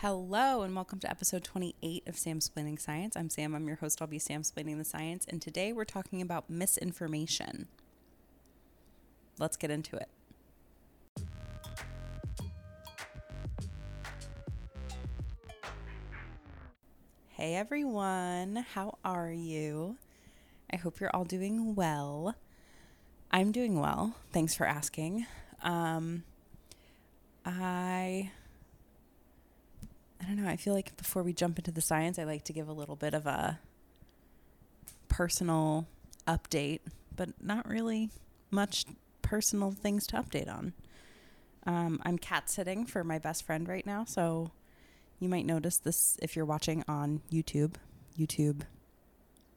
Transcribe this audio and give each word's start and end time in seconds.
Hello, 0.00 0.62
and 0.62 0.76
welcome 0.76 1.00
to 1.00 1.10
episode 1.10 1.42
28 1.42 2.04
of 2.06 2.16
Sam 2.16 2.38
Splaining 2.38 2.80
Science. 2.80 3.16
I'm 3.16 3.28
Sam, 3.28 3.52
I'm 3.52 3.66
your 3.66 3.78
host. 3.78 4.00
I'll 4.00 4.06
be 4.06 4.20
Sam 4.20 4.42
Splaining 4.42 4.78
the 4.78 4.84
Science, 4.84 5.26
and 5.28 5.42
today 5.42 5.72
we're 5.72 5.84
talking 5.84 6.22
about 6.22 6.48
misinformation. 6.48 7.66
Let's 9.40 9.56
get 9.56 9.72
into 9.72 9.96
it. 9.96 10.08
Hey 17.30 17.56
everyone, 17.56 18.64
how 18.74 18.98
are 19.04 19.32
you? 19.32 19.96
I 20.72 20.76
hope 20.76 21.00
you're 21.00 21.10
all 21.12 21.24
doing 21.24 21.74
well. 21.74 22.36
I'm 23.32 23.50
doing 23.50 23.80
well. 23.80 24.14
Thanks 24.32 24.54
for 24.54 24.64
asking. 24.64 25.26
Um, 25.64 26.22
I 27.44 28.30
I 30.20 30.24
don't 30.26 30.36
know. 30.36 30.48
I 30.48 30.56
feel 30.56 30.74
like 30.74 30.96
before 30.96 31.22
we 31.22 31.32
jump 31.32 31.58
into 31.58 31.70
the 31.70 31.80
science, 31.80 32.18
I 32.18 32.24
like 32.24 32.44
to 32.44 32.52
give 32.52 32.68
a 32.68 32.72
little 32.72 32.96
bit 32.96 33.14
of 33.14 33.26
a 33.26 33.60
personal 35.08 35.86
update, 36.26 36.80
but 37.14 37.30
not 37.42 37.68
really 37.68 38.10
much 38.50 38.84
personal 39.22 39.70
things 39.70 40.06
to 40.08 40.16
update 40.16 40.48
on. 40.48 40.72
Um, 41.66 42.00
I'm 42.04 42.18
cat 42.18 42.48
sitting 42.48 42.86
for 42.86 43.04
my 43.04 43.18
best 43.18 43.44
friend 43.44 43.68
right 43.68 43.84
now, 43.84 44.04
so 44.04 44.50
you 45.20 45.28
might 45.28 45.46
notice 45.46 45.78
this 45.78 46.16
if 46.22 46.34
you're 46.36 46.44
watching 46.44 46.84
on 46.88 47.20
YouTube. 47.30 47.74
YouTube, 48.18 48.62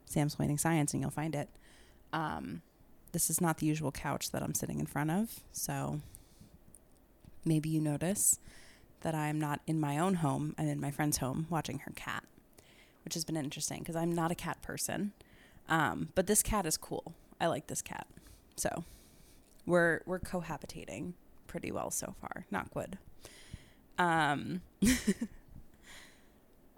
Sam 0.06 0.30
Splaining 0.30 0.60
Science, 0.60 0.94
and 0.94 1.02
you'll 1.02 1.10
find 1.10 1.36
it. 1.36 1.50
Um, 2.14 2.62
this 3.12 3.30
is 3.30 3.42
not 3.42 3.58
the 3.58 3.66
usual 3.66 3.92
couch 3.92 4.32
that 4.32 4.44
I'm 4.44 4.54
sitting 4.54 4.80
in 4.80 4.86
front 4.86 5.12
of, 5.12 5.42
so 5.52 6.02
maybe 7.46 7.70
you 7.70 7.82
notice 7.82 8.40
that 9.02 9.16
I'm 9.16 9.40
not 9.40 9.62
in 9.68 9.80
my 9.80 9.98
own 9.98 10.16
home. 10.16 10.56
I'm 10.58 10.68
in 10.68 10.80
my 10.80 10.92
friend's 10.92 11.18
home 11.18 11.48
watching 11.50 11.80
her 11.80 11.92
cat, 11.96 12.24
which 13.04 13.14
has 13.14 13.26
been 13.26 13.38
interesting 13.38 13.80
because 13.80 13.96
I'm 13.96 14.14
not 14.14 14.32
a 14.32 14.36
cat 14.36 14.62
person. 14.62 15.14
Um, 15.70 16.10
but 16.16 16.28
this 16.28 16.42
cat 16.42 16.66
is 16.66 16.78
cool. 16.78 17.14
I 17.40 17.48
like 17.48 17.68
this 17.68 17.82
cat. 17.82 18.08
So 18.56 18.84
we're 19.66 20.02
we're 20.06 20.20
cohabitating 20.20 21.14
pretty 21.48 21.72
well 21.72 21.92
so 21.92 22.16
far. 22.20 22.46
Not 22.52 22.74
good. 22.74 22.98
Um, 23.98 24.62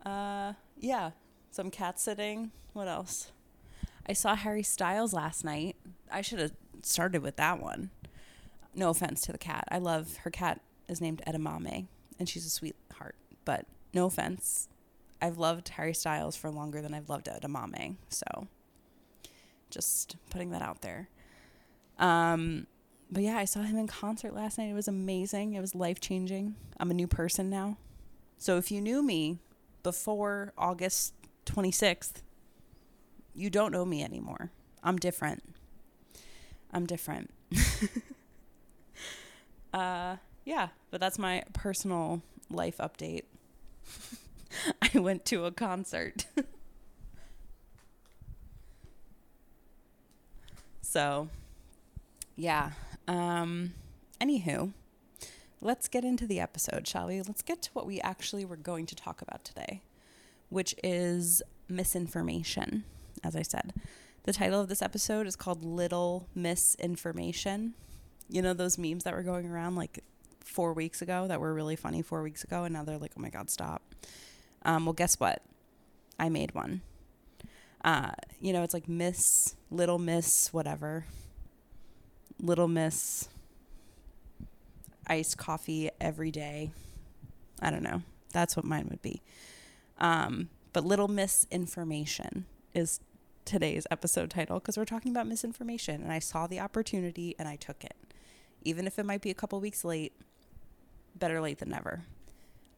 uh, 0.06 0.54
yeah, 0.80 1.12
some 1.52 1.72
cat 1.72 2.00
sitting. 2.00 2.52
What 2.74 2.88
else? 2.88 3.32
I 4.08 4.14
saw 4.14 4.36
Harry 4.36 4.64
Styles 4.64 5.14
last 5.14 5.46
night. 5.46 5.76
I 6.12 6.22
should 6.22 6.40
have 6.40 6.52
started 6.82 7.22
with 7.22 7.38
that 7.38 7.62
one. 7.62 7.92
No 8.76 8.90
offense 8.90 9.22
to 9.22 9.32
the 9.32 9.38
cat. 9.38 9.66
I 9.70 9.78
love 9.78 10.18
her 10.24 10.32
cat 10.32 10.62
is 10.88 11.00
named 11.00 11.22
Edamame 11.26 11.88
and 12.20 12.28
she's 12.28 12.46
a 12.46 12.50
sweetheart. 12.50 13.16
But 13.46 13.66
no 13.94 14.06
offense, 14.06 14.68
I've 15.22 15.38
loved 15.38 15.70
Harry 15.70 15.94
Styles 15.94 16.36
for 16.36 16.50
longer 16.50 16.82
than 16.82 16.94
I've 16.94 17.10
loved 17.10 17.28
Edamame. 17.28 17.96
So 18.10 18.48
just 19.70 20.16
putting 20.30 20.52
that 20.52 20.62
out 20.62 20.82
there. 20.82 21.10
Um, 22.00 22.68
but 23.12 23.24
yeah, 23.24 23.38
I 23.38 23.46
saw 23.46 23.62
him 23.62 23.78
in 23.78 23.88
concert 23.88 24.34
last 24.34 24.58
night. 24.58 24.70
It 24.70 24.74
was 24.74 24.88
amazing. 24.88 25.54
It 25.54 25.62
was 25.62 25.76
life 25.76 26.00
changing. 26.00 26.56
I'm 26.80 26.92
a 26.92 26.94
new 26.94 27.08
person 27.08 27.50
now. 27.50 27.78
So 28.38 28.58
if 28.58 28.72
you 28.72 28.82
knew 28.82 29.04
me 29.04 29.40
before 29.84 30.54
August 30.58 31.14
26th, 31.46 32.24
you 33.34 33.50
don't 33.50 33.72
know 33.72 33.86
me 33.86 34.04
anymore. 34.04 34.52
I'm 34.84 34.98
different. 34.98 35.44
I'm 36.72 36.86
different. 36.86 37.32
uh, 39.74 40.18
yeah, 40.46 40.70
but 40.92 41.00
that's 41.00 41.18
my 41.18 41.44
personal 41.54 42.22
life 42.50 42.78
update. 42.78 43.24
I 44.82 45.00
went 45.00 45.26
to 45.26 45.46
a 45.46 45.52
concert. 45.52 46.26
so, 50.82 51.30
yeah. 52.36 52.72
Um, 53.08 53.74
anywho, 54.22 54.74
let's 55.62 55.88
get 55.88 56.04
into 56.04 56.28
the 56.28 56.40
episode, 56.40 56.88
shall 56.88 57.08
we? 57.08 57.22
Let's 57.22 57.42
get 57.42 57.62
to 57.64 57.70
what 57.74 57.86
we 57.86 58.00
actually 58.02 58.46
were 58.46 58.58
going 58.58 58.86
to 58.88 58.96
talk 58.96 59.22
about 59.22 59.44
today, 59.44 59.82
which 60.50 60.76
is 60.84 61.42
misinformation, 61.68 62.84
as 63.24 63.36
I 63.36 63.42
said. 63.42 63.74
The 64.24 64.34
title 64.34 64.62
of 64.62 64.70
this 64.70 64.82
episode 64.82 65.28
is 65.28 65.36
called 65.36 65.66
Little 65.66 66.28
Misinformation. 66.34 67.74
You 68.30 68.42
know 68.42 68.54
those 68.54 68.78
memes 68.78 69.04
that 69.04 69.14
were 69.14 69.24
going 69.24 69.50
around 69.50 69.76
like 69.76 70.02
four 70.44 70.74
weeks 70.74 71.02
ago 71.02 71.28
that 71.28 71.40
were 71.40 71.54
really 71.54 71.76
funny 71.76 72.02
four 72.02 72.22
weeks 72.22 72.44
ago, 72.44 72.64
and 72.64 72.74
now 72.74 72.84
they're 72.84 72.98
like, 72.98 73.12
oh 73.18 73.22
my 73.22 73.30
God, 73.30 73.50
stop. 73.50 73.82
Um, 74.64 74.86
well, 74.86 74.94
guess 74.94 75.20
what? 75.20 75.42
I 76.20 76.30
made 76.30 76.54
one. 76.54 76.82
Uh, 77.84 78.12
you 78.40 78.54
know, 78.54 78.64
it's 78.64 78.74
like 78.74 78.88
Miss, 78.88 79.56
Little 79.70 80.00
Miss, 80.00 80.54
whatever. 80.54 81.06
Little 82.40 82.68
Miss 82.68 83.28
iced 85.08 85.38
coffee 85.38 85.90
every 86.00 86.32
day. 86.32 86.72
I 87.62 87.72
don't 87.72 87.84
know. 87.84 88.02
That's 88.32 88.56
what 88.56 88.66
mine 88.66 88.88
would 88.90 89.02
be. 89.02 89.22
Um, 90.00 90.50
but 90.72 90.86
Little 90.86 91.08
Miss 91.08 91.46
Information 91.52 92.46
is 92.74 93.00
today's 93.46 93.86
episode 93.92 94.30
title 94.30 94.60
because 94.60 94.78
we're 94.78 94.86
talking 94.86 95.12
about 95.12 95.28
misinformation. 95.28 96.02
And 96.02 96.12
I 96.12 96.20
saw 96.20 96.48
the 96.48 96.60
opportunity 96.60 97.36
and 97.38 97.48
I 97.48 97.56
took 97.56 97.84
it. 97.84 97.96
Even 98.64 98.88
if 98.88 98.98
it 98.98 99.06
might 99.06 99.22
be 99.22 99.30
a 99.30 99.36
couple 99.36 99.60
weeks 99.60 99.84
late, 99.84 100.14
better 101.24 101.40
late 101.40 101.60
than 101.60 101.70
never. 101.70 102.02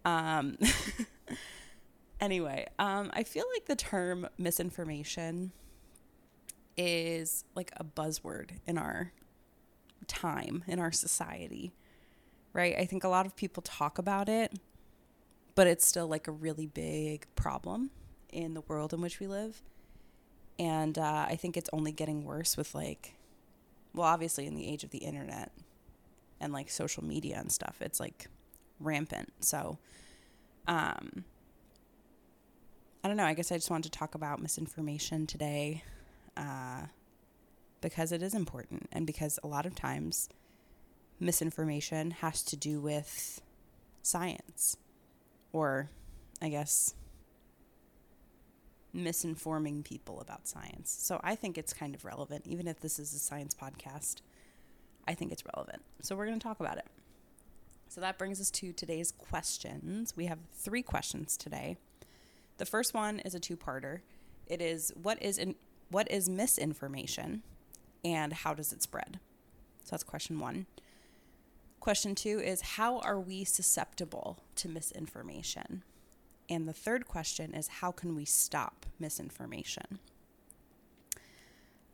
Um, 0.05 0.59
anyway, 2.21 2.67
um, 2.77 3.09
I 3.11 3.23
feel 3.23 3.43
like 3.55 3.65
the 3.65 3.75
term 3.75 4.27
misinformation 4.37 5.51
is 6.77 7.43
like 7.55 7.71
a 7.77 7.83
buzzword 7.83 8.51
in 8.67 8.77
our 8.77 9.13
time, 10.05 10.63
in 10.67 10.77
our 10.77 10.91
society, 10.91 11.73
right? 12.53 12.75
I 12.77 12.85
think 12.85 13.03
a 13.03 13.07
lot 13.07 13.25
of 13.25 13.35
people 13.35 13.63
talk 13.63 13.97
about 13.97 14.29
it, 14.29 14.53
but 15.55 15.65
it's 15.65 15.87
still 15.87 16.05
like 16.05 16.27
a 16.27 16.31
really 16.31 16.67
big 16.67 17.25
problem 17.35 17.89
in 18.31 18.53
the 18.53 18.61
world 18.61 18.93
in 18.93 19.01
which 19.01 19.19
we 19.19 19.25
live. 19.25 19.63
And 20.59 20.99
uh, 20.99 21.25
I 21.27 21.35
think 21.35 21.57
it's 21.57 21.69
only 21.73 21.91
getting 21.91 22.25
worse 22.25 22.57
with 22.57 22.75
like, 22.75 23.15
well, 23.95 24.05
obviously 24.05 24.45
in 24.45 24.53
the 24.53 24.67
age 24.67 24.83
of 24.83 24.91
the 24.91 24.99
internet 24.99 25.51
and 26.39 26.53
like 26.53 26.69
social 26.69 27.03
media 27.03 27.37
and 27.39 27.51
stuff. 27.51 27.77
It's 27.81 27.99
like 27.99 28.27
rampant. 28.79 29.31
So, 29.39 29.77
um, 30.67 31.23
I 33.03 33.07
don't 33.07 33.17
know. 33.17 33.25
I 33.25 33.33
guess 33.33 33.51
I 33.51 33.55
just 33.55 33.69
wanted 33.69 33.91
to 33.91 33.99
talk 33.99 34.15
about 34.15 34.41
misinformation 34.41 35.27
today 35.27 35.83
uh, 36.35 36.85
because 37.81 38.11
it 38.11 38.23
is 38.23 38.33
important 38.33 38.89
and 38.91 39.05
because 39.05 39.39
a 39.43 39.47
lot 39.47 39.65
of 39.65 39.75
times 39.75 40.27
misinformation 41.19 42.11
has 42.11 42.41
to 42.43 42.55
do 42.55 42.79
with 42.81 43.41
science 44.01 44.77
or, 45.53 45.89
I 46.41 46.49
guess, 46.49 46.95
misinforming 48.95 49.83
people 49.83 50.19
about 50.19 50.47
science. 50.47 50.89
So 50.99 51.19
I 51.23 51.35
think 51.35 51.57
it's 51.57 51.73
kind 51.73 51.93
of 51.93 52.05
relevant, 52.05 52.47
even 52.47 52.67
if 52.67 52.79
this 52.79 52.97
is 52.97 53.13
a 53.13 53.19
science 53.19 53.53
podcast. 53.53 54.21
I 55.07 55.13
think 55.13 55.31
it's 55.31 55.43
relevant. 55.55 55.83
So 56.01 56.15
we're 56.15 56.25
going 56.25 56.39
to 56.39 56.43
talk 56.43 56.59
about 56.59 56.77
it. 56.77 56.87
So 57.87 58.01
that 58.01 58.17
brings 58.17 58.41
us 58.41 58.51
to 58.51 58.73
today's 58.73 59.11
questions. 59.11 60.15
We 60.17 60.25
have 60.25 60.39
three 60.53 60.83
questions 60.83 61.37
today. 61.37 61.77
The 62.57 62.65
first 62.65 62.93
one 62.93 63.19
is 63.19 63.35
a 63.35 63.39
two-parter. 63.39 63.99
It 64.47 64.61
is 64.61 64.91
what 65.01 65.21
is 65.21 65.37
in, 65.37 65.55
what 65.89 66.09
is 66.11 66.29
misinformation 66.29 67.43
and 68.03 68.33
how 68.33 68.53
does 68.53 68.71
it 68.71 68.81
spread? 68.81 69.19
So 69.83 69.91
that's 69.91 70.03
question 70.03 70.39
1. 70.39 70.65
Question 71.79 72.15
2 72.15 72.39
is 72.39 72.61
how 72.61 72.99
are 72.99 73.19
we 73.19 73.43
susceptible 73.43 74.39
to 74.55 74.67
misinformation? 74.67 75.83
And 76.49 76.67
the 76.67 76.73
third 76.73 77.07
question 77.07 77.53
is 77.53 77.67
how 77.67 77.91
can 77.91 78.15
we 78.15 78.25
stop 78.25 78.85
misinformation? 78.99 79.99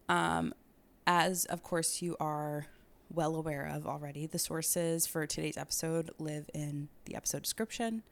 Um, 0.07 0.53
as 1.07 1.45
of 1.45 1.63
course 1.63 2.01
you 2.01 2.15
are 2.19 2.67
well 3.13 3.35
aware 3.35 3.65
of 3.65 3.85
already. 3.85 4.25
The 4.25 4.39
sources 4.39 5.05
for 5.05 5.25
today's 5.27 5.57
episode 5.57 6.11
live 6.19 6.49
in 6.53 6.89
the 7.05 7.15
episode 7.15 7.43
description. 7.43 8.03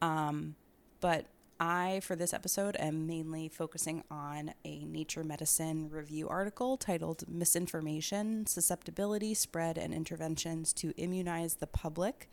Um, 0.00 0.56
but 1.00 1.26
I, 1.60 2.00
for 2.02 2.16
this 2.16 2.34
episode, 2.34 2.76
am 2.78 3.06
mainly 3.06 3.48
focusing 3.48 4.02
on 4.10 4.52
a 4.64 4.84
Nature 4.84 5.22
Medicine 5.22 5.88
review 5.90 6.28
article 6.28 6.76
titled 6.76 7.24
Misinformation, 7.28 8.46
Susceptibility, 8.46 9.34
Spread, 9.34 9.78
and 9.78 9.94
Interventions 9.94 10.72
to 10.74 10.92
Immunize 10.96 11.54
the 11.54 11.66
Public, 11.66 12.28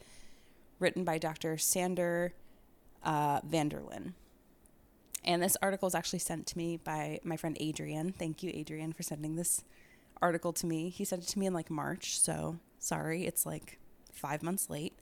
written 0.79 1.03
by 1.03 1.17
Dr. 1.17 1.57
Sander 1.57 2.33
uh, 3.03 3.41
van 3.43 3.69
der 3.69 3.81
Linden. 3.81 4.15
And 5.23 5.43
this 5.43 5.57
article 5.61 5.87
is 5.87 5.95
actually 5.95 6.19
sent 6.19 6.47
to 6.47 6.57
me 6.57 6.77
by 6.77 7.19
my 7.23 7.37
friend 7.37 7.55
Adrian. 7.59 8.13
Thank 8.13 8.41
you, 8.41 8.51
Adrian, 8.53 8.93
for 8.93 9.03
sending 9.03 9.35
this 9.35 9.63
article 10.21 10.53
to 10.53 10.65
me. 10.65 10.89
He 10.89 11.05
sent 11.05 11.23
it 11.23 11.27
to 11.27 11.39
me 11.39 11.45
in 11.45 11.53
like 11.53 11.69
March, 11.69 12.19
so 12.19 12.59
sorry, 12.79 13.25
it's 13.25 13.45
like 13.45 13.79
five 14.11 14.43
months 14.43 14.69
late. 14.69 14.93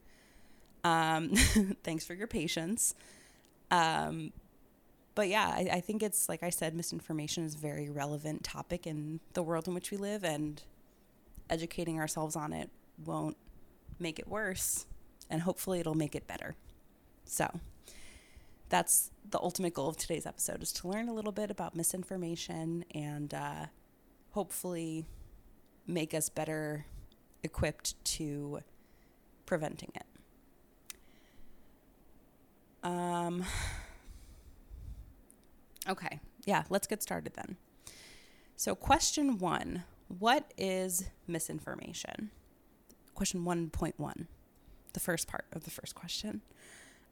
Um, 0.84 1.30
thanks 1.82 2.04
for 2.04 2.14
your 2.14 2.26
patience. 2.26 2.94
Um, 3.70 4.32
but 5.14 5.28
yeah, 5.28 5.48
I, 5.48 5.68
I 5.74 5.80
think 5.80 6.02
it's 6.02 6.28
like 6.28 6.42
I 6.42 6.50
said, 6.50 6.74
misinformation 6.74 7.44
is 7.44 7.54
a 7.54 7.58
very 7.58 7.90
relevant 7.90 8.44
topic 8.44 8.86
in 8.86 9.20
the 9.32 9.42
world 9.42 9.66
in 9.66 9.74
which 9.74 9.90
we 9.90 9.96
live, 9.96 10.24
and 10.24 10.62
educating 11.50 11.98
ourselves 11.98 12.36
on 12.36 12.52
it 12.52 12.70
won't 13.04 13.36
make 13.98 14.18
it 14.18 14.28
worse, 14.28 14.86
and 15.28 15.42
hopefully 15.42 15.80
it'll 15.80 15.94
make 15.94 16.14
it 16.14 16.26
better. 16.26 16.54
So 17.24 17.60
that's 18.68 19.10
the 19.28 19.38
ultimate 19.40 19.74
goal 19.74 19.88
of 19.88 19.96
today's 19.96 20.26
episode 20.26 20.62
is 20.62 20.72
to 20.72 20.88
learn 20.88 21.08
a 21.08 21.12
little 21.12 21.32
bit 21.32 21.50
about 21.50 21.74
misinformation 21.74 22.84
and 22.94 23.34
uh, 23.34 23.66
hopefully 24.38 25.04
make 25.84 26.14
us 26.14 26.28
better 26.28 26.86
equipped 27.42 27.92
to 28.04 28.60
preventing 29.46 29.90
it. 29.96 30.06
Um, 32.84 33.44
okay, 35.88 36.20
yeah, 36.44 36.62
let's 36.70 36.86
get 36.86 37.02
started 37.02 37.32
then. 37.34 37.56
So, 38.54 38.76
question 38.76 39.38
one 39.38 39.82
What 40.06 40.54
is 40.56 41.06
misinformation? 41.26 42.30
Question 43.16 43.44
1.1, 43.44 44.26
the 44.92 45.00
first 45.00 45.26
part 45.26 45.46
of 45.50 45.64
the 45.64 45.70
first 45.70 45.96
question. 45.96 46.42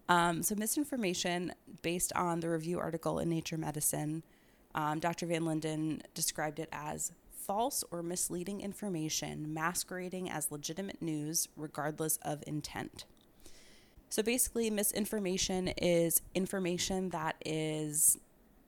Um, 0.09 0.45
so, 0.45 0.55
misinformation, 0.55 1.55
based 1.83 2.13
on 2.13 2.39
the 2.39 2.51
review 2.51 2.79
article 2.79 3.19
in 3.19 3.29
Nature 3.29 3.57
Medicine, 3.57 4.23
um, 4.77 5.01
Dr. 5.01 5.27
Van 5.27 5.47
Linden 5.47 6.03
described 6.15 6.59
it 6.59 6.69
as 6.71 7.11
false 7.33 7.83
or 7.91 8.03
misleading 8.03 8.61
information 8.61 9.55
masquerading 9.55 10.29
as 10.29 10.53
legitimate 10.53 11.01
news, 11.01 11.49
regardless 11.57 12.19
of 12.19 12.45
intent. 12.47 13.07
So, 14.11 14.23
basically, 14.23 14.71
misinformation 14.71 15.69
is 15.69 16.21
information 16.35 17.09
that 17.11 17.37
is 17.45 18.19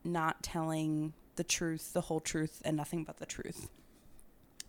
not 0.03 0.43
telling 0.43 1.13
the 1.37 1.45
truth, 1.45 1.93
the 1.93 2.01
whole 2.01 2.21
truth, 2.21 2.63
and 2.65 2.77
nothing 2.77 3.05
but 3.05 3.19
the 3.19 3.27
truth. 3.27 3.69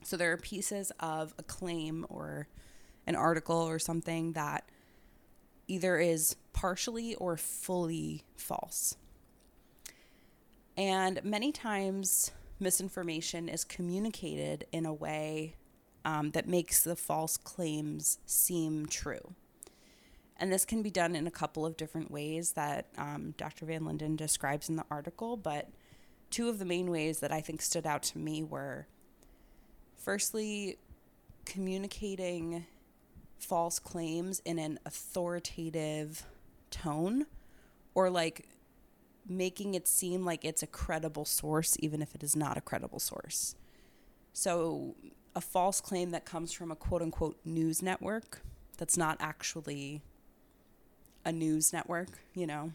So, 0.03 0.17
there 0.17 0.31
are 0.33 0.37
pieces 0.37 0.91
of 0.99 1.33
a 1.39 1.43
claim 1.43 2.05
or 2.09 2.47
an 3.07 3.15
article 3.15 3.57
or 3.57 3.79
something 3.79 4.33
that 4.33 4.69
either 5.67 5.97
is 5.97 6.35
partially 6.51 7.15
or 7.15 7.37
fully 7.37 8.23
false. 8.35 8.95
And 10.79 11.21
many 11.25 11.51
times, 11.51 12.31
misinformation 12.57 13.49
is 13.49 13.65
communicated 13.65 14.65
in 14.71 14.85
a 14.85 14.93
way 14.93 15.55
um, 16.05 16.31
that 16.31 16.47
makes 16.47 16.83
the 16.83 16.95
false 16.95 17.35
claims 17.35 18.17
seem 18.25 18.85
true. 18.85 19.35
And 20.37 20.53
this 20.53 20.63
can 20.63 20.81
be 20.81 20.89
done 20.89 21.17
in 21.17 21.27
a 21.27 21.31
couple 21.31 21.65
of 21.65 21.75
different 21.75 22.09
ways 22.09 22.53
that 22.53 22.85
um, 22.97 23.33
Dr. 23.35 23.65
Van 23.65 23.83
Linden 23.83 24.15
describes 24.15 24.69
in 24.69 24.77
the 24.77 24.85
article. 24.89 25.35
But 25.35 25.67
two 26.29 26.47
of 26.47 26.59
the 26.59 26.65
main 26.65 26.89
ways 26.89 27.19
that 27.19 27.33
I 27.33 27.41
think 27.41 27.61
stood 27.61 27.85
out 27.85 28.03
to 28.03 28.17
me 28.17 28.41
were 28.41 28.87
firstly, 29.97 30.77
communicating 31.45 32.65
false 33.37 33.79
claims 33.79 34.41
in 34.45 34.57
an 34.57 34.79
authoritative 34.85 36.23
tone 36.71 37.25
or 37.95 38.09
like 38.09 38.47
making 39.29 39.75
it 39.75 39.87
seem 39.87 40.25
like 40.25 40.43
it's 40.43 40.63
a 40.63 40.67
credible 40.67 41.25
source 41.25 41.77
even 41.79 42.01
if 42.01 42.15
it 42.15 42.23
is 42.23 42.35
not 42.35 42.57
a 42.57 42.61
credible 42.61 42.99
source. 42.99 43.55
So 44.33 44.95
a 45.35 45.41
false 45.41 45.81
claim 45.81 46.11
that 46.11 46.25
comes 46.25 46.51
from 46.51 46.71
a 46.71 46.75
quote 46.75 47.01
unquote 47.01 47.39
news 47.45 47.81
network 47.81 48.41
that's 48.77 48.97
not 48.97 49.17
actually 49.19 50.01
a 51.25 51.31
news 51.31 51.73
network, 51.73 52.19
you 52.33 52.47
know, 52.47 52.71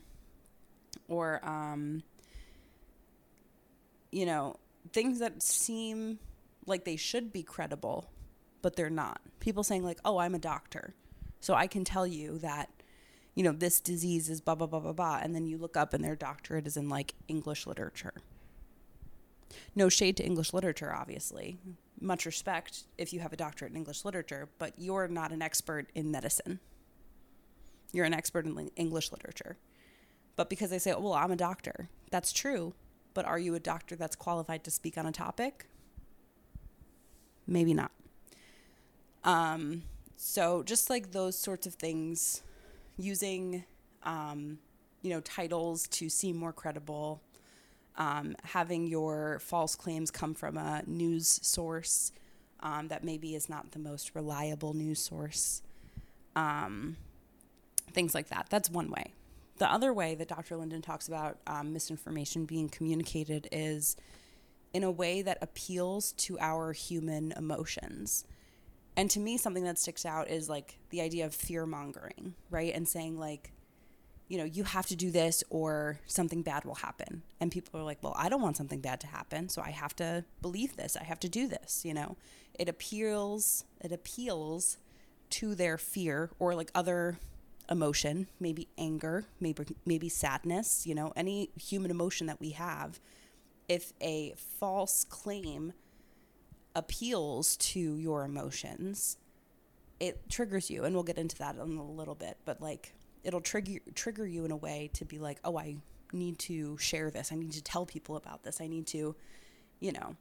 or, 1.09 1.41
um, 1.45 2.03
you 4.13 4.27
know, 4.27 4.57
things 4.93 5.19
that 5.19 5.43
seem 5.43 6.19
like 6.67 6.85
they 6.85 6.97
should 6.97 7.33
be 7.33 7.43
credible 7.43 8.09
but 8.65 8.77
they're 8.77 8.89
not. 8.89 9.21
People 9.41 9.63
saying, 9.63 9.85
like, 9.85 9.99
oh, 10.07 10.17
I'm 10.17 10.35
a 10.35 10.39
doctor. 10.39 10.95
So 11.41 11.53
I 11.53 11.67
can 11.67 11.85
tell 11.85 12.07
you 12.07 12.39
that, 12.39 12.71
you 13.35 13.43
know, 13.43 13.53
this 13.53 13.81
disease 13.81 14.29
is 14.29 14.41
blah, 14.41 14.55
blah, 14.55 14.67
blah, 14.67 14.81
blah, 14.81 14.93
blah. 14.93 15.21
And 15.23 15.35
then 15.35 15.47
you 15.47 15.59
look 15.59 15.77
up 15.77 15.93
and 15.93 16.05
their 16.05 16.17
doctorate 16.17 16.67
is 16.67 16.77
in 16.77 16.89
like 16.89 17.15
English 17.29 17.67
literature. 17.67 18.15
No 19.75 19.89
shade 19.89 20.17
to 20.19 20.25
English 20.25 20.53
literature, 20.53 20.93
obviously. 20.93 21.59
Much 22.01 22.27
respect 22.27 22.85
if 22.99 23.13
you 23.13 23.21
have 23.21 23.33
a 23.33 23.37
doctorate 23.37 23.71
in 23.71 23.77
English 23.77 24.05
literature, 24.05 24.49
but 24.59 24.73
you're 24.77 25.09
not 25.09 25.33
an 25.33 25.43
expert 25.43 25.91
in 25.95 26.11
medicine. 26.11 26.61
You're 27.93 28.05
an 28.05 28.15
expert 28.15 28.47
in 28.47 28.71
English 28.77 29.13
literature. 29.13 29.57
But 30.37 30.51
because 30.51 30.71
they 30.71 30.79
say, 30.79 30.93
oh, 30.93 31.01
well, 31.01 31.15
I'm 31.15 31.31
a 31.31 31.37
doctor, 31.37 31.89
that's 32.11 32.33
true. 32.33 32.75
But 33.15 33.25
are 33.25 33.39
you 33.39 33.55
a 33.55 33.61
doctor 33.61 33.95
that's 33.95 34.17
qualified 34.17 34.65
to 34.65 34.71
speak 34.71 34.99
on 34.99 35.07
a 35.07 35.13
topic? 35.13 35.67
Maybe 37.47 37.75
not. 37.75 37.93
Um, 39.23 39.83
so 40.17 40.63
just 40.65 40.91
like 40.91 41.13
those 41.13 41.39
sorts 41.39 41.67
of 41.67 41.75
things, 41.75 42.43
using, 42.97 43.65
um, 44.03 44.59
you 45.03 45.11
know, 45.11 45.21
titles 45.21 45.87
to 45.89 46.09
seem 46.09 46.37
more 46.37 46.53
credible, 46.53 47.21
um, 47.97 48.37
having 48.43 48.87
your 48.87 49.39
false 49.41 49.77
claims 49.77 50.11
come 50.11 50.35
from 50.35 50.57
a 50.57 50.83
news 50.87 51.41
source 51.43 52.13
um, 52.61 52.89
that 52.89 53.05
maybe 53.05 53.35
is 53.35 53.49
not 53.49 53.73
the 53.73 53.79
most 53.79 54.15
reliable 54.15 54.75
news 54.75 54.99
source, 54.99 55.63
um, 56.35 56.97
things 57.93 58.15
like 58.15 58.29
that. 58.29 58.47
That's 58.51 58.71
one 58.71 58.91
way. 58.91 59.13
The 59.59 59.71
other 59.71 59.93
way 59.93 60.17
that 60.17 60.29
Dr. 60.29 60.57
Linden 60.57 60.83
talks 60.83 61.07
about 61.07 61.39
um, 61.47 61.73
misinformation 61.73 62.45
being 62.45 62.69
communicated 62.69 63.49
is 63.53 63.97
in 64.73 64.83
a 64.83 64.91
way 64.91 65.23
that 65.23 65.39
appeals 65.41 66.13
to 66.13 66.37
our 66.41 66.73
human 66.73 67.33
emotions. 67.33 68.25
And 68.97 69.11
to 69.11 69.21
me, 69.21 69.37
something 69.37 69.65
that 69.65 69.79
sticks 69.79 70.07
out 70.07 70.29
is 70.29 70.49
like 70.49 70.79
the 70.91 71.01
idea 71.01 71.27
of 71.27 71.35
fear 71.35 71.67
mongering, 71.67 72.35
right? 72.51 72.73
And 72.75 72.87
saying, 72.87 73.19
like, 73.19 73.53
you 74.29 74.39
know, 74.39 74.45
you 74.45 74.65
have 74.65 74.87
to 74.87 74.97
do 74.97 75.11
this 75.11 75.45
or 75.51 75.99
something 76.07 76.43
bad 76.43 76.65
will 76.65 76.77
happen. 76.77 77.23
And 77.41 77.53
people 77.53 77.79
are 77.79 77.85
like, 77.85 77.99
well, 78.03 78.15
I 78.17 78.29
don't 78.29 78.41
want 78.41 78.57
something 78.57 78.81
bad 78.81 79.01
to 79.01 79.07
happen, 79.07 79.49
so 79.49 79.63
I 79.63 79.71
have 79.71 79.95
to 79.97 80.25
believe 80.41 80.77
this. 80.77 80.97
I 80.97 81.05
have 81.05 81.21
to 81.21 81.29
do 81.29 81.47
this, 81.47 81.85
you 81.85 81.93
know. 81.93 82.17
It 82.59 82.69
appeals 82.69 83.65
it 83.81 83.93
appeals 83.93 84.79
to 85.31 85.55
their 85.55 85.77
fear 85.77 86.31
or 86.39 86.55
like 86.55 86.71
other 86.75 87.19
emotion, 87.71 88.29
maybe 88.41 88.69
anger, 88.79 89.25
maybe 89.41 89.77
maybe 89.85 90.09
sadness, 90.09 90.87
you 90.87 90.95
know, 90.95 91.13
any 91.17 91.51
human 91.57 91.91
emotion 91.91 92.27
that 92.29 92.41
we 92.41 92.51
have. 92.51 93.01
If 93.69 93.93
a 94.01 94.35
false 94.37 95.05
claim 95.05 95.73
appeals 96.75 97.57
to 97.57 97.97
your 97.97 98.25
emotions, 98.25 99.17
it 100.01 100.29
triggers 100.29 100.71
you, 100.71 100.85
and 100.85 100.95
we'll 100.95 101.05
get 101.05 101.19
into 101.19 101.39
that 101.39 101.55
in 101.55 101.77
a 101.77 101.85
little 101.85 102.15
bit. 102.15 102.37
But 102.45 102.61
like, 102.61 102.95
it'll 103.23 103.41
trigger 103.41 103.81
trigger 103.95 104.27
you 104.27 104.45
in 104.45 104.51
a 104.51 104.57
way 104.57 104.91
to 104.95 105.05
be 105.05 105.19
like, 105.19 105.39
oh, 105.45 105.59
I 105.59 105.77
need 106.13 106.39
to 106.41 106.77
share 106.79 107.11
this. 107.11 107.33
I 107.33 107.37
need 107.37 107.53
to 107.53 107.63
tell 107.63 107.87
people 107.87 108.17
about 108.17 108.43
this. 108.43 108.61
I 108.61 108.67
need 108.67 108.87
to, 108.89 109.15
you 109.81 109.93
know. 109.93 110.17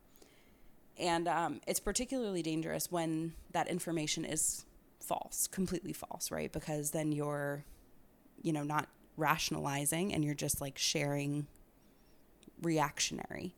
And 0.97 1.27
um, 1.27 1.61
it's 1.67 1.79
particularly 1.79 2.43
dangerous 2.43 2.91
when 2.91 3.33
that 3.51 3.67
information 3.67 4.25
is 4.25 4.65
false, 4.99 5.47
completely 5.47 5.93
false, 5.93 6.31
right? 6.31 6.51
Because 6.51 6.91
then 6.91 7.11
you're, 7.11 7.63
you 8.41 8.53
know, 8.53 8.63
not 8.63 8.87
rationalizing 9.17 10.13
and 10.13 10.23
you're 10.23 10.33
just 10.35 10.61
like 10.61 10.77
sharing 10.77 11.47
reactionary. 12.61 13.55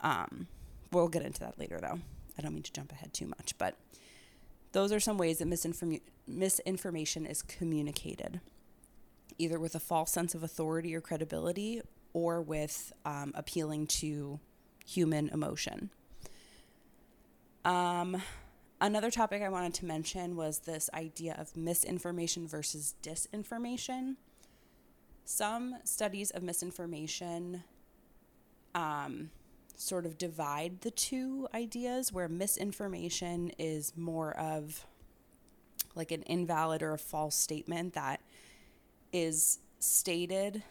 Um, 0.00 0.46
we'll 0.92 1.08
get 1.08 1.22
into 1.22 1.40
that 1.40 1.58
later 1.58 1.78
though. 1.80 2.00
I 2.40 2.42
don't 2.42 2.54
mean 2.54 2.62
to 2.62 2.72
jump 2.72 2.90
ahead 2.90 3.12
too 3.12 3.26
much, 3.26 3.52
but 3.58 3.76
those 4.72 4.92
are 4.92 5.00
some 5.00 5.18
ways 5.18 5.38
that 5.38 5.48
misinform- 5.48 6.00
misinformation 6.26 7.26
is 7.26 7.42
communicated, 7.42 8.40
either 9.36 9.58
with 9.58 9.74
a 9.74 9.78
false 9.78 10.10
sense 10.10 10.34
of 10.34 10.42
authority 10.42 10.94
or 10.94 11.02
credibility 11.02 11.82
or 12.14 12.40
with 12.40 12.94
um, 13.04 13.32
appealing 13.34 13.86
to 13.88 14.40
human 14.86 15.28
emotion. 15.28 15.90
Um, 17.62 18.22
another 18.80 19.10
topic 19.10 19.42
I 19.42 19.50
wanted 19.50 19.74
to 19.74 19.84
mention 19.84 20.34
was 20.34 20.60
this 20.60 20.88
idea 20.94 21.36
of 21.38 21.54
misinformation 21.54 22.48
versus 22.48 22.94
disinformation. 23.02 24.16
Some 25.26 25.76
studies 25.84 26.30
of 26.30 26.42
misinformation 26.42 27.64
um, 28.74 29.30
sort 29.80 30.04
of 30.04 30.18
divide 30.18 30.82
the 30.82 30.90
two 30.90 31.48
ideas 31.54 32.12
where 32.12 32.28
misinformation 32.28 33.50
is 33.58 33.96
more 33.96 34.36
of 34.38 34.86
like 35.94 36.12
an 36.12 36.22
invalid 36.24 36.82
or 36.82 36.92
a 36.92 36.98
false 36.98 37.34
statement 37.34 37.94
that 37.94 38.20
is 39.10 39.58
stated 39.78 40.62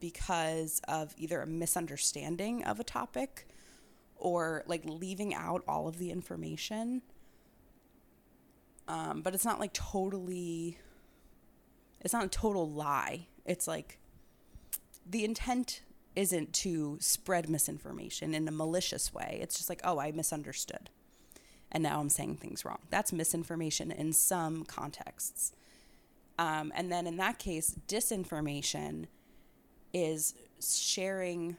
because 0.00 0.80
of 0.88 1.14
either 1.18 1.42
a 1.42 1.46
misunderstanding 1.46 2.64
of 2.64 2.80
a 2.80 2.84
topic 2.84 3.46
or 4.16 4.64
like 4.66 4.82
leaving 4.86 5.34
out 5.34 5.62
all 5.68 5.86
of 5.86 5.98
the 5.98 6.10
information. 6.10 7.02
Um, 8.88 9.20
but 9.20 9.34
it's 9.34 9.44
not 9.44 9.60
like 9.60 9.74
totally 9.74 10.78
it's 12.00 12.14
not 12.14 12.24
a 12.24 12.28
total 12.28 12.70
lie. 12.70 13.26
It's 13.44 13.68
like 13.68 13.98
the 15.04 15.24
intent 15.24 15.82
isn't 16.18 16.52
to 16.52 16.98
spread 17.00 17.48
misinformation 17.48 18.34
in 18.34 18.48
a 18.48 18.50
malicious 18.50 19.14
way. 19.14 19.38
It's 19.40 19.56
just 19.56 19.68
like, 19.68 19.80
oh, 19.84 20.00
I 20.00 20.10
misunderstood. 20.10 20.90
And 21.70 21.84
now 21.84 22.00
I'm 22.00 22.08
saying 22.08 22.38
things 22.38 22.64
wrong. 22.64 22.80
That's 22.90 23.12
misinformation 23.12 23.92
in 23.92 24.12
some 24.12 24.64
contexts. 24.64 25.52
Um, 26.36 26.72
and 26.74 26.90
then 26.90 27.06
in 27.06 27.18
that 27.18 27.38
case, 27.38 27.76
disinformation 27.86 29.06
is 29.94 30.34
sharing 30.60 31.56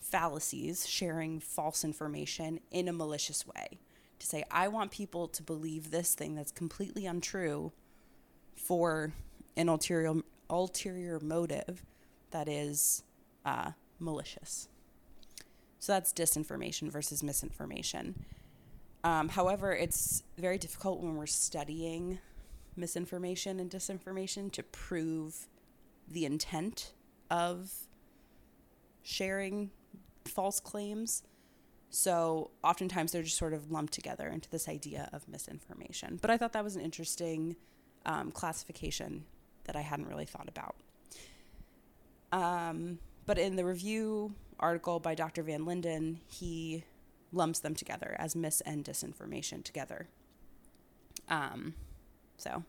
fallacies, 0.00 0.88
sharing 0.88 1.38
false 1.38 1.84
information 1.84 2.58
in 2.72 2.88
a 2.88 2.92
malicious 2.92 3.46
way. 3.46 3.78
To 4.18 4.26
say, 4.26 4.42
I 4.50 4.66
want 4.66 4.90
people 4.90 5.28
to 5.28 5.42
believe 5.42 5.92
this 5.92 6.16
thing 6.16 6.34
that's 6.34 6.50
completely 6.50 7.06
untrue 7.06 7.70
for 8.56 9.12
an 9.56 9.68
ulterior, 9.68 10.14
ulterior 10.48 11.20
motive 11.20 11.86
that 12.32 12.48
is 12.48 13.04
uh, 13.44 13.70
malicious. 14.00 14.68
So 15.78 15.92
that's 15.92 16.12
disinformation 16.12 16.90
versus 16.90 17.22
misinformation. 17.22 18.24
Um, 19.02 19.30
however, 19.30 19.74
it's 19.74 20.22
very 20.36 20.58
difficult 20.58 21.00
when 21.00 21.16
we're 21.16 21.26
studying 21.26 22.18
misinformation 22.76 23.58
and 23.58 23.70
disinformation 23.70 24.52
to 24.52 24.62
prove 24.62 25.48
the 26.08 26.24
intent 26.24 26.92
of 27.30 27.70
sharing 29.02 29.70
false 30.26 30.60
claims. 30.60 31.22
So 31.88 32.50
oftentimes 32.62 33.12
they're 33.12 33.22
just 33.22 33.38
sort 33.38 33.54
of 33.54 33.70
lumped 33.70 33.92
together 33.92 34.28
into 34.28 34.50
this 34.50 34.68
idea 34.68 35.08
of 35.12 35.26
misinformation. 35.28 36.18
But 36.20 36.30
I 36.30 36.36
thought 36.36 36.52
that 36.52 36.62
was 36.62 36.76
an 36.76 36.82
interesting 36.82 37.56
um, 38.06 38.30
classification 38.30 39.24
that 39.64 39.76
I 39.76 39.80
hadn't 39.80 40.06
really 40.06 40.26
thought 40.26 40.48
about. 40.48 40.76
Um, 42.32 42.98
but 43.26 43.38
in 43.38 43.56
the 43.56 43.64
review 43.64 44.34
article 44.58 45.00
by 45.00 45.14
Dr. 45.14 45.42
Van 45.42 45.64
Linden, 45.64 46.20
he 46.26 46.84
lumps 47.32 47.60
them 47.60 47.74
together 47.74 48.16
as 48.18 48.34
mis 48.36 48.60
and 48.62 48.84
disinformation 48.84 49.64
together. 49.64 50.08
Um, 51.28 51.74
so, 52.36 52.64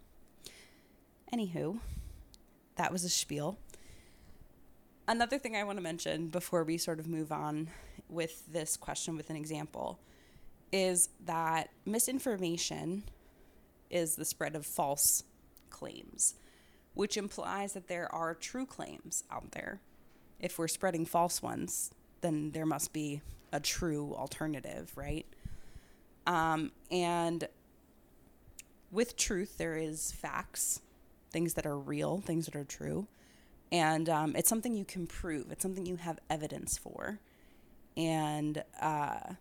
anywho, 1.34 1.79
that 2.75 2.91
was 2.91 3.03
a 3.03 3.10
spiel. 3.10 3.58
Another 5.08 5.38
thing 5.38 5.55
I 5.55 5.63
want 5.63 5.77
to 5.77 5.84
mention 5.84 6.27
before 6.27 6.63
we 6.63 6.77
sort 6.77 7.00
of 7.00 7.08
move 7.08 7.31
on 7.31 7.70
with 8.08 8.46
this 8.51 8.77
question 8.77 9.17
with 9.17 9.29
an 9.29 9.36
example 9.36 10.00
is 10.72 11.10
that 11.25 11.70
misinformation 11.86 13.03
is 13.89 14.15
the 14.15 14.25
spread 14.25 14.55
of 14.55 14.65
false 14.65 15.24
claims, 15.70 16.36
which 16.93 17.17
implies 17.17 17.74
that 17.74 17.88
there 17.88 18.13
are 18.13 18.34
true 18.34 18.65
claims 18.65 19.24
out 19.31 19.51
there. 19.51 19.81
If 20.41 20.57
we're 20.60 20.67
spreading 20.67 21.05
false 21.05 21.41
ones, 21.41 21.91
then 22.21 22.51
there 22.51 22.65
must 22.65 22.91
be 22.91 23.21
a 23.53 23.60
true 23.60 24.13
alternative, 24.15 24.91
right? 24.95 25.25
Um, 26.25 26.71
and 26.89 27.48
with 28.91 29.15
truth, 29.15 29.57
there 29.57 29.77
is 29.77 30.12
facts, 30.12 30.81
things 31.31 31.53
that 31.53 31.65
are 31.65 31.77
real, 31.77 32.19
things 32.19 32.45
that 32.45 32.55
are 32.55 32.63
true. 32.63 33.07
And 33.71 34.10
um, 34.10 34.36
it's 34.36 34.50
something 34.50 34.75
you 34.75 34.86
can 34.86 35.07
prove, 35.07 35.51
it's 35.51 35.62
something 35.62 35.86
you 35.86 35.95
have 35.95 36.19
evidence 36.29 36.77
for. 36.77 37.19
And, 37.95 38.63
uh, 38.81 39.36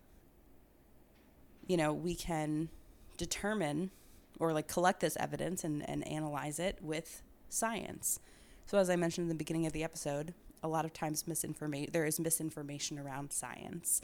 you 1.67 1.77
know, 1.77 1.93
we 1.93 2.15
can 2.15 2.69
determine 3.17 3.91
or 4.39 4.53
like 4.53 4.67
collect 4.67 5.01
this 5.01 5.17
evidence 5.17 5.63
and, 5.63 5.87
and 5.87 6.07
analyze 6.07 6.59
it 6.59 6.79
with 6.81 7.21
science. 7.49 8.19
So, 8.65 8.77
as 8.77 8.89
I 8.89 8.95
mentioned 8.95 9.25
in 9.25 9.29
the 9.29 9.35
beginning 9.35 9.65
of 9.65 9.73
the 9.73 9.83
episode, 9.83 10.33
a 10.63 10.67
lot 10.67 10.85
of 10.85 10.93
times 10.93 11.27
misinformation 11.27 11.91
there 11.91 12.05
is 12.05 12.19
misinformation 12.19 12.99
around 12.99 13.31
science. 13.31 14.01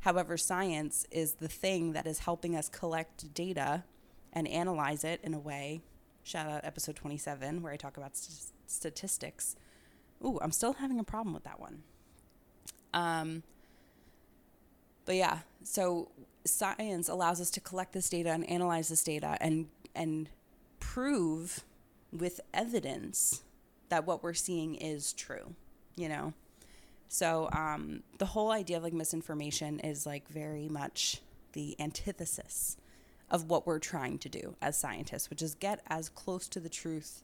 However, 0.00 0.36
science 0.36 1.06
is 1.10 1.34
the 1.34 1.48
thing 1.48 1.92
that 1.92 2.06
is 2.06 2.20
helping 2.20 2.56
us 2.56 2.68
collect 2.68 3.34
data 3.34 3.84
and 4.32 4.48
analyze 4.48 5.04
it 5.04 5.20
in 5.22 5.34
a 5.34 5.38
way. 5.38 5.82
Shout 6.22 6.48
out 6.48 6.64
episode 6.64 6.96
27 6.96 7.62
where 7.62 7.72
I 7.72 7.76
talk 7.76 7.96
about 7.96 8.16
st- 8.16 8.52
statistics. 8.66 9.56
Ooh, 10.24 10.38
I'm 10.40 10.52
still 10.52 10.74
having 10.74 10.98
a 10.98 11.04
problem 11.04 11.34
with 11.34 11.44
that 11.44 11.60
one. 11.60 11.82
Um, 12.94 13.42
but 15.04 15.16
yeah, 15.16 15.40
so 15.64 16.10
science 16.44 17.08
allows 17.08 17.40
us 17.40 17.50
to 17.50 17.60
collect 17.60 17.92
this 17.92 18.08
data 18.08 18.30
and 18.30 18.48
analyze 18.48 18.88
this 18.88 19.02
data 19.02 19.36
and 19.40 19.68
and 19.94 20.28
prove 20.78 21.64
with 22.12 22.40
evidence 22.54 23.42
that 23.88 24.06
what 24.06 24.22
we're 24.22 24.34
seeing 24.34 24.74
is 24.74 25.12
true, 25.12 25.54
you 26.00 26.08
know. 26.08 26.32
So 27.08 27.48
um, 27.52 28.02
the 28.18 28.26
whole 28.26 28.52
idea 28.52 28.76
of 28.76 28.82
like 28.82 28.92
misinformation 28.92 29.80
is 29.80 30.06
like 30.06 30.28
very 30.28 30.68
much 30.68 31.20
the 31.52 31.76
antithesis 31.80 32.76
of 33.30 33.50
what 33.50 33.66
we're 33.66 33.78
trying 33.78 34.18
to 34.18 34.28
do 34.28 34.54
as 34.62 34.78
scientists, 34.78 35.28
which 35.28 35.42
is 35.42 35.54
get 35.54 35.80
as 35.88 36.08
close 36.08 36.48
to 36.48 36.60
the 36.60 36.68
truth 36.68 37.22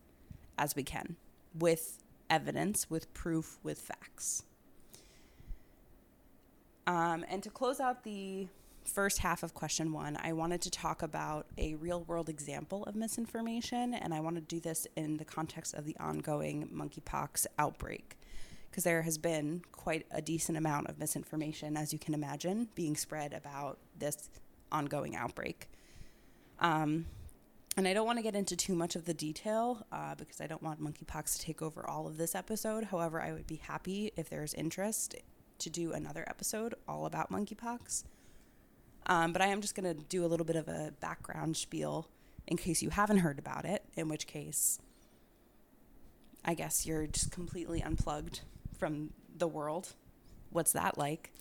as 0.58 0.76
we 0.76 0.82
can 0.82 1.16
with 1.58 2.02
evidence, 2.28 2.90
with 2.90 3.12
proof, 3.14 3.58
with 3.62 3.78
facts. 3.78 4.42
Um, 6.86 7.24
and 7.28 7.42
to 7.42 7.50
close 7.50 7.80
out 7.80 8.04
the 8.04 8.48
first 8.84 9.18
half 9.18 9.42
of 9.42 9.54
question 9.54 9.92
one, 9.92 10.16
I 10.20 10.32
wanted 10.32 10.60
to 10.62 10.70
talk 10.70 11.02
about 11.02 11.46
a 11.58 11.74
real 11.74 12.02
world 12.04 12.28
example 12.28 12.84
of 12.84 12.94
misinformation, 12.94 13.94
and 13.94 14.14
I 14.14 14.20
want 14.20 14.36
to 14.36 14.42
do 14.42 14.60
this 14.60 14.86
in 14.96 15.16
the 15.16 15.24
context 15.24 15.74
of 15.74 15.84
the 15.84 15.96
ongoing 15.98 16.68
monkeypox 16.72 17.46
outbreak. 17.58 18.16
Because 18.76 18.84
there 18.84 19.00
has 19.00 19.16
been 19.16 19.62
quite 19.72 20.04
a 20.10 20.20
decent 20.20 20.58
amount 20.58 20.90
of 20.90 20.98
misinformation, 20.98 21.78
as 21.78 21.94
you 21.94 21.98
can 21.98 22.12
imagine, 22.12 22.68
being 22.74 22.94
spread 22.94 23.32
about 23.32 23.78
this 23.98 24.28
ongoing 24.70 25.16
outbreak. 25.16 25.70
Um, 26.60 27.06
and 27.78 27.88
I 27.88 27.94
don't 27.94 28.04
want 28.04 28.18
to 28.18 28.22
get 28.22 28.36
into 28.36 28.54
too 28.54 28.74
much 28.74 28.94
of 28.94 29.06
the 29.06 29.14
detail 29.14 29.86
uh, 29.90 30.14
because 30.14 30.42
I 30.42 30.46
don't 30.46 30.62
want 30.62 30.78
monkeypox 30.78 31.38
to 31.38 31.42
take 31.42 31.62
over 31.62 31.88
all 31.88 32.06
of 32.06 32.18
this 32.18 32.34
episode. 32.34 32.84
However, 32.84 33.18
I 33.18 33.32
would 33.32 33.46
be 33.46 33.56
happy 33.56 34.12
if 34.14 34.28
there's 34.28 34.52
interest 34.52 35.14
to 35.60 35.70
do 35.70 35.94
another 35.94 36.26
episode 36.28 36.74
all 36.86 37.06
about 37.06 37.32
monkeypox. 37.32 38.04
Um, 39.06 39.32
but 39.32 39.40
I 39.40 39.46
am 39.46 39.62
just 39.62 39.74
going 39.74 39.88
to 39.96 40.02
do 40.02 40.22
a 40.22 40.28
little 40.28 40.44
bit 40.44 40.56
of 40.56 40.68
a 40.68 40.92
background 41.00 41.56
spiel 41.56 42.10
in 42.46 42.58
case 42.58 42.82
you 42.82 42.90
haven't 42.90 43.20
heard 43.20 43.38
about 43.38 43.64
it, 43.64 43.84
in 43.96 44.10
which 44.10 44.26
case, 44.26 44.80
I 46.44 46.52
guess 46.52 46.84
you're 46.84 47.06
just 47.06 47.30
completely 47.30 47.82
unplugged 47.82 48.42
from 48.78 49.10
the 49.36 49.48
world. 49.48 49.94
What's 50.50 50.72
that 50.72 50.96
like? 50.96 51.32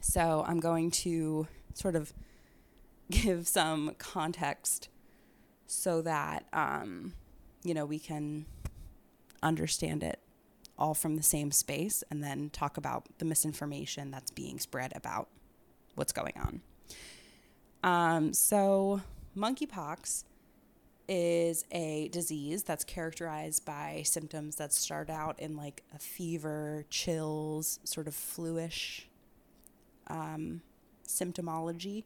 So 0.00 0.44
I'm 0.46 0.60
going 0.60 0.90
to 0.90 1.48
sort 1.74 1.96
of 1.96 2.12
give 3.10 3.48
some 3.48 3.94
context 3.98 4.88
so 5.66 6.02
that 6.02 6.46
um, 6.52 7.14
you 7.62 7.74
know 7.74 7.84
we 7.84 7.98
can 7.98 8.46
understand 9.42 10.02
it 10.02 10.20
all 10.78 10.94
from 10.94 11.16
the 11.16 11.22
same 11.22 11.50
space 11.50 12.04
and 12.10 12.22
then 12.22 12.50
talk 12.50 12.76
about 12.76 13.06
the 13.18 13.24
misinformation 13.24 14.10
that's 14.10 14.30
being 14.30 14.58
spread 14.58 14.92
about 14.94 15.28
what's 15.96 16.12
going 16.12 16.34
on. 16.36 16.60
Um, 17.82 18.32
so, 18.32 19.02
monkeypox 19.36 20.24
is 21.08 21.64
a 21.70 22.08
disease 22.08 22.62
that's 22.62 22.84
characterized 22.84 23.64
by 23.64 24.02
symptoms 24.04 24.56
that 24.56 24.72
start 24.72 25.08
out 25.08 25.40
in 25.40 25.56
like 25.56 25.82
a 25.94 25.98
fever, 25.98 26.84
chills, 26.90 27.80
sort 27.84 28.06
of 28.06 28.14
fluish 28.14 29.08
um, 30.08 30.60
symptomology 31.06 32.04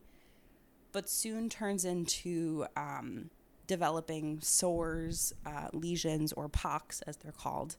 but 0.93 1.09
soon 1.09 1.49
turns 1.49 1.85
into 1.85 2.67
um, 2.77 3.31
developing 3.67 4.41
sores, 4.41 5.33
uh, 5.45 5.69
lesions, 5.73 6.33
or 6.35 6.49
pocks, 6.49 7.01
as 7.03 7.17
they're 7.17 7.33
called. 7.33 7.77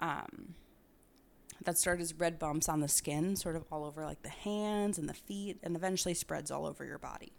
Um, 0.00 0.54
that 1.62 1.78
start 1.78 2.00
as 2.00 2.14
red 2.14 2.38
bumps 2.38 2.68
on 2.68 2.80
the 2.80 2.88
skin, 2.88 3.36
sort 3.36 3.56
of 3.56 3.64
all 3.70 3.84
over 3.84 4.04
like 4.04 4.22
the 4.22 4.28
hands 4.28 4.98
and 4.98 5.08
the 5.08 5.14
feet, 5.14 5.58
and 5.62 5.76
eventually 5.76 6.14
spreads 6.14 6.50
all 6.50 6.66
over 6.66 6.84
your 6.84 6.98
body. 6.98 7.32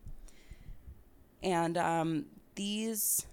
And 1.44 1.78
um, 1.78 2.26
these 2.56 3.26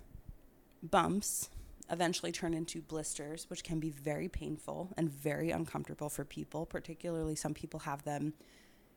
bumps 0.82 1.48
eventually 1.90 2.32
turn 2.32 2.54
into 2.54 2.80
blisters, 2.80 3.48
which 3.48 3.64
can 3.64 3.78
be 3.78 3.90
very 3.90 4.28
painful 4.28 4.90
and 4.96 5.10
very 5.10 5.50
uncomfortable 5.50 6.08
for 6.08 6.24
people. 6.24 6.66
Particularly, 6.66 7.36
some 7.36 7.54
people 7.54 7.80
have 7.80 8.04
them 8.04 8.34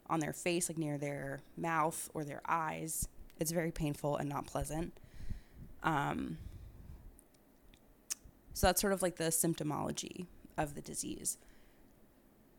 on 0.09 0.19
their 0.19 0.33
face, 0.33 0.69
like 0.69 0.77
near 0.77 0.97
their 0.97 1.41
mouth 1.57 2.09
or 2.13 2.23
their 2.23 2.41
eyes. 2.47 3.07
It's 3.39 3.51
very 3.51 3.71
painful 3.71 4.17
and 4.17 4.29
not 4.29 4.47
pleasant. 4.47 4.97
Um, 5.83 6.37
so 8.53 8.67
that's 8.67 8.81
sort 8.81 8.93
of 8.93 9.01
like 9.01 9.17
the 9.17 9.25
symptomology 9.25 10.27
of 10.57 10.75
the 10.75 10.81
disease. 10.81 11.37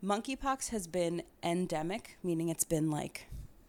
Monkeypox 0.04 0.68
has 0.68 0.86
been 0.86 1.22
endemic, 1.42 2.18
meaning 2.22 2.50
it's 2.50 2.64
been 2.64 2.90
like 2.90 3.28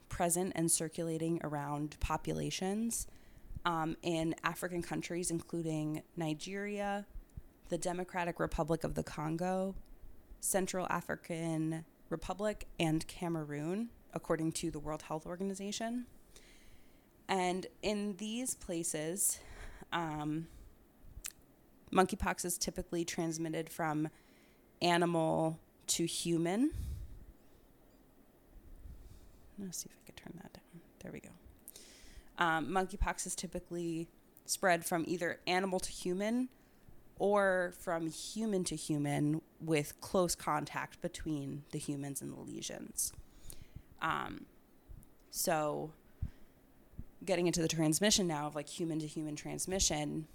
present 0.09 0.51
and 0.55 0.69
circulating 0.69 1.39
around 1.43 1.97
populations 1.99 3.07
um, 3.65 3.97
in 4.01 4.35
African 4.43 4.81
countries, 4.81 5.31
including 5.31 6.03
Nigeria, 6.15 7.05
the 7.69 7.77
Democratic 7.77 8.39
Republic 8.39 8.83
of 8.83 8.95
the 8.95 9.03
Congo, 9.03 9.75
Central 10.39 10.87
African 10.89 11.85
Republic, 12.09 12.67
and 12.79 13.05
Cameroon, 13.07 13.89
according 14.13 14.53
to 14.53 14.71
the 14.71 14.79
World 14.79 15.01
Health 15.03 15.25
Organization. 15.25 16.05
And 17.27 17.67
in 17.81 18.15
these 18.17 18.55
places, 18.55 19.39
um, 19.91 20.47
monkeypox 21.91 22.45
is 22.45 22.57
typically 22.57 23.03
transmitted 23.03 23.69
from 23.69 24.09
animal 24.81 25.59
to 25.87 26.05
human. 26.05 26.71
Let's 29.59 29.79
see 29.79 29.89
if 29.89 29.97
I 30.01 30.05
can 30.05 30.15
turn 30.15 30.39
that 30.41 30.53
down. 30.53 30.81
There 30.99 31.11
we 31.11 31.19
go. 31.19 31.36
Um, 32.37 32.67
monkeypox 32.67 33.25
is 33.25 33.35
typically 33.35 34.07
spread 34.45 34.85
from 34.85 35.03
either 35.07 35.39
animal 35.47 35.79
to 35.79 35.91
human 35.91 36.49
or 37.19 37.73
from 37.79 38.07
human 38.07 38.63
to 38.65 38.75
human 38.75 39.41
with 39.59 39.99
close 40.01 40.35
contact 40.35 41.01
between 41.01 41.63
the 41.71 41.79
humans 41.79 42.21
and 42.21 42.31
the 42.31 42.39
lesions. 42.39 43.11
Um, 44.01 44.45
so, 45.31 45.91
getting 47.25 47.47
into 47.47 47.61
the 47.61 47.67
transmission 47.67 48.27
now 48.27 48.47
of 48.47 48.55
like 48.55 48.69
human 48.69 48.99
to 48.99 49.07
human 49.07 49.35
transmission, 49.35 50.27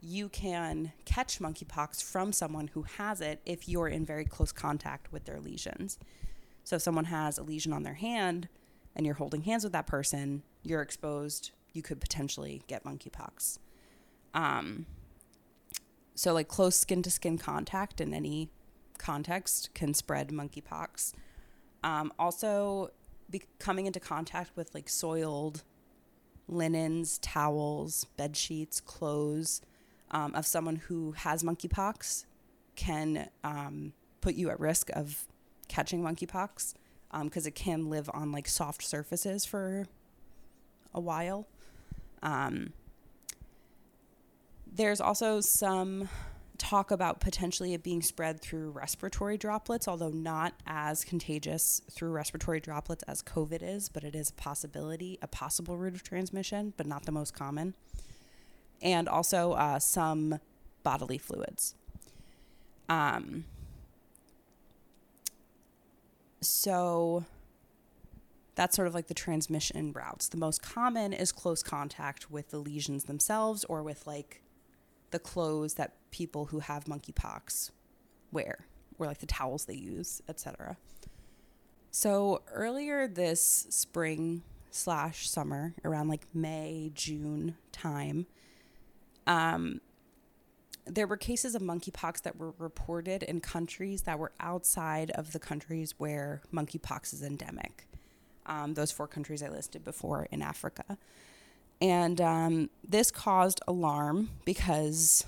you 0.00 0.28
can 0.28 0.92
catch 1.04 1.40
monkeypox 1.40 2.02
from 2.02 2.32
someone 2.32 2.68
who 2.68 2.82
has 2.82 3.20
it 3.20 3.40
if 3.46 3.68
you're 3.68 3.88
in 3.88 4.04
very 4.04 4.24
close 4.24 4.52
contact 4.52 5.10
with 5.10 5.24
their 5.24 5.40
lesions. 5.40 5.98
So, 6.64 6.76
if 6.76 6.82
someone 6.82 7.06
has 7.06 7.38
a 7.38 7.42
lesion 7.42 7.72
on 7.72 7.82
their 7.82 7.94
hand 7.94 8.48
and 8.98 9.06
you're 9.06 9.14
holding 9.14 9.42
hands 9.42 9.62
with 9.64 9.72
that 9.72 9.86
person, 9.86 10.42
you're 10.64 10.82
exposed, 10.82 11.52
you 11.72 11.80
could 11.82 12.00
potentially 12.00 12.62
get 12.66 12.84
monkeypox. 12.84 13.58
Um, 14.34 14.86
so, 16.16 16.34
like 16.34 16.48
close 16.48 16.74
skin 16.74 17.00
to 17.02 17.10
skin 17.10 17.38
contact 17.38 18.00
in 18.00 18.12
any 18.12 18.50
context 18.98 19.70
can 19.72 19.94
spread 19.94 20.30
monkeypox. 20.30 21.12
Um, 21.84 22.12
also, 22.18 22.90
be- 23.30 23.44
coming 23.60 23.86
into 23.86 24.00
contact 24.00 24.50
with 24.56 24.74
like 24.74 24.88
soiled 24.88 25.62
linens, 26.48 27.18
towels, 27.18 28.04
bed 28.16 28.36
sheets, 28.36 28.80
clothes 28.80 29.62
um, 30.10 30.34
of 30.34 30.44
someone 30.44 30.76
who 30.76 31.12
has 31.12 31.44
monkeypox 31.44 32.24
can 32.74 33.28
um, 33.44 33.92
put 34.20 34.34
you 34.34 34.50
at 34.50 34.58
risk 34.58 34.90
of 34.90 35.26
catching 35.68 36.02
monkeypox 36.02 36.74
because 37.10 37.46
um, 37.46 37.48
it 37.48 37.54
can 37.54 37.88
live 37.88 38.10
on 38.12 38.32
like 38.32 38.48
soft 38.48 38.82
surfaces 38.82 39.44
for 39.44 39.86
a 40.94 41.00
while. 41.00 41.46
Um, 42.22 42.72
there's 44.70 45.00
also 45.00 45.40
some 45.40 46.08
talk 46.58 46.90
about 46.90 47.20
potentially 47.20 47.72
it 47.72 47.82
being 47.82 48.02
spread 48.02 48.40
through 48.40 48.70
respiratory 48.70 49.38
droplets, 49.38 49.86
although 49.86 50.10
not 50.10 50.54
as 50.66 51.04
contagious 51.04 51.80
through 51.90 52.10
respiratory 52.10 52.60
droplets 52.60 53.04
as 53.04 53.22
COVID 53.22 53.62
is, 53.62 53.88
but 53.88 54.04
it 54.04 54.14
is 54.14 54.30
a 54.30 54.34
possibility, 54.34 55.18
a 55.22 55.28
possible 55.28 55.76
route 55.76 55.94
of 55.94 56.02
transmission, 56.02 56.74
but 56.76 56.86
not 56.86 57.06
the 57.06 57.12
most 57.12 57.32
common. 57.32 57.74
And 58.82 59.08
also 59.08 59.52
uh, 59.52 59.78
some 59.78 60.40
bodily 60.82 61.18
fluids. 61.18 61.74
Um, 62.88 63.44
so 66.40 67.24
that's 68.54 68.74
sort 68.74 68.88
of 68.88 68.94
like 68.94 69.06
the 69.06 69.14
transmission 69.14 69.92
routes. 69.92 70.28
The 70.28 70.36
most 70.36 70.62
common 70.62 71.12
is 71.12 71.30
close 71.30 71.62
contact 71.62 72.30
with 72.30 72.50
the 72.50 72.58
lesions 72.58 73.04
themselves 73.04 73.64
or 73.64 73.82
with 73.82 74.06
like 74.06 74.42
the 75.10 75.18
clothes 75.18 75.74
that 75.74 75.94
people 76.10 76.46
who 76.46 76.58
have 76.58 76.84
monkeypox 76.84 77.70
wear 78.32 78.66
or 78.98 79.06
like 79.06 79.18
the 79.18 79.26
towels 79.26 79.66
they 79.66 79.74
use, 79.74 80.20
etc. 80.28 80.76
So 81.90 82.42
earlier 82.52 83.06
this 83.06 83.66
spring 83.70 84.42
slash 84.70 85.28
summer, 85.28 85.74
around 85.84 86.08
like 86.08 86.26
May, 86.34 86.90
June 86.94 87.56
time, 87.72 88.26
um, 89.26 89.80
there 90.88 91.06
were 91.06 91.16
cases 91.16 91.54
of 91.54 91.62
monkeypox 91.62 92.22
that 92.22 92.36
were 92.36 92.52
reported 92.58 93.22
in 93.22 93.40
countries 93.40 94.02
that 94.02 94.18
were 94.18 94.32
outside 94.40 95.10
of 95.12 95.32
the 95.32 95.38
countries 95.38 95.94
where 95.98 96.42
monkeypox 96.52 97.12
is 97.12 97.22
endemic. 97.22 97.86
Um, 98.46 98.74
those 98.74 98.90
four 98.90 99.06
countries 99.06 99.42
I 99.42 99.48
listed 99.48 99.84
before 99.84 100.26
in 100.30 100.40
Africa. 100.40 100.96
And 101.80 102.20
um, 102.20 102.70
this 102.86 103.10
caused 103.10 103.60
alarm 103.68 104.30
because 104.44 105.26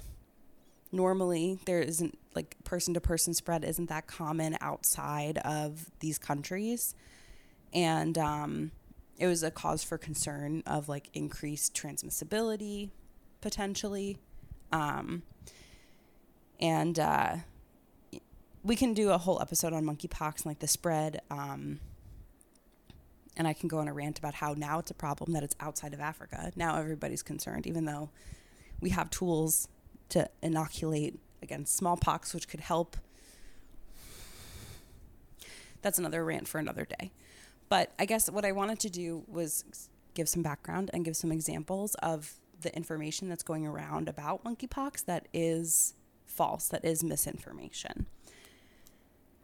normally 0.91 1.59
there 1.67 1.81
isn't 1.81 2.19
like 2.35 2.57
person 2.65 2.95
to 2.95 3.01
person 3.01 3.35
spread 3.35 3.65
isn't 3.65 3.89
that 3.89 4.07
common 4.07 4.57
outside 4.61 5.39
of 5.39 5.91
these 6.01 6.19
countries. 6.19 6.95
And 7.73 8.17
um, 8.19 8.73
it 9.19 9.27
was 9.27 9.43
a 9.43 9.51
cause 9.51 9.85
for 9.85 9.99
concern 9.99 10.63
of 10.67 10.89
like 10.89 11.11
increased 11.13 11.75
transmissibility 11.75 12.91
potentially. 13.41 14.19
Um, 14.73 15.23
and 16.61 16.99
uh, 16.99 17.37
we 18.63 18.77
can 18.77 18.95
do 18.95 19.11
a 19.11 19.19
whole 19.19 19.41
episode 19.41 19.73
on 19.73 19.85
monkeypox 19.85 20.39
and 20.39 20.47
like 20.47 20.59
the 20.59 20.69
spread. 20.69 21.23
Um, 21.31 21.81
and 23.37 23.49
I 23.49 23.53
can 23.53 23.69
go 23.69 23.79
on 23.79 23.89
a 23.89 23.93
rant 23.93 24.19
about 24.19 24.35
how 24.35 24.55
now 24.55 24.79
it's 24.79 24.91
a 24.91 24.95
problem 24.95 25.33
that 25.33 25.43
it's 25.43 25.57
outside 25.61 25.95
of 25.95 26.01
Africa. 26.01 26.53
Now 26.57 26.77
everybody's 26.77 27.23
concerned, 27.23 27.67
even 27.67 27.87
though 27.87 28.11
we 28.81 28.91
have 28.91 29.09
tools 29.11 29.69
to 30.11 30.29
inoculate 30.43 31.19
against 31.43 31.75
smallpox, 31.75 32.35
which 32.35 32.49
could 32.49 32.61
help. 32.61 32.97
That's 35.81 35.99
another 35.99 36.25
rant 36.25 36.49
for 36.49 36.59
another 36.59 36.85
day. 36.85 37.13
But 37.71 37.93
I 37.99 38.05
guess 38.05 38.29
what 38.29 38.45
I 38.45 38.53
wanted 38.53 38.81
to 38.81 38.91
do 38.91 39.25
was 39.27 39.65
give 40.13 40.29
some 40.29 40.43
background 40.43 40.91
and 40.93 41.05
give 41.05 41.17
some 41.17 41.33
examples 41.33 41.95
of 41.97 42.35
the 42.61 42.75
information 42.77 43.29
that's 43.29 43.45
going 43.45 43.67
around 43.67 44.09
about 44.09 44.45
monkeypox 44.45 45.07
that 45.07 45.29
is 45.33 45.95
false, 46.41 46.69
that 46.69 46.87
is 46.87 47.05
misinformation. 47.05 48.07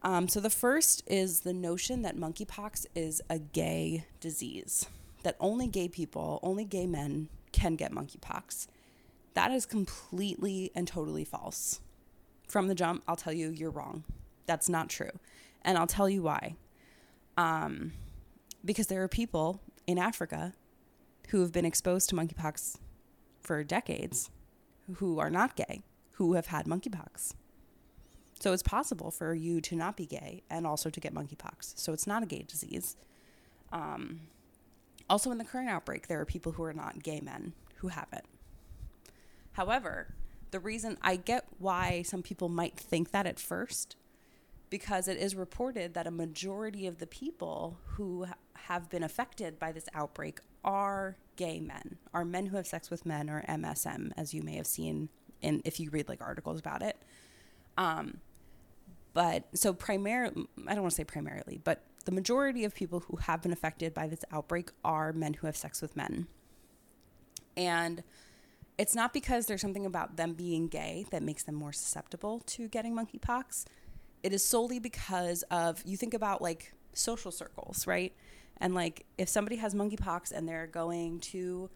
Um, 0.01 0.29
so 0.29 0.41
the 0.41 0.49
first 0.49 1.03
is 1.07 1.41
the 1.41 1.53
notion 1.53 2.01
that 2.01 2.17
monkeypox 2.17 2.87
is 2.95 3.21
a 3.29 3.39
gay 3.39 4.07
disease, 4.19 4.87
that 5.23 5.37
only 5.39 5.67
gay 5.67 5.89
people, 5.89 6.41
only 6.43 6.65
gay 6.65 6.87
men 6.87 7.29
can 7.53 7.77
get 7.77 7.93
monkeypox. 7.93 8.67
That 9.35 9.51
is 9.51 9.67
completely 9.67 10.71
and 10.75 10.89
totally 10.89 11.27
false. 11.27 11.81
From 12.49 12.67
the 12.67 12.75
jump, 12.75 13.03
I'll 13.07 13.15
tell 13.15 13.35
you 13.35 13.51
you're 13.51 13.71
wrong. 13.71 14.05
That's 14.47 14.71
not 14.71 14.89
true. 14.89 15.11
And 15.61 15.77
I'll 15.77 15.87
tell 15.87 16.09
you 16.09 16.23
why. 16.23 16.57
Um, 17.37 17.93
because 18.65 18.87
there 18.87 19.03
are 19.03 19.09
people 19.09 19.61
in 19.87 19.99
Africa 19.99 20.55
who 21.29 21.43
have 21.43 21.53
been 21.53 21.67
exposed 21.67 22.09
to 22.09 22.15
monkeypox 22.15 22.79
for 23.43 23.63
decades 23.65 24.31
who 24.95 25.19
are 25.19 25.29
not 25.29 25.57
gay, 25.57 25.83
who 26.17 26.35
have 26.35 26.47
had 26.47 26.67
monkeypox. 26.67 27.35
So 28.41 28.53
it's 28.53 28.63
possible 28.63 29.11
for 29.11 29.35
you 29.35 29.61
to 29.63 29.77
not 29.77 29.97
be 29.97 30.07
gay 30.07 30.43
and 30.51 30.67
also 30.67 30.91
to 30.91 31.01
get 31.01 31.15
monkeypox. 31.15 31.79
So 31.79 31.93
it's 31.93 32.07
not 32.07 32.23
a 32.23 32.27
gay 32.27 32.45
disease. 32.47 32.97
Um, 33.73 34.21
also, 35.09 35.31
in 35.31 35.39
the 35.39 35.45
current 35.45 35.69
outbreak, 35.69 36.09
there 36.09 36.21
are 36.21 36.25
people 36.25 36.53
who 36.53 36.63
are 36.65 36.73
not 36.73 37.03
gay 37.03 37.21
men 37.21 37.53
who 37.77 37.89
have 37.89 38.09
it. 38.13 38.25
However, 39.53 40.15
the 40.51 40.61
reason 40.61 40.99
I 41.03 41.17
get 41.17 41.45
why 41.59 42.03
some 42.03 42.23
people 42.23 42.49
might 42.49 42.79
think 42.79 43.11
that 43.13 43.27
at 43.27 43.39
first, 43.39 43.97
because 44.69 45.09
it 45.09 45.19
is 45.19 45.35
reported 45.35 45.95
that 45.95 46.07
a 46.07 46.11
majority 46.11 46.87
of 46.87 46.99
the 46.99 47.07
people 47.07 47.79
who 47.85 48.27
have 48.55 48.89
been 48.91 49.03
affected 49.03 49.59
by 49.59 49.73
this 49.73 49.89
outbreak 49.95 50.41
are 50.65 51.17
gay 51.37 51.61
men, 51.61 51.99
are 52.13 52.25
men 52.25 52.47
who 52.47 52.57
have 52.57 52.67
sex 52.67 52.91
with 52.91 53.07
men, 53.07 53.31
or 53.31 53.45
MSM, 53.49 54.13
as 54.17 54.35
you 54.35 54.43
may 54.43 54.57
have 54.57 54.67
seen 54.67 55.09
in 55.47 55.63
if 55.65 55.81
you 55.81 55.91
read 55.91 56.09
like 56.09 56.21
articles 56.21 56.59
about 56.59 56.83
it. 56.83 56.97
Um, 57.79 58.19
but 59.15 59.45
so 59.55 59.73
primarily, 59.73 60.47
I 60.67 60.75
don't 60.75 60.83
want 60.83 60.93
to 60.93 60.97
say 60.97 61.05
primarily, 61.05 61.61
but 61.63 61.83
the 62.05 62.13
majority 62.13 62.65
of 62.65 62.75
people 62.75 63.01
who 63.01 63.17
have 63.17 63.43
been 63.43 63.53
affected 63.53 63.95
by 63.95 64.07
this 64.07 64.25
outbreak 64.31 64.71
are 64.85 65.13
men 65.13 65.35
who 65.35 65.47
have 65.47 65.57
sex 65.57 65.81
with 65.81 65.97
men. 65.97 66.27
And 67.57 68.03
it's 68.79 68.95
not 68.95 69.13
because 69.13 69.47
there's 69.47 69.63
something 69.63 69.87
about 69.87 70.17
them 70.17 70.35
being 70.35 70.69
gay 70.69 71.07
that 71.11 71.23
makes 71.23 71.43
them 71.45 71.55
more 71.55 71.73
susceptible 71.73 72.41
to 72.41 72.69
getting 72.69 72.95
monkeypox. 72.95 73.65
It 74.23 74.33
is 74.33 74.45
solely 74.45 74.79
because 74.79 75.43
of, 75.51 75.83
you 75.87 75.97
think 75.97 76.13
about 76.13 76.43
like 76.43 76.75
social 76.93 77.31
circles, 77.33 77.87
right? 77.87 78.13
And 78.59 78.75
like 78.75 79.07
if 79.17 79.29
somebody 79.29 79.57
has 79.57 79.75
monkeypox 79.75 80.31
and 80.31 80.47
they're 80.49 80.67
going 80.67 81.21
to 81.21 81.71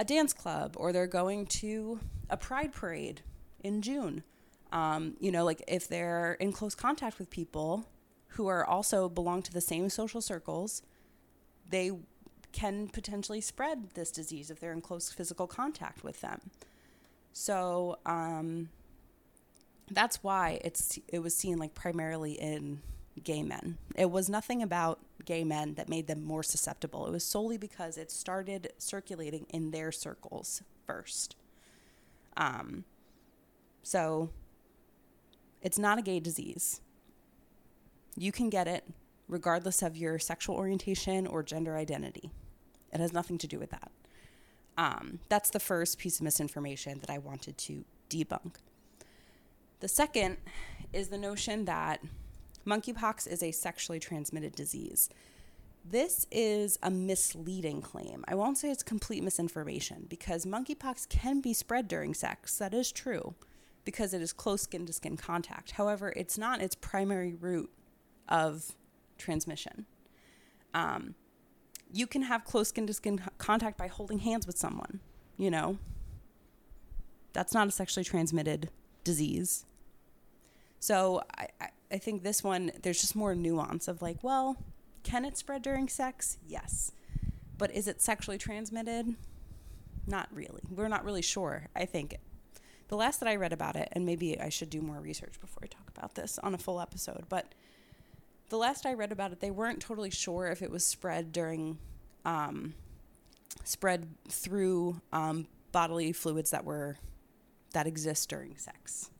a 0.00 0.04
dance 0.04 0.32
club 0.32 0.74
or 0.78 0.92
they're 0.92 1.06
going 1.06 1.44
to 1.44 2.00
a 2.30 2.36
pride 2.36 2.72
parade 2.72 3.20
in 3.62 3.82
June, 3.82 4.24
um, 4.72 5.14
you 5.20 5.30
know, 5.30 5.44
like 5.44 5.62
if 5.68 5.86
they're 5.86 6.32
in 6.40 6.52
close 6.52 6.74
contact 6.74 7.18
with 7.18 7.28
people 7.28 7.86
who 8.28 8.46
are 8.46 8.64
also 8.64 9.10
belong 9.10 9.42
to 9.42 9.52
the 9.52 9.60
same 9.60 9.90
social 9.90 10.22
circles, 10.22 10.82
they 11.68 11.92
can 12.52 12.88
potentially 12.88 13.42
spread 13.42 13.90
this 13.92 14.10
disease 14.10 14.50
if 14.50 14.58
they're 14.58 14.72
in 14.72 14.80
close 14.80 15.12
physical 15.12 15.46
contact 15.46 16.02
with 16.02 16.22
them. 16.22 16.40
So 17.34 17.98
um, 18.06 18.70
that's 19.90 20.22
why 20.22 20.60
it's 20.64 20.98
it 21.08 21.18
was 21.18 21.36
seen 21.36 21.58
like 21.58 21.74
primarily 21.74 22.32
in 22.32 22.80
gay 23.22 23.42
men. 23.42 23.76
It 23.96 24.10
was 24.10 24.30
nothing 24.30 24.62
about 24.62 24.98
gay 25.24 25.44
men 25.44 25.74
that 25.74 25.88
made 25.88 26.06
them 26.06 26.22
more 26.22 26.42
susceptible. 26.42 27.06
It 27.06 27.12
was 27.12 27.24
solely 27.24 27.58
because 27.58 27.96
it 27.96 28.10
started 28.10 28.72
circulating 28.78 29.46
in 29.50 29.70
their 29.70 29.92
circles 29.92 30.62
first. 30.86 31.36
Um, 32.36 32.84
so 33.82 34.30
it's 35.62 35.78
not 35.78 35.98
a 35.98 36.02
gay 36.02 36.20
disease. 36.20 36.80
You 38.16 38.32
can 38.32 38.50
get 38.50 38.66
it 38.66 38.84
regardless 39.28 39.82
of 39.82 39.96
your 39.96 40.18
sexual 40.18 40.56
orientation 40.56 41.26
or 41.26 41.42
gender 41.42 41.76
identity. 41.76 42.30
It 42.92 43.00
has 43.00 43.12
nothing 43.12 43.38
to 43.38 43.46
do 43.46 43.58
with 43.58 43.70
that. 43.70 43.90
Um, 44.76 45.20
that's 45.28 45.50
the 45.50 45.60
first 45.60 45.98
piece 45.98 46.18
of 46.18 46.24
misinformation 46.24 46.98
that 47.00 47.10
I 47.10 47.18
wanted 47.18 47.58
to 47.58 47.84
debunk. 48.08 48.54
The 49.80 49.88
second 49.88 50.38
is 50.92 51.08
the 51.08 51.18
notion 51.18 51.64
that 51.66 52.00
monkeypox 52.66 53.26
is 53.26 53.42
a 53.42 53.52
sexually 53.52 53.98
transmitted 53.98 54.54
disease. 54.54 55.08
This 55.84 56.26
is 56.30 56.78
a 56.82 56.90
misleading 56.90 57.80
claim. 57.80 58.24
I 58.28 58.34
won't 58.34 58.58
say 58.58 58.70
it's 58.70 58.82
complete 58.82 59.22
misinformation 59.22 60.06
because 60.08 60.44
monkeypox 60.44 61.08
can 61.08 61.40
be 61.40 61.54
spread 61.54 61.88
during 61.88 62.12
sex. 62.12 62.58
That 62.58 62.74
is 62.74 62.92
true 62.92 63.34
because 63.84 64.12
it 64.12 64.20
is 64.20 64.32
close 64.32 64.62
skin 64.62 64.84
to 64.86 64.92
skin 64.92 65.16
contact. 65.16 65.72
However, 65.72 66.12
it's 66.16 66.36
not 66.36 66.60
its 66.60 66.74
primary 66.74 67.34
route 67.34 67.70
of 68.28 68.76
transmission. 69.16 69.86
Um, 70.74 71.14
you 71.92 72.06
can 72.06 72.22
have 72.22 72.44
close 72.44 72.68
skin 72.68 72.86
to 72.86 72.92
skin 72.92 73.20
contact 73.38 73.78
by 73.78 73.88
holding 73.88 74.20
hands 74.20 74.46
with 74.46 74.58
someone, 74.58 75.00
you 75.36 75.50
know. 75.50 75.78
That's 77.32 77.54
not 77.54 77.68
a 77.68 77.70
sexually 77.70 78.04
transmitted 78.04 78.70
disease. 79.02 79.64
So 80.78 81.22
I, 81.36 81.48
I, 81.60 81.68
I 81.90 81.98
think 81.98 82.22
this 82.22 82.44
one, 82.44 82.72
there's 82.82 83.00
just 83.00 83.16
more 83.16 83.34
nuance 83.34 83.88
of 83.88 84.00
like, 84.00 84.22
well, 84.22 84.56
can 85.02 85.24
it 85.24 85.36
spread 85.36 85.62
during 85.62 85.88
sex? 85.88 86.38
Yes. 86.46 86.92
But 87.58 87.74
is 87.74 87.88
it 87.88 88.00
sexually 88.00 88.38
transmitted? 88.38 89.16
Not 90.06 90.28
really. 90.32 90.62
We're 90.70 90.88
not 90.88 91.04
really 91.04 91.22
sure, 91.22 91.68
I 91.74 91.84
think. 91.84 92.16
The 92.88 92.96
last 92.96 93.20
that 93.20 93.28
I 93.28 93.36
read 93.36 93.52
about 93.52 93.76
it, 93.76 93.88
and 93.92 94.04
maybe 94.04 94.40
I 94.40 94.48
should 94.48 94.70
do 94.70 94.80
more 94.80 95.00
research 95.00 95.40
before 95.40 95.60
I 95.62 95.66
talk 95.66 95.88
about 95.88 96.14
this 96.14 96.38
on 96.40 96.54
a 96.54 96.58
full 96.58 96.80
episode, 96.80 97.26
but 97.28 97.54
the 98.48 98.56
last 98.58 98.84
I 98.84 98.94
read 98.94 99.12
about 99.12 99.30
it, 99.30 99.40
they 99.40 99.50
weren't 99.50 99.80
totally 99.80 100.10
sure 100.10 100.48
if 100.48 100.60
it 100.60 100.70
was 100.70 100.84
spread 100.84 101.32
during, 101.32 101.78
um, 102.24 102.74
spread 103.62 104.08
through 104.28 105.00
um, 105.12 105.46
bodily 105.70 106.12
fluids 106.12 106.50
that 106.50 106.64
were, 106.64 106.96
that 107.72 107.86
exist 107.86 108.28
during 108.28 108.56
sex, 108.56 109.10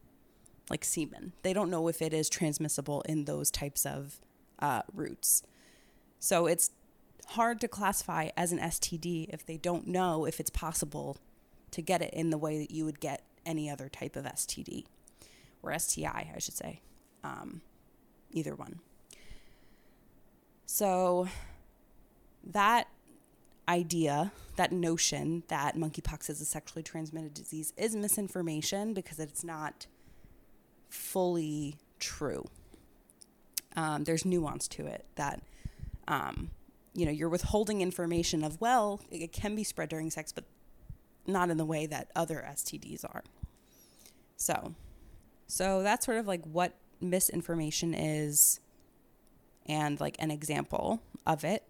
like 0.71 0.85
semen. 0.85 1.33
They 1.43 1.53
don't 1.53 1.71
know 1.71 1.89
if 1.89 2.01
it 2.01 2.15
is 2.15 2.29
transmissible 2.29 3.03
in 3.03 3.25
those 3.25 3.51
types 3.51 3.85
of 3.85 4.21
uh, 4.61 4.83
routes. 4.95 5.43
So 6.19 6.47
it's 6.47 6.71
hard 7.29 7.61
to 7.61 7.69
classify 7.69 8.31
as 8.37 8.53
an 8.53 8.59
STD 8.59 9.29
if 9.31 9.45
they 9.45 9.57
don't 9.57 9.87
know 9.87 10.25
if 10.25 10.41
it's 10.41 10.51
possible 10.51 11.19
to 11.73 11.83
get 11.83 12.03
it 12.03 12.13
in 12.15 12.31
the 12.31 12.39
way 12.39 12.59
that 12.59 12.71
you 12.71 12.85
would 12.85 13.01
get 13.01 13.23
any 13.47 13.71
other 13.71 13.89
type 13.89 14.17
of 14.17 14.25
STD 14.25 14.85
or 15.63 15.77
STI, 15.79 16.33
I 16.35 16.39
should 16.39 16.57
say. 16.57 16.81
Um, 17.23 17.61
either 18.33 18.55
one. 18.55 18.81
So 20.67 21.29
that 22.45 22.89
idea, 23.69 24.33
that 24.57 24.73
notion 24.73 25.43
that 25.49 25.77
monkeypox 25.77 26.31
is 26.31 26.41
a 26.41 26.45
sexually 26.45 26.83
transmitted 26.83 27.35
disease 27.35 27.73
is 27.77 27.95
misinformation 27.95 28.95
because 28.95 29.19
it's 29.19 29.45
not 29.45 29.87
fully 30.91 31.77
true. 31.99 32.47
Um, 33.77 34.05
there's 34.05 34.25
nuance 34.25 34.69
to 34.69 34.87
it 34.87 35.07
that 35.15 35.43
um, 36.09 36.51
you 36.93 37.07
know, 37.07 37.13
you're 37.13 37.29
withholding 37.29 37.81
information 37.81 38.43
of, 38.43 38.61
well, 38.61 39.01
it 39.11 39.33
can 39.33 39.55
be 39.55 39.65
spread 39.65 39.89
during 39.89 40.11
sex, 40.11 40.33
but 40.33 40.45
not 41.27 41.51
in 41.51 41.57
the 41.57 41.65
way 41.65 41.87
that 41.87 42.11
other 42.17 42.45
STDs 42.47 43.05
are. 43.05 43.23
So, 44.37 44.75
so 45.47 45.83
that's 45.83 46.05
sort 46.05 46.19
of 46.19 46.27
like 46.27 46.45
what 46.45 46.75
misinformation 47.01 47.95
is 47.95 48.61
and 49.67 50.01
like 50.01 50.17
an 50.19 50.31
example 50.31 51.01
of 51.27 51.45
it. 51.45 51.63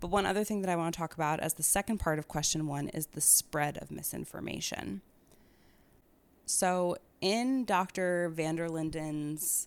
But 0.00 0.08
one 0.08 0.26
other 0.26 0.44
thing 0.44 0.62
that 0.62 0.70
I 0.70 0.76
want 0.76 0.94
to 0.94 0.98
talk 0.98 1.14
about 1.14 1.40
as 1.40 1.54
the 1.54 1.62
second 1.62 1.98
part 1.98 2.18
of 2.18 2.28
question 2.28 2.66
one 2.66 2.88
is 2.88 3.06
the 3.08 3.20
spread 3.20 3.78
of 3.78 3.90
misinformation. 3.90 5.02
So, 6.46 6.96
in 7.24 7.64
Dr. 7.64 8.28
van 8.28 8.56
der 8.56 8.68
Linden's 8.68 9.66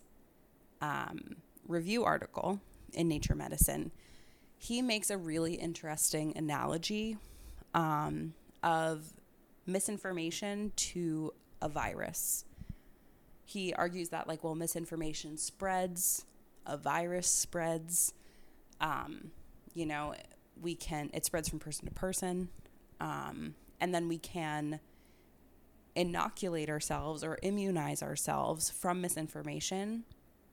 um, 0.79 1.37
review 1.67 2.03
article 2.03 2.61
in 2.93 3.07
Nature 3.07 3.33
Medicine, 3.33 3.91
he 4.59 4.83
makes 4.83 5.09
a 5.09 5.17
really 5.17 5.55
interesting 5.55 6.37
analogy 6.37 7.17
um, 7.73 8.35
of 8.61 9.11
misinformation 9.65 10.71
to 10.75 11.33
a 11.59 11.67
virus. 11.67 12.45
He 13.43 13.73
argues 13.73 14.09
that, 14.09 14.27
like, 14.27 14.43
well, 14.43 14.53
misinformation 14.53 15.35
spreads, 15.37 16.25
a 16.63 16.77
virus 16.77 17.27
spreads. 17.27 18.13
Um, 18.79 19.31
you 19.73 19.87
know, 19.87 20.13
we 20.61 20.75
can, 20.75 21.09
it 21.11 21.25
spreads 21.25 21.49
from 21.49 21.57
person 21.57 21.87
to 21.87 21.93
person. 21.93 22.49
Um, 23.01 23.55
and 23.79 23.95
then 23.95 24.07
we 24.07 24.19
can 24.19 24.79
inoculate 25.97 26.69
ourselves 26.69 27.23
or 27.23 27.37
immunize 27.41 28.03
ourselves 28.03 28.69
from 28.69 29.01
misinformation 29.01 30.03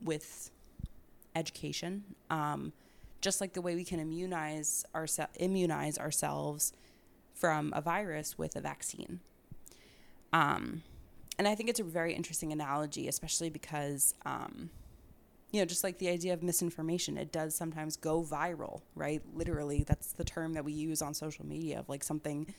with 0.01 0.51
education. 1.37 2.03
Um, 2.31 2.73
just 3.21 3.41
like 3.41 3.53
the 3.53 3.63
way 3.63 3.75
we 3.75 3.85
can 3.85 4.01
immunize 4.01 4.85
ourse- 4.95 5.19
immunize 5.39 5.99
ourselves 5.99 6.73
from 7.35 7.73
a 7.77 7.81
virus 7.81 8.39
with 8.39 8.57
a 8.57 8.61
vaccine. 8.61 9.21
Um, 10.33 10.83
and 11.39 11.47
I 11.47 11.55
think 11.55 11.69
it's 11.69 11.81
a 11.81 11.85
very 11.85 12.15
interesting 12.15 12.53
analogy, 12.53 13.09
especially 13.09 13.51
because, 13.51 14.15
um, 14.25 14.71
you 15.51 15.61
know, 15.61 15.67
just 15.67 15.85
like 15.85 15.99
the 15.99 16.09
idea 16.09 16.33
of 16.33 16.43
misinformation, 16.43 17.17
it 17.17 17.33
does 17.33 17.55
sometimes 17.55 17.97
go 17.97 18.23
viral, 18.23 18.83
right? 18.95 19.23
Literally, 19.35 19.85
that's 19.87 20.13
the 20.13 20.25
term 20.25 20.55
that 20.55 20.65
we 20.65 20.73
use 20.73 21.03
on 21.03 21.15
social 21.15 21.47
media 21.47 21.81
of 21.81 21.89
like 21.89 22.05
something 22.05 22.55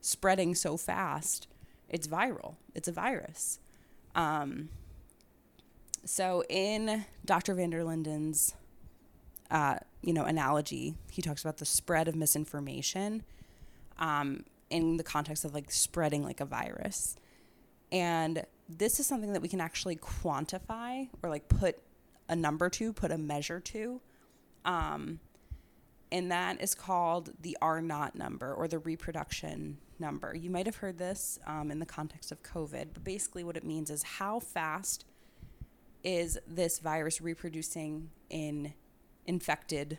spreading 0.00 0.54
so 0.54 0.76
fast, 0.76 1.48
it's 1.88 2.06
viral, 2.06 2.54
it's 2.74 2.88
a 2.88 2.92
virus. 2.92 3.58
Um, 4.14 4.68
so 6.04 6.44
in 6.48 7.04
Dr. 7.24 7.54
van 7.54 7.70
der 7.70 7.82
Linden's 7.82 8.54
uh, 9.50 9.76
you 10.02 10.12
know, 10.12 10.24
analogy. 10.24 10.94
He 11.10 11.22
talks 11.22 11.42
about 11.42 11.58
the 11.58 11.64
spread 11.64 12.08
of 12.08 12.16
misinformation 12.16 13.22
um, 13.98 14.44
in 14.68 14.96
the 14.96 15.04
context 15.04 15.44
of 15.44 15.54
like 15.54 15.70
spreading 15.70 16.24
like 16.24 16.40
a 16.40 16.44
virus. 16.44 17.16
And 17.92 18.44
this 18.68 18.98
is 18.98 19.06
something 19.06 19.32
that 19.32 19.42
we 19.42 19.48
can 19.48 19.60
actually 19.60 19.96
quantify 19.96 21.08
or 21.22 21.30
like 21.30 21.48
put 21.48 21.78
a 22.28 22.34
number 22.34 22.68
to, 22.70 22.92
put 22.92 23.12
a 23.12 23.18
measure 23.18 23.60
to. 23.60 24.00
Um, 24.64 25.20
and 26.10 26.30
that 26.32 26.60
is 26.60 26.74
called 26.74 27.30
the 27.40 27.56
R 27.60 27.80
naught 27.80 28.14
number 28.14 28.52
or 28.52 28.66
the 28.66 28.78
reproduction 28.78 29.78
number. 30.00 30.34
You 30.34 30.50
might 30.50 30.66
have 30.66 30.76
heard 30.76 30.98
this 30.98 31.38
um, 31.46 31.70
in 31.70 31.78
the 31.78 31.86
context 31.86 32.32
of 32.32 32.42
COVID, 32.42 32.88
but 32.94 33.04
basically 33.04 33.44
what 33.44 33.56
it 33.56 33.64
means 33.64 33.90
is 33.90 34.02
how 34.02 34.40
fast 34.40 35.04
is 36.02 36.38
this 36.46 36.78
virus 36.78 37.20
reproducing 37.20 38.10
in 38.28 38.74
infected 39.26 39.98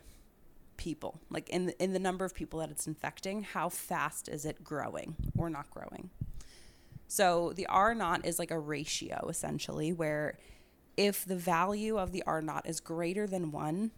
people? 0.77 1.19
Like 1.29 1.49
in 1.49 1.67
the, 1.67 1.83
in 1.83 1.93
the 1.93 1.99
number 1.99 2.25
of 2.25 2.35
people 2.35 2.59
that 2.59 2.69
it's 2.69 2.87
infecting 2.87 3.43
how 3.43 3.69
fast 3.69 4.29
is 4.29 4.45
it 4.45 4.63
growing 4.63 5.15
or 5.37 5.49
not 5.49 5.69
growing? 5.71 6.09
So 7.07 7.53
the 7.55 7.67
r 7.67 7.93
naught 7.95 8.25
is 8.25 8.39
like 8.39 8.51
a 8.51 8.59
ratio 8.59 9.27
essentially 9.29 9.93
where 9.93 10.37
if 10.97 11.25
the 11.25 11.35
value 11.35 11.97
of 11.97 12.11
the 12.11 12.23
r 12.25 12.41
naught 12.41 12.67
is 12.67 12.79
greater 12.79 13.27
than 13.27 13.51
1 13.51 13.91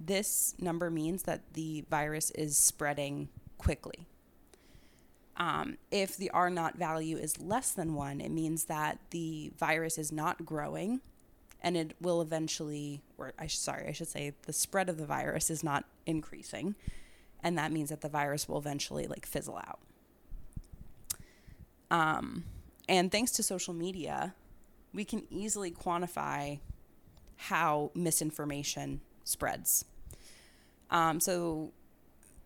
this 0.00 0.54
number 0.60 0.90
means 0.90 1.24
that 1.24 1.54
the 1.54 1.84
virus 1.90 2.30
is 2.32 2.56
spreading 2.56 3.28
quickly 3.58 4.06
um, 5.38 5.78
if 5.90 6.16
the 6.16 6.30
r 6.30 6.50
naught 6.50 6.76
value 6.76 7.16
is 7.16 7.40
less 7.40 7.72
than 7.72 7.94
1 7.94 8.20
it 8.20 8.30
means 8.30 8.64
that 8.64 8.98
the 9.10 9.52
virus 9.56 9.96
is 9.96 10.12
not 10.12 10.44
growing 10.44 11.00
and 11.60 11.76
it 11.76 11.94
will 12.00 12.20
eventually 12.20 13.02
or 13.16 13.32
I 13.38 13.46
sorry, 13.46 13.88
I 13.88 13.92
should 13.92 14.08
say 14.08 14.32
the 14.42 14.52
spread 14.52 14.88
of 14.88 14.96
the 14.96 15.06
virus 15.06 15.50
is 15.50 15.64
not 15.64 15.84
increasing 16.06 16.74
and 17.42 17.56
that 17.58 17.72
means 17.72 17.90
that 17.90 18.00
the 18.00 18.08
virus 18.08 18.48
will 18.48 18.58
eventually 18.58 19.06
like 19.06 19.26
fizzle 19.26 19.56
out. 19.56 19.80
Um, 21.90 22.44
and 22.88 23.10
thanks 23.10 23.30
to 23.32 23.42
social 23.42 23.74
media, 23.74 24.34
we 24.92 25.04
can 25.04 25.22
easily 25.30 25.70
quantify 25.70 26.58
how 27.36 27.90
misinformation 27.94 29.00
spreads. 29.24 29.84
Um, 30.90 31.20
so 31.20 31.72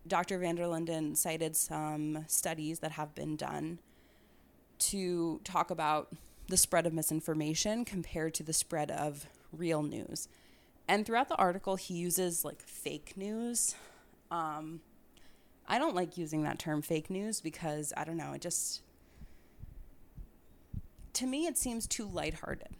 Dr. 0.06 0.38
van 0.38 0.56
der 0.56 0.66
Linden 0.66 1.14
cited 1.14 1.56
some 1.56 2.24
studies 2.26 2.80
that 2.80 2.92
have 2.92 3.14
been 3.14 3.36
done 3.36 3.78
to 4.78 5.40
talk 5.44 5.70
about 5.70 6.12
the 6.48 6.56
spread 6.56 6.86
of 6.86 6.92
misinformation 6.92 7.84
compared 7.84 8.34
to 8.34 8.42
the 8.42 8.52
spread 8.52 8.90
of 8.90 9.26
real 9.52 9.82
news. 9.82 10.28
And 10.88 11.06
throughout 11.06 11.28
the 11.28 11.36
article, 11.36 11.76
he 11.76 11.94
uses 11.94 12.44
like 12.44 12.62
fake 12.62 13.14
news. 13.16 13.76
Um, 14.30 14.80
I 15.68 15.78
don't 15.78 15.94
like 15.94 16.18
using 16.18 16.42
that 16.42 16.58
term 16.58 16.82
fake 16.82 17.08
news 17.08 17.40
because 17.40 17.92
I 17.96 18.04
don't 18.04 18.16
know, 18.16 18.32
it 18.32 18.40
just, 18.40 18.82
to 21.14 21.26
me, 21.26 21.46
it 21.46 21.56
seems 21.56 21.86
too 21.86 22.06
lighthearted. 22.06 22.70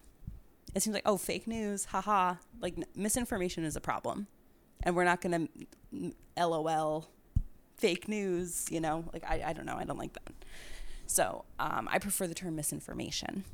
It 0.75 0.83
seems 0.83 0.95
like, 0.95 1.07
oh, 1.07 1.19
fake 1.19 1.47
news, 1.47 1.87
haha. 1.87 2.37
Like, 2.61 2.75
misinformation 2.97 3.65
is 3.65 3.77
a 3.77 3.81
problem. 3.81 4.27
And 4.83 4.97
we're 4.97 5.05
not 5.05 5.21
going 5.21 5.49
to 5.49 6.47
LOL 6.47 7.09
fake 7.77 8.09
news, 8.09 8.67
you 8.71 8.81
know? 8.81 9.05
Like, 9.13 9.25
I, 9.29 9.43
I 9.47 9.53
don't 9.53 9.67
know. 9.67 9.77
I 9.77 9.85
don't 9.85 9.99
like 9.99 10.13
that. 10.15 10.33
So 11.07 11.45
um, 11.59 11.89
I 11.91 11.99
prefer 11.99 12.27
the 12.27 12.35
term 12.35 12.57
misinformation. 12.57 13.45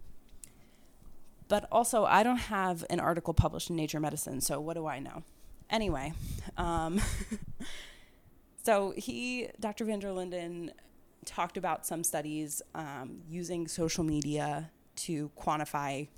But 1.48 1.66
also, 1.72 2.04
I 2.04 2.22
don't 2.22 2.36
have 2.36 2.84
an 2.90 3.00
article 3.00 3.32
published 3.32 3.70
in 3.70 3.76
Nature 3.76 4.00
Medicine, 4.00 4.40
so 4.40 4.60
what 4.60 4.74
do 4.74 4.86
I 4.86 4.98
know? 4.98 5.22
Anyway, 5.70 6.12
um, 6.58 7.00
so 8.62 8.92
he, 8.96 9.48
Dr. 9.58 9.86
van 9.86 9.98
der 9.98 10.12
Linden, 10.12 10.72
talked 11.24 11.56
about 11.56 11.86
some 11.86 12.04
studies 12.04 12.62
um, 12.74 13.22
using 13.28 13.66
social 13.66 14.04
media 14.04 14.70
to 14.96 15.30
quantify 15.38 16.08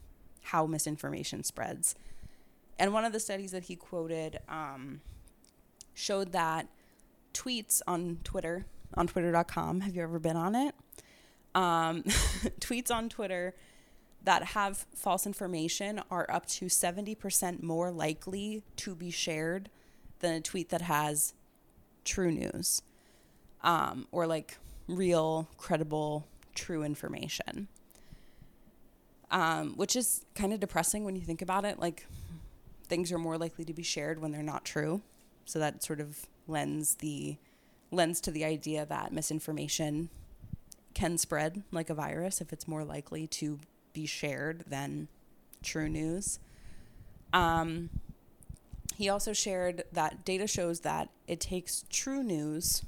how 0.43 0.67
misinformation 0.67 1.43
spreads. 1.45 1.95
And 2.81 2.95
one 2.95 3.05
of 3.05 3.13
the 3.13 3.21
studies 3.21 3.51
that 3.53 3.65
he 3.65 3.77
quoted 3.77 4.39
um, 4.49 5.03
showed 5.93 6.33
that 6.33 6.67
tweets 7.35 7.83
on 7.87 8.21
Twitter, 8.25 8.65
on 8.95 9.07
twitter.com, 9.07 9.83
have 9.83 9.95
you 9.95 10.03
ever 10.03 10.19
been 10.19 10.37
on 10.37 10.55
it? 10.55 10.75
Um, 11.55 12.03
tweets 12.59 12.91
on 12.91 13.11
Twitter 13.11 13.55
that 14.25 14.45
have 14.45 14.87
false 14.95 15.27
information 15.27 16.01
are 16.11 16.27
up 16.31 16.47
to 16.47 16.67
70% 16.67 17.63
more 17.63 17.91
likely 17.91 18.63
to 18.77 18.95
be 18.95 19.11
shared 19.11 19.69
than 20.21 20.33
a 20.33 20.41
tweet 20.41 20.71
that 20.71 20.81
has 20.81 21.35
true 22.07 22.33
news 22.33 22.81
um, 23.63 24.07
or 24.11 24.27
like 24.27 24.57
real, 24.89 25.49
credible, 25.59 26.27
true 26.55 26.83
information. 26.83 27.69
Um, 29.31 29.75
which 29.77 29.95
is 29.95 30.25
kind 30.35 30.53
of 30.53 30.59
depressing 30.59 31.05
when 31.05 31.15
you 31.15 31.23
think 31.23 31.41
about 31.41 31.65
it. 31.65 31.79
Like, 31.79 32.07
things 32.91 33.13
are 33.13 33.19
more 33.19 33.39
likely 33.39 33.65
to 33.65 33.73
be 33.73 33.85
shared 33.85 34.21
when 34.21 34.33
they're 34.33 34.43
not 34.43 34.65
true. 34.65 35.01
So 35.47 35.59
that 35.61 35.83
sort 35.83 36.01
of 36.01 36.27
lends 36.47 36.97
the 36.97 37.37
lends 37.93 38.21
to 38.21 38.31
the 38.31 38.45
idea 38.45 38.85
that 38.85 39.13
misinformation 39.13 40.11
can 40.93 41.17
spread 41.17 41.63
like 41.73 41.89
a 41.89 41.95
virus 41.95 42.41
if 42.41 42.53
it's 42.53 42.69
more 42.69 42.85
likely 42.85 43.27
to 43.27 43.59
be 43.93 44.07
shared 44.07 44.65
than 44.67 45.09
true 45.63 45.89
news. 45.89 46.39
Um, 47.33 47.91
he 48.97 49.09
also 49.09 49.33
shared 49.33 49.85
that 49.93 50.25
data 50.25 50.47
shows 50.47 50.81
that 50.81 51.09
it 51.27 51.41
takes 51.41 51.85
true 51.91 52.23
news, 52.23 52.85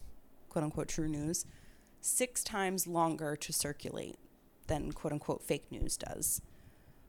quote 0.49 0.65
unquote 0.65 0.89
true 0.89 1.09
news, 1.09 1.47
six 2.01 2.43
times 2.43 2.87
longer 2.87 3.37
to 3.37 3.53
circulate 3.53 4.19
than 4.67 4.93
quote 4.93 5.13
unquote 5.13 5.43
fake 5.43 5.71
news 5.71 5.97
does, 5.97 6.43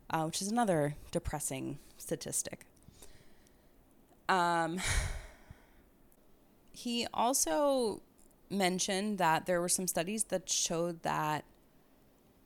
uh, 0.09 0.23
which 0.23 0.41
is 0.41 0.47
another 0.47 0.95
depressing 1.11 1.79
statistic. 1.97 2.65
Um, 4.29 4.79
he 6.71 7.07
also 7.13 8.01
mentioned 8.49 9.17
that 9.17 9.45
there 9.45 9.59
were 9.59 9.69
some 9.69 9.87
studies 9.87 10.25
that 10.25 10.49
showed 10.49 11.03
that 11.03 11.45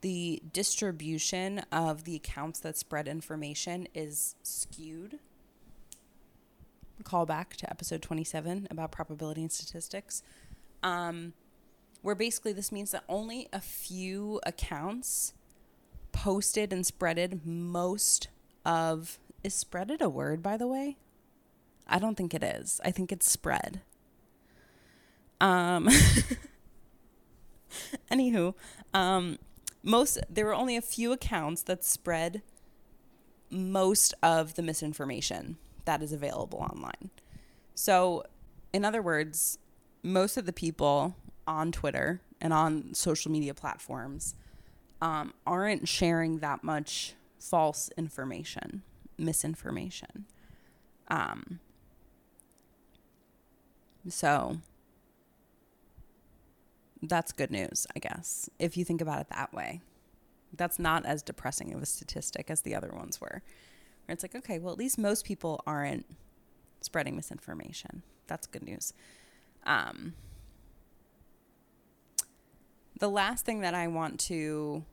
the 0.02 0.42
distribution 0.54 1.60
of 1.72 2.04
the 2.04 2.16
accounts 2.16 2.60
that 2.60 2.78
spread 2.78 3.08
information 3.08 3.88
is 3.94 4.36
skewed. 4.44 5.20
Call 7.04 7.26
back 7.26 7.56
to 7.58 7.70
episode 7.70 8.02
27 8.02 8.68
about 8.72 8.92
probability 8.92 9.42
and 9.42 9.52
statistics. 9.52 10.24
Um, 10.84 11.34
where 12.02 12.16
basically 12.16 12.54
this 12.54 12.72
means 12.72 12.92
that 12.92 13.04
only 13.10 13.48
a 13.52 13.60
few 13.60 14.40
accounts 14.46 15.34
posted 16.12 16.72
and 16.72 16.84
spreaded 16.84 17.46
most 17.46 18.30
of. 18.66 19.20
Is 19.44 19.64
spreaded 19.64 20.02
a 20.02 20.10
word, 20.10 20.42
by 20.42 20.58
the 20.58 20.68
way? 20.68 20.98
I 21.88 22.00
don't 22.00 22.16
think 22.16 22.34
it 22.34 22.44
is. 22.44 22.82
I 22.84 22.92
think 22.92 23.12
it's 23.12 23.30
spread. 23.30 23.82
Um, 25.40 25.88
anywho, 28.12 28.54
um, 28.94 29.38
most 29.84 30.20
there 30.30 30.46
were 30.46 30.56
only 30.56 30.76
a 30.76 30.82
few 30.82 31.12
accounts 31.12 31.62
that 31.64 31.84
spread 31.84 32.42
most 33.50 34.14
of 34.22 34.56
the 34.56 34.62
misinformation 34.62 35.58
that 35.86 36.02
is 36.02 36.12
available 36.12 36.60
online. 36.60 37.12
So, 37.76 38.24
in 38.74 38.84
other 38.84 39.02
words, 39.02 39.58
most 40.04 40.38
of 40.38 40.46
the 40.46 40.54
people 40.54 41.16
on 41.48 41.72
Twitter 41.72 42.22
and 42.42 42.52
on 42.52 42.94
social 42.94 43.32
media 43.32 43.54
platforms 43.54 44.36
um, 45.02 45.34
aren't 45.46 45.88
sharing 45.88 46.40
that 46.40 46.64
much 46.64 47.14
false 47.40 47.90
information, 47.98 48.82
misinformation. 49.18 50.26
Um, 51.08 51.60
so, 54.10 54.58
that's 57.02 57.32
good 57.32 57.52
news, 57.52 57.88
I 57.96 58.00
guess, 58.00 58.50
if 58.60 58.78
you 58.78 58.86
think 58.86 59.02
about 59.02 59.22
it 59.22 59.28
that 59.30 59.54
way. 59.54 59.82
That's 60.56 60.80
not 60.80 61.06
as 61.06 61.22
depressing 61.22 61.74
of 61.74 61.82
a 61.82 61.86
statistic 61.86 62.50
as 62.50 62.62
the 62.62 62.76
other 62.76 62.92
ones 62.92 63.20
were. 63.20 63.42
Where 64.06 64.14
it's 64.14 64.24
like, 64.24 64.36
okay, 64.36 64.60
well, 64.60 64.72
at 64.72 64.80
least 64.80 64.98
most 64.98 65.26
people 65.26 65.62
aren't 65.68 66.06
spreading 66.82 67.16
misinformation. 67.16 68.04
That's 68.28 68.48
good 68.48 68.64
news. 68.64 68.94
Um, 69.66 70.14
the 73.00 73.10
last 73.10 73.46
thing 73.46 73.62
that 73.62 73.74
I 73.74 73.88
want 73.88 74.20
to 74.22 74.84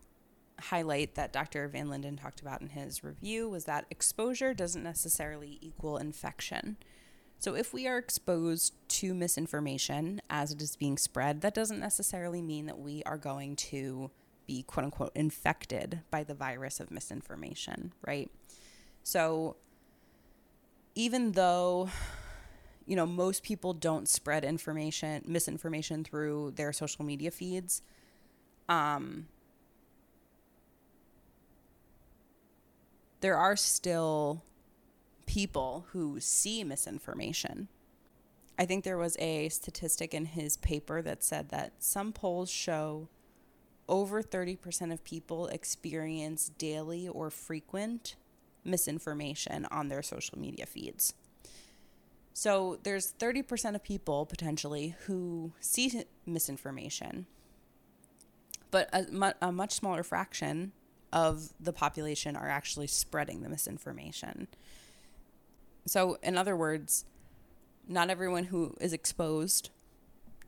highlight 0.60 1.14
that 1.14 1.32
Dr. 1.32 1.68
Van 1.68 1.88
Linden 1.88 2.16
talked 2.16 2.40
about 2.40 2.60
in 2.60 2.70
his 2.70 3.02
review 3.02 3.48
was 3.48 3.64
that 3.64 3.86
exposure 3.90 4.54
doesn't 4.54 4.82
necessarily 4.82 5.58
equal 5.60 5.96
infection. 5.96 6.76
So, 7.44 7.54
if 7.54 7.74
we 7.74 7.86
are 7.86 7.98
exposed 7.98 8.72
to 8.88 9.12
misinformation 9.12 10.22
as 10.30 10.50
it 10.50 10.62
is 10.62 10.76
being 10.76 10.96
spread, 10.96 11.42
that 11.42 11.52
doesn't 11.52 11.78
necessarily 11.78 12.40
mean 12.40 12.64
that 12.64 12.78
we 12.78 13.02
are 13.02 13.18
going 13.18 13.54
to 13.56 14.10
be 14.46 14.62
quote 14.62 14.84
unquote 14.84 15.12
infected 15.14 16.00
by 16.10 16.24
the 16.24 16.32
virus 16.32 16.80
of 16.80 16.90
misinformation, 16.90 17.92
right? 18.00 18.30
So, 19.02 19.56
even 20.94 21.32
though 21.32 21.90
you 22.86 22.96
know 22.96 23.04
most 23.04 23.42
people 23.42 23.74
don't 23.74 24.08
spread 24.08 24.42
information 24.42 25.22
misinformation 25.26 26.02
through 26.02 26.52
their 26.56 26.72
social 26.72 27.04
media 27.04 27.30
feeds 27.30 27.82
um 28.70 29.26
there 33.20 33.36
are 33.36 33.56
still 33.56 34.42
people 35.26 35.86
who 35.92 36.20
see 36.20 36.64
misinformation. 36.64 37.68
I 38.58 38.66
think 38.66 38.84
there 38.84 38.98
was 38.98 39.16
a 39.18 39.48
statistic 39.48 40.14
in 40.14 40.26
his 40.26 40.56
paper 40.56 41.02
that 41.02 41.24
said 41.24 41.48
that 41.50 41.72
some 41.78 42.12
polls 42.12 42.50
show 42.50 43.08
over 43.88 44.22
30% 44.22 44.92
of 44.92 45.04
people 45.04 45.48
experience 45.48 46.50
daily 46.56 47.08
or 47.08 47.30
frequent 47.30 48.16
misinformation 48.64 49.66
on 49.70 49.88
their 49.88 50.02
social 50.02 50.38
media 50.38 50.66
feeds. 50.66 51.14
So 52.32 52.78
there's 52.82 53.12
30% 53.12 53.74
of 53.74 53.82
people 53.84 54.26
potentially 54.26 54.96
who 55.06 55.52
see 55.60 56.04
misinformation, 56.26 57.26
but 58.70 58.88
a, 58.92 59.34
a 59.40 59.52
much 59.52 59.72
smaller 59.72 60.02
fraction 60.02 60.72
of 61.12 61.52
the 61.60 61.72
population 61.72 62.34
are 62.34 62.48
actually 62.48 62.88
spreading 62.88 63.42
the 63.42 63.48
misinformation. 63.48 64.48
So, 65.86 66.18
in 66.22 66.38
other 66.38 66.56
words, 66.56 67.04
not 67.86 68.10
everyone 68.10 68.44
who 68.44 68.74
is 68.80 68.92
exposed 68.92 69.70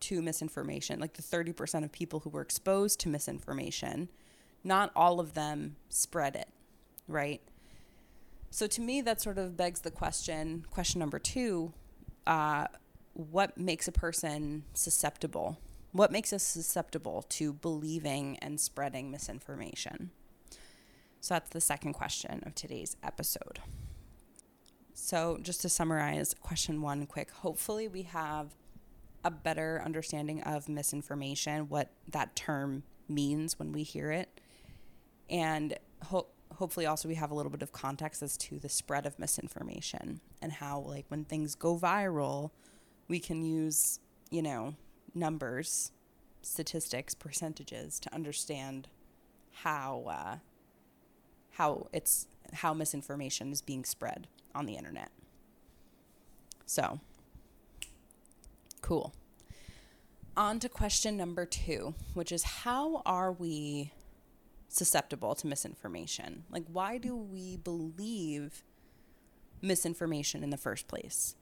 to 0.00 0.22
misinformation, 0.22 1.00
like 1.00 1.14
the 1.14 1.22
30% 1.22 1.84
of 1.84 1.92
people 1.92 2.20
who 2.20 2.30
were 2.30 2.40
exposed 2.40 3.00
to 3.00 3.08
misinformation, 3.08 4.08
not 4.64 4.90
all 4.96 5.20
of 5.20 5.34
them 5.34 5.76
spread 5.88 6.36
it, 6.36 6.48
right? 7.06 7.42
So, 8.50 8.66
to 8.66 8.80
me, 8.80 9.00
that 9.02 9.20
sort 9.20 9.38
of 9.38 9.56
begs 9.56 9.80
the 9.80 9.90
question 9.90 10.64
question 10.70 10.98
number 10.98 11.18
two 11.18 11.72
uh, 12.26 12.66
what 13.12 13.56
makes 13.56 13.88
a 13.88 13.92
person 13.92 14.64
susceptible? 14.74 15.58
What 15.92 16.12
makes 16.12 16.32
us 16.32 16.42
susceptible 16.42 17.24
to 17.30 17.52
believing 17.52 18.38
and 18.38 18.60
spreading 18.60 19.10
misinformation? 19.10 20.10
So, 21.20 21.34
that's 21.34 21.50
the 21.50 21.60
second 21.60 21.94
question 21.94 22.42
of 22.46 22.54
today's 22.54 22.96
episode. 23.02 23.60
So, 24.98 25.38
just 25.42 25.60
to 25.60 25.68
summarize 25.68 26.34
question 26.40 26.80
one 26.80 27.04
quick, 27.04 27.30
hopefully, 27.30 27.86
we 27.86 28.02
have 28.04 28.54
a 29.22 29.30
better 29.30 29.82
understanding 29.84 30.42
of 30.42 30.70
misinformation, 30.70 31.68
what 31.68 31.90
that 32.08 32.34
term 32.34 32.82
means 33.06 33.58
when 33.58 33.72
we 33.72 33.82
hear 33.82 34.10
it, 34.10 34.40
and 35.28 35.76
ho- 36.04 36.28
hopefully 36.54 36.86
also 36.86 37.08
we 37.08 37.14
have 37.16 37.30
a 37.30 37.34
little 37.34 37.52
bit 37.52 37.60
of 37.60 37.72
context 37.72 38.22
as 38.22 38.38
to 38.38 38.58
the 38.58 38.70
spread 38.70 39.04
of 39.04 39.18
misinformation 39.18 40.22
and 40.40 40.50
how 40.50 40.80
like 40.80 41.04
when 41.08 41.24
things 41.24 41.54
go 41.54 41.76
viral, 41.78 42.50
we 43.06 43.20
can 43.20 43.42
use, 43.44 44.00
you 44.30 44.40
know, 44.40 44.76
numbers, 45.14 45.92
statistics, 46.40 47.14
percentages 47.14 48.00
to 48.00 48.14
understand 48.14 48.88
how 49.52 50.04
uh, 50.08 50.36
how 51.50 51.86
it's 51.92 52.28
how 52.54 52.72
misinformation 52.72 53.52
is 53.52 53.60
being 53.60 53.84
spread 53.84 54.26
on 54.56 54.66
the 54.66 54.74
internet. 54.74 55.10
So, 56.64 57.00
cool. 58.82 59.14
On 60.36 60.58
to 60.60 60.68
question 60.68 61.16
number 61.16 61.46
two, 61.46 61.94
which 62.14 62.32
is 62.32 62.42
how 62.42 63.02
are 63.06 63.32
we 63.32 63.92
susceptible 64.68 65.34
to 65.36 65.46
misinformation? 65.46 66.44
Like, 66.50 66.64
why 66.70 66.98
do 66.98 67.16
we 67.16 67.56
believe 67.56 68.62
misinformation 69.62 70.42
in 70.42 70.50
the 70.50 70.56
first 70.56 70.88
place? 70.88 71.36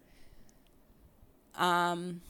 Um, 1.57 2.21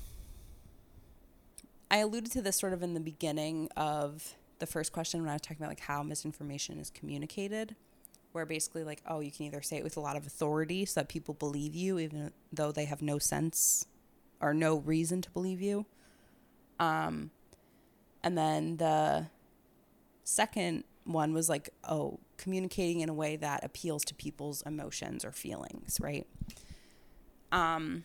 I 1.90 1.98
alluded 1.98 2.32
to 2.32 2.42
this 2.42 2.58
sort 2.58 2.72
of 2.72 2.82
in 2.82 2.94
the 2.94 3.00
beginning 3.00 3.68
of 3.76 4.34
the 4.58 4.66
first 4.66 4.92
question 4.92 5.20
when 5.20 5.30
I 5.30 5.34
was 5.34 5.42
talking 5.42 5.58
about 5.58 5.70
like 5.70 5.80
how 5.80 6.02
misinformation 6.02 6.78
is 6.78 6.90
communicated, 6.90 7.76
where 8.34 8.44
basically 8.44 8.82
like, 8.82 9.00
oh, 9.06 9.20
you 9.20 9.30
can 9.30 9.46
either 9.46 9.62
say 9.62 9.76
it 9.76 9.84
with 9.84 9.96
a 9.96 10.00
lot 10.00 10.16
of 10.16 10.26
authority 10.26 10.84
so 10.84 11.00
that 11.00 11.08
people 11.08 11.34
believe 11.34 11.72
you, 11.72 12.00
even 12.00 12.32
though 12.52 12.72
they 12.72 12.84
have 12.84 13.00
no 13.00 13.16
sense 13.16 13.86
or 14.40 14.52
no 14.52 14.78
reason 14.78 15.22
to 15.22 15.30
believe 15.30 15.62
you. 15.62 15.86
Um, 16.80 17.30
and 18.24 18.36
then 18.36 18.78
the 18.78 19.26
second 20.24 20.82
one 21.04 21.32
was 21.32 21.48
like, 21.48 21.70
oh, 21.88 22.18
communicating 22.36 23.02
in 23.02 23.08
a 23.08 23.14
way 23.14 23.36
that 23.36 23.62
appeals 23.62 24.04
to 24.06 24.14
people's 24.16 24.62
emotions 24.62 25.24
or 25.24 25.30
feelings, 25.30 25.98
right? 26.00 26.26
Um, 27.52 28.02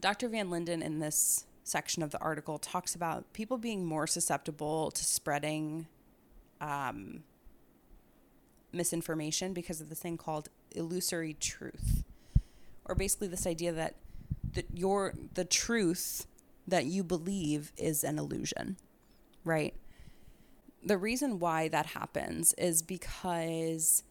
Dr. 0.00 0.28
Van 0.28 0.50
Linden 0.50 0.82
in 0.82 0.98
this 0.98 1.46
section 1.62 2.02
of 2.02 2.10
the 2.10 2.20
article 2.20 2.58
talks 2.58 2.96
about 2.96 3.32
people 3.32 3.58
being 3.58 3.84
more 3.84 4.08
susceptible 4.08 4.90
to 4.90 5.04
spreading 5.04 5.86
um, 6.60 7.22
misinformation 8.74 9.52
because 9.52 9.80
of 9.80 9.88
this 9.88 10.00
thing 10.00 10.16
called 10.16 10.48
illusory 10.72 11.34
truth, 11.34 12.04
or 12.84 12.94
basically 12.94 13.28
this 13.28 13.46
idea 13.46 13.72
that 13.72 13.94
that 14.54 14.66
your 14.74 15.14
the 15.34 15.44
truth 15.44 16.26
that 16.66 16.86
you 16.86 17.02
believe 17.04 17.72
is 17.76 18.04
an 18.04 18.18
illusion, 18.18 18.76
right? 19.44 19.74
The 20.82 20.98
reason 20.98 21.38
why 21.38 21.68
that 21.68 21.86
happens 21.86 22.52
is 22.54 22.82
because 22.82 24.02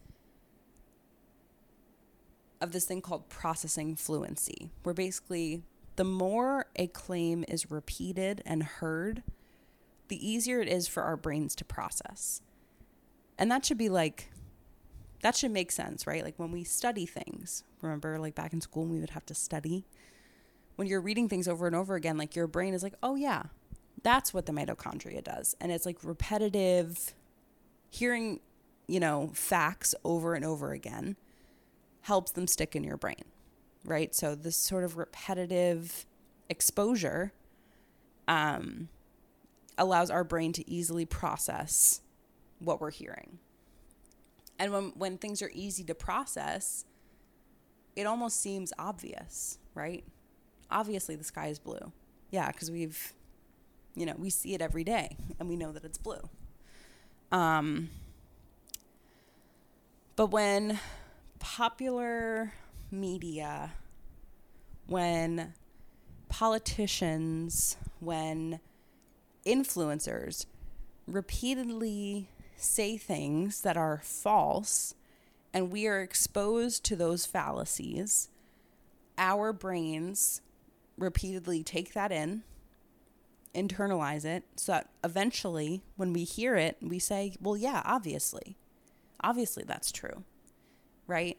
of 2.62 2.72
this 2.72 2.86
thing 2.86 3.02
called 3.02 3.30
processing 3.30 3.96
fluency, 3.96 4.70
where 4.84 4.94
basically 4.94 5.64
the 5.96 6.04
more 6.04 6.68
a 6.76 6.88
claim 6.88 7.44
is 7.48 7.70
repeated 7.70 8.42
and 8.46 8.64
heard, 8.64 9.24
the 10.08 10.28
easier 10.28 10.62
it 10.62 10.68
is 10.68 10.88
for 10.88 11.04
our 11.04 11.18
brains 11.18 11.56
to 11.56 11.66
process. 11.66 12.42
And 13.38 13.52
that 13.52 13.66
should 13.66 13.78
be 13.78 13.90
like, 13.90 14.30
that 15.24 15.36
should 15.36 15.52
make 15.52 15.72
sense, 15.72 16.06
right? 16.08 16.24
Like 16.24 16.36
when 16.38 16.52
we 16.52 16.64
study 16.64 17.06
things, 17.06 17.64
remember, 17.82 18.20
like 18.20 18.36
back 18.36 18.54
in 18.54 18.62
school, 18.62 18.86
we 18.86 19.00
would 19.00 19.10
have 19.10 19.26
to 19.26 19.36
study. 19.36 19.86
When 20.76 20.88
you're 20.88 21.02
reading 21.02 21.28
things 21.28 21.48
over 21.48 21.68
and 21.68 21.76
over 21.76 21.96
again, 21.96 22.18
like 22.18 22.36
your 22.36 22.48
brain 22.48 22.74
is 22.74 22.84
like, 22.84 22.96
oh, 23.04 23.16
yeah, 23.16 23.44
that's 24.04 24.34
what 24.34 24.46
the 24.46 24.52
mitochondria 24.52 25.24
does. 25.24 25.56
And 25.60 25.72
it's 25.72 25.86
like 25.86 25.98
repetitive, 26.04 27.14
hearing, 27.90 28.40
you 28.88 29.00
know, 29.00 29.32
facts 29.34 29.96
over 30.04 30.36
and 30.36 30.46
over 30.46 30.72
again 30.72 31.16
helps 32.02 32.32
them 32.32 32.48
stick 32.48 32.76
in 32.76 32.84
your 32.84 32.98
brain 32.98 33.24
right? 33.86 34.14
So 34.16 34.36
this 34.36 34.58
sort 34.58 34.84
of 34.84 34.98
repetitive 34.98 36.06
exposure 36.50 37.34
um, 38.28 38.90
allows 39.78 40.10
our 40.10 40.24
brain 40.24 40.54
to 40.54 40.70
easily 40.70 41.06
process 41.06 42.02
what 42.60 42.80
we're 42.80 42.92
hearing. 42.92 43.40
And 44.60 44.72
when, 44.72 44.84
when 44.96 45.18
things 45.18 45.42
are 45.42 45.52
easy 45.54 45.84
to 45.86 45.96
process, 45.96 46.86
it 47.96 48.06
almost 48.06 48.40
seems 48.40 48.74
obvious, 48.78 49.58
right? 49.76 50.04
Obviously, 50.70 51.16
the 51.16 51.24
sky 51.24 51.48
is 51.48 51.60
blue. 51.60 51.92
Yeah, 52.32 52.52
because 52.52 52.72
we've, 52.72 53.14
you 53.96 54.06
know, 54.06 54.16
we 54.18 54.30
see 54.30 54.54
it 54.54 54.62
every 54.62 54.84
day 54.84 55.18
and 55.40 55.50
we 55.50 55.56
know 55.56 55.72
that 55.72 55.84
it's 55.84 55.98
blue. 55.98 56.30
Um, 57.32 57.90
but 60.16 60.28
when 60.28 60.80
popular 61.40 62.54
media, 62.92 63.72
when 64.88 65.54
politicians, 66.30 67.78
when 68.00 68.60
influencers 69.46 70.46
repeatedly 71.08 72.30
say 72.58 72.98
things 72.98 73.62
that 73.62 73.78
are 73.78 74.02
false 74.04 74.96
and 75.54 75.72
we 75.72 75.88
are 75.88 76.02
exposed 76.02 76.84
to 76.86 76.96
those 76.96 77.26
fallacies, 77.26 78.30
our 79.18 79.54
brains 79.54 80.42
repeatedly 80.98 81.64
take 81.64 81.94
that 81.94 82.12
in, 82.12 82.44
internalize 83.54 84.26
it, 84.26 84.44
so 84.56 84.72
that 84.72 84.90
eventually 85.04 85.84
when 85.96 86.12
we 86.12 86.24
hear 86.24 86.56
it, 86.56 86.78
we 86.82 86.98
say, 87.00 87.36
well, 87.40 87.56
yeah, 87.56 87.82
obviously. 87.86 88.58
Obviously, 89.22 89.64
that's 89.64 89.92
true. 89.92 90.24
Right? 91.06 91.38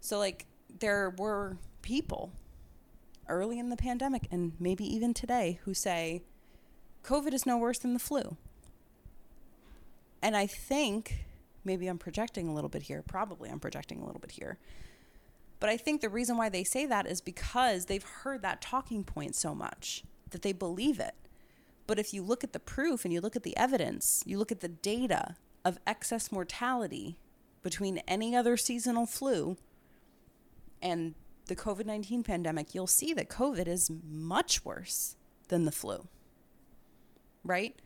So, 0.00 0.18
like, 0.18 0.46
there 0.80 1.10
were 1.10 1.58
people 1.82 2.32
early 3.28 3.58
in 3.58 3.68
the 3.68 3.76
pandemic 3.76 4.26
and 4.30 4.52
maybe 4.58 4.84
even 4.84 5.14
today 5.14 5.58
who 5.64 5.74
say 5.74 6.22
COVID 7.04 7.32
is 7.32 7.46
no 7.46 7.56
worse 7.56 7.78
than 7.78 7.92
the 7.92 7.98
flu. 8.00 8.36
And 10.24 10.34
I 10.34 10.46
think 10.46 11.26
maybe 11.64 11.86
I'm 11.86 11.98
projecting 11.98 12.48
a 12.48 12.54
little 12.54 12.70
bit 12.70 12.84
here. 12.84 13.04
Probably 13.06 13.50
I'm 13.50 13.60
projecting 13.60 14.00
a 14.00 14.06
little 14.06 14.22
bit 14.22 14.30
here. 14.30 14.58
But 15.60 15.68
I 15.68 15.76
think 15.76 16.00
the 16.00 16.08
reason 16.08 16.38
why 16.38 16.48
they 16.48 16.64
say 16.64 16.86
that 16.86 17.06
is 17.06 17.20
because 17.20 17.84
they've 17.84 18.02
heard 18.02 18.40
that 18.40 18.62
talking 18.62 19.04
point 19.04 19.34
so 19.36 19.54
much 19.54 20.02
that 20.30 20.40
they 20.40 20.52
believe 20.52 20.98
it. 20.98 21.14
But 21.86 21.98
if 21.98 22.14
you 22.14 22.22
look 22.22 22.42
at 22.42 22.54
the 22.54 22.58
proof 22.58 23.04
and 23.04 23.12
you 23.12 23.20
look 23.20 23.36
at 23.36 23.42
the 23.42 23.54
evidence, 23.54 24.22
you 24.24 24.38
look 24.38 24.50
at 24.50 24.60
the 24.60 24.68
data 24.68 25.36
of 25.62 25.78
excess 25.86 26.32
mortality 26.32 27.18
between 27.62 27.98
any 28.08 28.34
other 28.34 28.56
seasonal 28.56 29.04
flu 29.04 29.58
and 30.80 31.14
the 31.48 31.56
COVID 31.56 31.84
19 31.84 32.22
pandemic, 32.22 32.74
you'll 32.74 32.86
see 32.86 33.12
that 33.12 33.28
COVID 33.28 33.68
is 33.68 33.90
much 34.10 34.64
worse 34.64 35.16
than 35.48 35.66
the 35.66 35.72
flu, 35.72 36.08
right? 37.44 37.78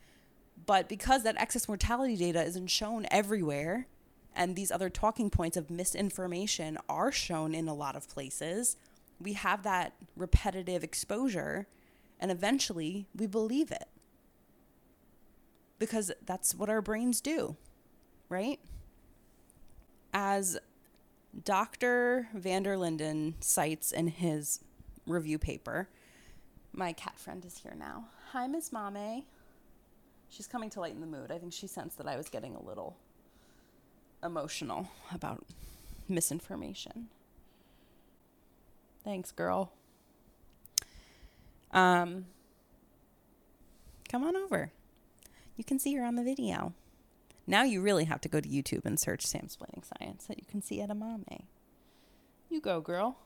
But 0.66 0.88
because 0.88 1.22
that 1.22 1.36
excess 1.38 1.68
mortality 1.68 2.16
data 2.16 2.42
isn't 2.42 2.68
shown 2.68 3.06
everywhere, 3.10 3.86
and 4.34 4.54
these 4.54 4.70
other 4.70 4.90
talking 4.90 5.30
points 5.30 5.56
of 5.56 5.70
misinformation 5.70 6.78
are 6.88 7.10
shown 7.10 7.54
in 7.54 7.68
a 7.68 7.74
lot 7.74 7.96
of 7.96 8.08
places, 8.08 8.76
we 9.20 9.32
have 9.32 9.62
that 9.62 9.94
repetitive 10.16 10.84
exposure, 10.84 11.66
and 12.20 12.30
eventually 12.30 13.06
we 13.16 13.26
believe 13.26 13.70
it. 13.70 13.88
Because 15.78 16.12
that's 16.24 16.54
what 16.54 16.68
our 16.68 16.82
brains 16.82 17.20
do, 17.20 17.56
right? 18.28 18.60
As 20.12 20.58
Dr. 21.44 22.28
van 22.34 22.62
der 22.62 22.76
Linden 22.76 23.34
cites 23.40 23.92
in 23.92 24.08
his 24.08 24.60
review 25.06 25.38
paper. 25.38 25.88
My 26.72 26.92
cat 26.92 27.18
friend 27.18 27.44
is 27.44 27.58
here 27.58 27.74
now. 27.78 28.08
Hi, 28.32 28.46
Miss 28.46 28.72
Mame. 28.72 29.24
She's 30.28 30.46
coming 30.46 30.70
to 30.70 30.80
lighten 30.80 31.00
the 31.00 31.06
mood. 31.06 31.30
I 31.30 31.38
think 31.38 31.52
she 31.52 31.66
sensed 31.66 31.98
that 31.98 32.06
I 32.06 32.16
was 32.16 32.28
getting 32.28 32.54
a 32.54 32.62
little 32.62 32.96
emotional 34.22 34.88
about 35.12 35.44
misinformation. 36.08 37.08
Thanks, 39.04 39.30
girl. 39.30 39.72
Um, 41.72 42.26
come 44.08 44.24
on 44.24 44.36
over. 44.36 44.72
You 45.56 45.64
can 45.64 45.78
see 45.78 45.94
her 45.94 46.04
on 46.04 46.16
the 46.16 46.22
video. 46.22 46.72
Now 47.46 47.62
you 47.62 47.80
really 47.80 48.04
have 48.04 48.20
to 48.22 48.28
go 48.28 48.40
to 48.40 48.48
YouTube 48.48 48.84
and 48.84 49.00
search 49.00 49.26
Sam 49.26 49.48
Splaining 49.48 49.82
Science 49.84 50.26
that 50.26 50.38
you 50.38 50.44
can 50.50 50.62
see 50.62 50.78
edamame. 50.78 51.42
You 52.50 52.60
go, 52.60 52.80
girl. 52.80 53.16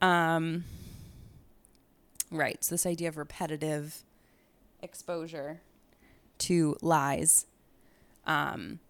Um, 0.00 0.64
right. 2.30 2.62
So 2.64 2.74
this 2.74 2.86
idea 2.86 3.08
of 3.08 3.16
repetitive 3.16 4.04
exposure 4.82 5.60
to 6.38 6.76
lies 6.80 7.46
um, 8.26 8.80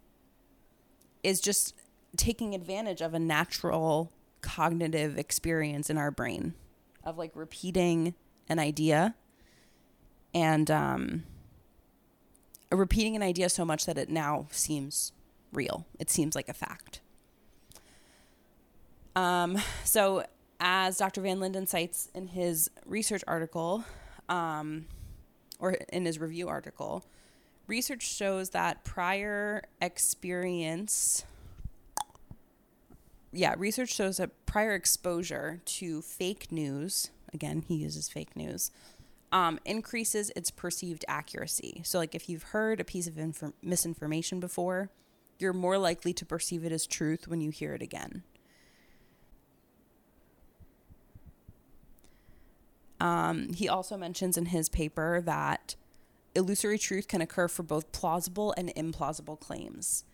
is 1.22 1.40
just 1.40 1.74
taking 2.16 2.54
advantage 2.54 3.00
of 3.00 3.14
a 3.14 3.18
natural 3.18 4.12
cognitive 4.40 5.18
experience 5.18 5.90
in 5.90 5.98
our 5.98 6.10
brain 6.10 6.54
of 7.04 7.18
like 7.18 7.30
repeating 7.34 8.14
an 8.48 8.58
idea 8.58 9.14
and 10.34 10.70
um, 10.70 11.24
repeating 12.70 13.16
an 13.16 13.22
idea 13.22 13.48
so 13.48 13.64
much 13.64 13.86
that 13.86 13.98
it 13.98 14.08
now 14.08 14.46
seems 14.50 15.12
real. 15.52 15.86
It 15.98 16.10
seems 16.10 16.34
like 16.34 16.48
a 16.48 16.54
fact. 16.54 17.00
Um, 19.16 19.58
so, 19.84 20.24
as 20.60 20.98
Dr. 20.98 21.20
Van 21.22 21.40
Linden 21.40 21.66
cites 21.66 22.08
in 22.14 22.28
his 22.28 22.70
research 22.86 23.24
article, 23.26 23.84
um, 24.28 24.86
or 25.60 25.72
in 25.92 26.04
his 26.04 26.18
review 26.18 26.48
article, 26.48 27.04
research 27.66 28.02
shows 28.02 28.50
that 28.50 28.84
prior 28.84 29.62
experience, 29.80 31.24
yeah, 33.32 33.54
research 33.56 33.94
shows 33.94 34.16
that 34.16 34.30
prior 34.46 34.72
exposure 34.72 35.60
to 35.64 36.02
fake 36.02 36.50
news, 36.50 37.10
again, 37.32 37.62
he 37.66 37.76
uses 37.76 38.08
fake 38.08 38.34
news, 38.34 38.70
um, 39.32 39.60
increases 39.64 40.32
its 40.34 40.50
perceived 40.50 41.04
accuracy. 41.06 41.82
So, 41.84 41.98
like 41.98 42.14
if 42.14 42.28
you've 42.28 42.42
heard 42.42 42.80
a 42.80 42.84
piece 42.84 43.06
of 43.06 43.14
infor- 43.14 43.52
misinformation 43.62 44.40
before, 44.40 44.90
you're 45.38 45.52
more 45.52 45.78
likely 45.78 46.12
to 46.14 46.26
perceive 46.26 46.64
it 46.64 46.72
as 46.72 46.86
truth 46.86 47.28
when 47.28 47.40
you 47.40 47.50
hear 47.50 47.74
it 47.74 47.82
again. 47.82 48.24
Um, 53.00 53.52
he 53.54 53.68
also 53.68 53.96
mentions 53.96 54.36
in 54.36 54.46
his 54.46 54.68
paper 54.68 55.20
that 55.22 55.74
illusory 56.34 56.78
truth 56.78 57.08
can 57.08 57.20
occur 57.20 57.48
for 57.48 57.62
both 57.62 57.92
plausible 57.92 58.54
and 58.56 58.72
implausible 58.74 59.38
claims. 59.40 60.04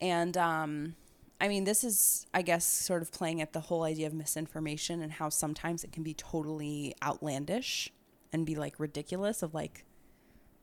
And 0.00 0.36
um, 0.36 0.96
I 1.40 1.48
mean, 1.48 1.64
this 1.64 1.84
is, 1.84 2.26
I 2.32 2.42
guess, 2.42 2.64
sort 2.64 3.02
of 3.02 3.12
playing 3.12 3.42
at 3.42 3.52
the 3.52 3.60
whole 3.60 3.82
idea 3.84 4.06
of 4.06 4.14
misinformation 4.14 5.02
and 5.02 5.12
how 5.12 5.28
sometimes 5.28 5.84
it 5.84 5.92
can 5.92 6.02
be 6.02 6.14
totally 6.14 6.94
outlandish 7.02 7.92
and 8.32 8.46
be 8.46 8.54
like 8.54 8.80
ridiculous 8.80 9.42
of 9.42 9.54
like, 9.54 9.84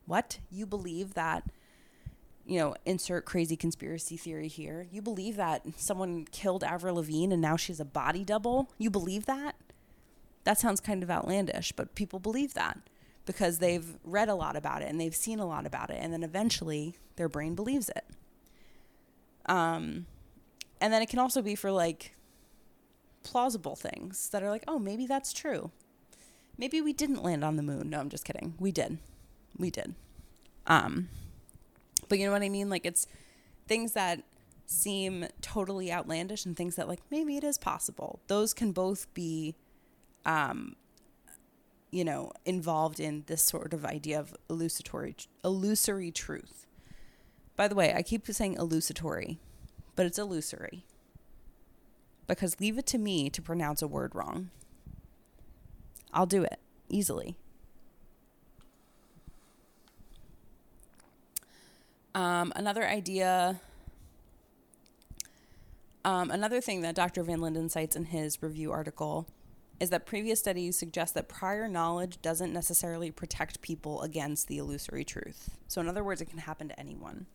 what? 0.06 0.40
You 0.50 0.66
believe 0.66 1.14
that, 1.14 1.44
you 2.46 2.60
know, 2.60 2.76
insert 2.86 3.26
crazy 3.26 3.56
conspiracy 3.56 4.18
theory 4.18 4.48
here. 4.48 4.88
You 4.92 5.02
believe 5.02 5.36
that 5.36 5.64
someone 5.78 6.26
killed 6.32 6.64
Avril 6.64 6.96
Lavigne 6.96 7.34
and 7.34 7.42
now 7.42 7.56
she's 7.56 7.80
a 7.80 7.86
body 7.86 8.26
double? 8.26 8.72
You 8.78 8.90
believe 8.90 9.26
that? 9.28 9.56
That 10.44 10.60
sounds 10.60 10.80
kind 10.80 11.04
of 11.04 11.12
outlandish, 11.12 11.72
but 11.74 11.96
people 11.96 12.20
believe 12.20 12.54
that 12.56 12.78
because 13.26 13.60
they've 13.60 13.98
read 14.04 14.30
a 14.30 14.36
lot 14.36 14.56
about 14.56 14.82
it 14.82 14.90
and 14.90 15.00
they've 15.00 15.16
seen 15.16 15.40
a 15.40 15.46
lot 15.46 15.66
about 15.66 15.90
it. 15.90 15.98
And 16.02 16.12
then 16.12 16.24
eventually 16.24 16.96
their 17.16 17.30
brain 17.30 17.54
believes 17.54 17.90
it. 17.90 18.06
Um, 19.46 20.08
and 20.80 20.92
then 20.92 21.02
it 21.02 21.10
can 21.10 21.20
also 21.20 21.42
be 21.42 21.56
for 21.56 21.72
like 21.72 22.16
plausible 23.24 23.76
things 23.76 24.30
that 24.30 24.42
are 24.42 24.50
like, 24.50 24.64
oh, 24.68 24.80
maybe 24.80 25.06
that's 25.06 25.32
true 25.32 25.72
maybe 26.62 26.80
we 26.80 26.94
didn't 26.94 27.24
land 27.24 27.44
on 27.44 27.56
the 27.58 27.64
moon. 27.64 27.90
No, 27.90 28.00
I'm 28.00 28.10
just 28.10 28.24
kidding. 28.24 28.54
We 28.60 28.72
did. 28.72 29.00
We 29.58 29.72
did. 29.72 29.96
Um, 30.68 31.10
but 32.08 32.20
you 32.20 32.26
know 32.26 32.32
what 32.32 32.44
I 32.44 32.50
mean? 32.50 32.70
Like 32.70 32.86
it's 32.86 33.08
things 33.68 33.94
that 33.94 34.24
seem 34.68 35.26
totally 35.42 35.92
outlandish 35.92 36.46
and 36.46 36.56
things 36.56 36.76
that 36.76 36.88
like 36.88 37.00
maybe 37.10 37.36
it 37.36 37.44
is 37.44 37.58
possible. 37.58 38.22
Those 38.28 38.54
can 38.54 38.72
both 38.72 39.12
be 39.14 39.56
um 40.26 40.76
you 41.92 42.06
know, 42.06 42.32
involved 42.46 43.00
in 43.00 43.24
this 43.28 43.44
sort 43.44 43.74
of 43.74 43.86
idea 43.86 44.18
of 44.18 44.34
illusory 44.50 45.16
illusory 45.44 46.10
truth. 46.10 46.66
By 47.58 47.68
the 47.68 47.76
way, 47.76 47.94
I 47.94 48.02
keep 48.02 48.26
saying 48.26 48.56
illusory, 48.56 49.38
but 49.96 50.06
it's 50.06 50.18
illusory. 50.18 50.86
Because 52.28 52.60
leave 52.62 52.78
it 52.78 52.86
to 52.88 52.98
me 52.98 53.30
to 53.30 53.42
pronounce 53.42 53.82
a 53.82 53.88
word 53.88 54.16
wrong. 54.16 54.50
I'll 56.14 56.26
do 56.26 56.44
it 56.44 56.60
easily. 56.90 57.36
Um, 62.16 62.52
another 62.56 62.86
idea, 62.86 63.60
um, 66.04 66.32
another 66.32 66.62
thing 66.62 66.82
that 66.82 66.96
Dr. 66.96 67.24
Van 67.24 67.42
Linden 67.42 67.70
cites 67.70 67.96
in 67.96 68.06
his 68.06 68.42
review 68.42 68.72
article 68.72 69.28
is 69.82 69.90
that 69.90 70.06
previous 70.06 70.40
studies 70.40 70.78
suggest 70.78 71.16
that 71.16 71.28
prior 71.28 71.68
knowledge 71.68 72.22
doesn't 72.22 72.54
necessarily 72.54 73.10
protect 73.10 73.64
people 73.64 74.04
against 74.04 74.48
the 74.48 74.60
illusory 74.60 75.04
truth. 75.04 75.50
So, 75.68 75.82
in 75.82 75.90
other 75.90 76.04
words, 76.04 76.22
it 76.22 76.30
can 76.30 76.38
happen 76.38 76.68
to 76.68 76.80
anyone. 76.80 77.26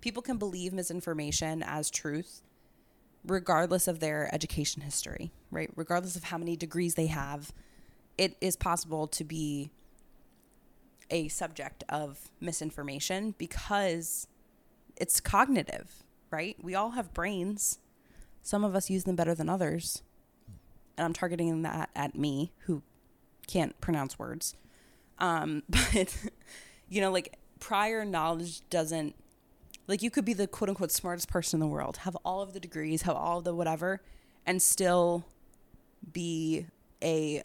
People 0.00 0.22
can 0.22 0.38
believe 0.38 0.72
misinformation 0.72 1.62
as 1.62 1.88
truth 1.88 2.42
regardless 3.24 3.86
of 3.86 4.00
their 4.00 4.28
education 4.34 4.82
history, 4.82 5.30
right? 5.52 5.70
Regardless 5.76 6.16
of 6.16 6.24
how 6.24 6.36
many 6.36 6.56
degrees 6.56 6.96
they 6.96 7.06
have, 7.06 7.52
it 8.18 8.36
is 8.40 8.56
possible 8.56 9.06
to 9.06 9.22
be 9.22 9.70
a 11.12 11.28
subject 11.28 11.84
of 11.88 12.28
misinformation 12.40 13.36
because 13.38 14.26
it's 14.96 15.20
cognitive, 15.20 16.02
right? 16.32 16.56
We 16.60 16.74
all 16.74 16.90
have 16.90 17.14
brains. 17.14 17.78
Some 18.42 18.64
of 18.64 18.74
us 18.74 18.90
use 18.90 19.04
them 19.04 19.14
better 19.14 19.36
than 19.36 19.48
others. 19.48 20.02
And 20.96 21.04
I'm 21.04 21.12
targeting 21.12 21.62
that 21.62 21.90
at 21.94 22.14
me 22.16 22.52
who 22.66 22.82
can't 23.46 23.78
pronounce 23.80 24.18
words. 24.18 24.54
Um, 25.18 25.62
but, 25.68 26.16
you 26.88 27.00
know, 27.00 27.10
like 27.10 27.38
prior 27.60 28.04
knowledge 28.04 28.68
doesn't, 28.70 29.14
like, 29.88 30.02
you 30.02 30.10
could 30.10 30.24
be 30.24 30.32
the 30.32 30.46
quote 30.46 30.68
unquote 30.68 30.92
smartest 30.92 31.28
person 31.28 31.56
in 31.56 31.60
the 31.60 31.72
world, 31.72 31.98
have 31.98 32.16
all 32.24 32.40
of 32.40 32.52
the 32.52 32.60
degrees, 32.60 33.02
have 33.02 33.16
all 33.16 33.38
of 33.38 33.44
the 33.44 33.54
whatever, 33.54 34.00
and 34.46 34.62
still 34.62 35.24
be 36.12 36.66
a 37.02 37.42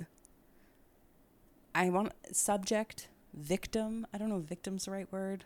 I 1.78 1.92
want 1.92 2.12
subject, 2.32 3.08
victim. 3.36 4.08
I 4.12 4.18
don't 4.18 4.30
know 4.30 4.38
if 4.38 4.46
victim's 4.46 4.86
the 4.86 4.92
right 4.92 5.12
word, 5.12 5.46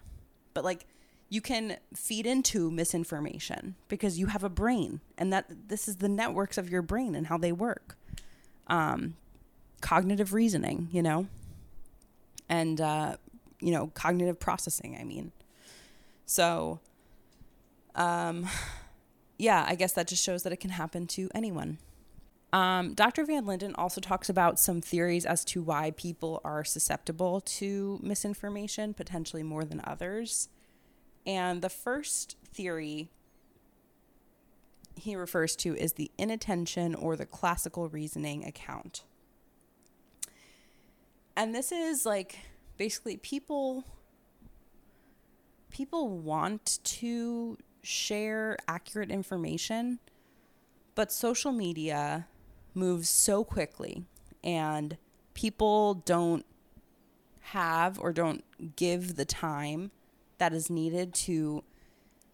but 0.54 0.64
like 0.64 0.86
you 1.32 1.39
can 1.39 1.77
feed 1.95 2.25
into 2.25 2.69
misinformation 2.69 3.75
because 3.88 4.19
you 4.19 4.25
have 4.25 4.43
a 4.43 4.49
brain 4.49 4.99
and 5.17 5.32
that 5.32 5.45
this 5.69 5.88
is 5.88 5.95
the 5.95 6.09
networks 6.09 6.57
of 6.57 6.69
your 6.69 6.82
brain 6.82 7.15
and 7.15 7.27
how 7.27 7.38
they 7.38 7.53
work. 7.53 7.97
Um, 8.67 9.15
cognitive 9.79 10.34
reasoning, 10.34 10.89
you 10.91 11.01
know, 11.01 11.27
and, 12.49 12.82
uh, 12.82 13.15
you 13.61 13.71
know, 13.71 13.88
cognitive 13.93 14.41
processing, 14.41 14.97
I 14.99 15.05
mean. 15.05 15.32
So, 16.25 16.82
um, 17.95 18.45
yeah, 19.38 19.63
I 19.65 19.75
guess 19.75 19.93
that 19.93 20.09
just 20.09 20.21
shows 20.21 20.43
that 20.43 20.51
it 20.51 20.57
can 20.57 20.71
happen 20.71 21.07
to 21.07 21.29
anyone. 21.34 21.77
Um, 22.51 22.93
Dr. 22.93 23.23
Van 23.23 23.45
Linden 23.45 23.73
also 23.75 24.01
talks 24.01 24.27
about 24.27 24.59
some 24.59 24.82
theories 24.82 25.25
as 25.25 25.45
to 25.45 25.63
why 25.63 25.91
people 25.91 26.41
are 26.43 26.65
susceptible 26.65 27.39
to 27.39 28.01
misinformation, 28.03 28.93
potentially 28.93 29.43
more 29.43 29.63
than 29.63 29.79
others. 29.86 30.49
And 31.26 31.61
the 31.61 31.69
first 31.69 32.38
theory 32.53 33.09
he 34.95 35.15
refers 35.15 35.55
to 35.57 35.76
is 35.76 35.93
the 35.93 36.11
inattention 36.17 36.95
or 36.95 37.15
the 37.15 37.26
classical 37.26 37.89
reasoning 37.89 38.45
account. 38.45 39.03
And 41.36 41.55
this 41.55 41.72
is 41.72 42.05
like 42.05 42.38
basically 42.78 43.17
people 43.17 43.84
people 45.69 46.09
want 46.09 46.80
to 46.84 47.57
share 47.82 48.57
accurate 48.67 49.09
information, 49.09 49.99
but 50.95 51.11
social 51.11 51.51
media 51.51 52.28
moves 52.74 53.09
so 53.09 53.43
quickly 53.43 54.05
and 54.43 54.97
people 55.34 55.95
don't 55.95 56.45
have 57.39 57.97
or 57.99 58.11
don't 58.11 58.43
give 58.76 59.15
the 59.15 59.26
time 59.26 59.91
that 60.42 60.54
is 60.54 60.70
needed 60.70 61.14
to 61.14 61.64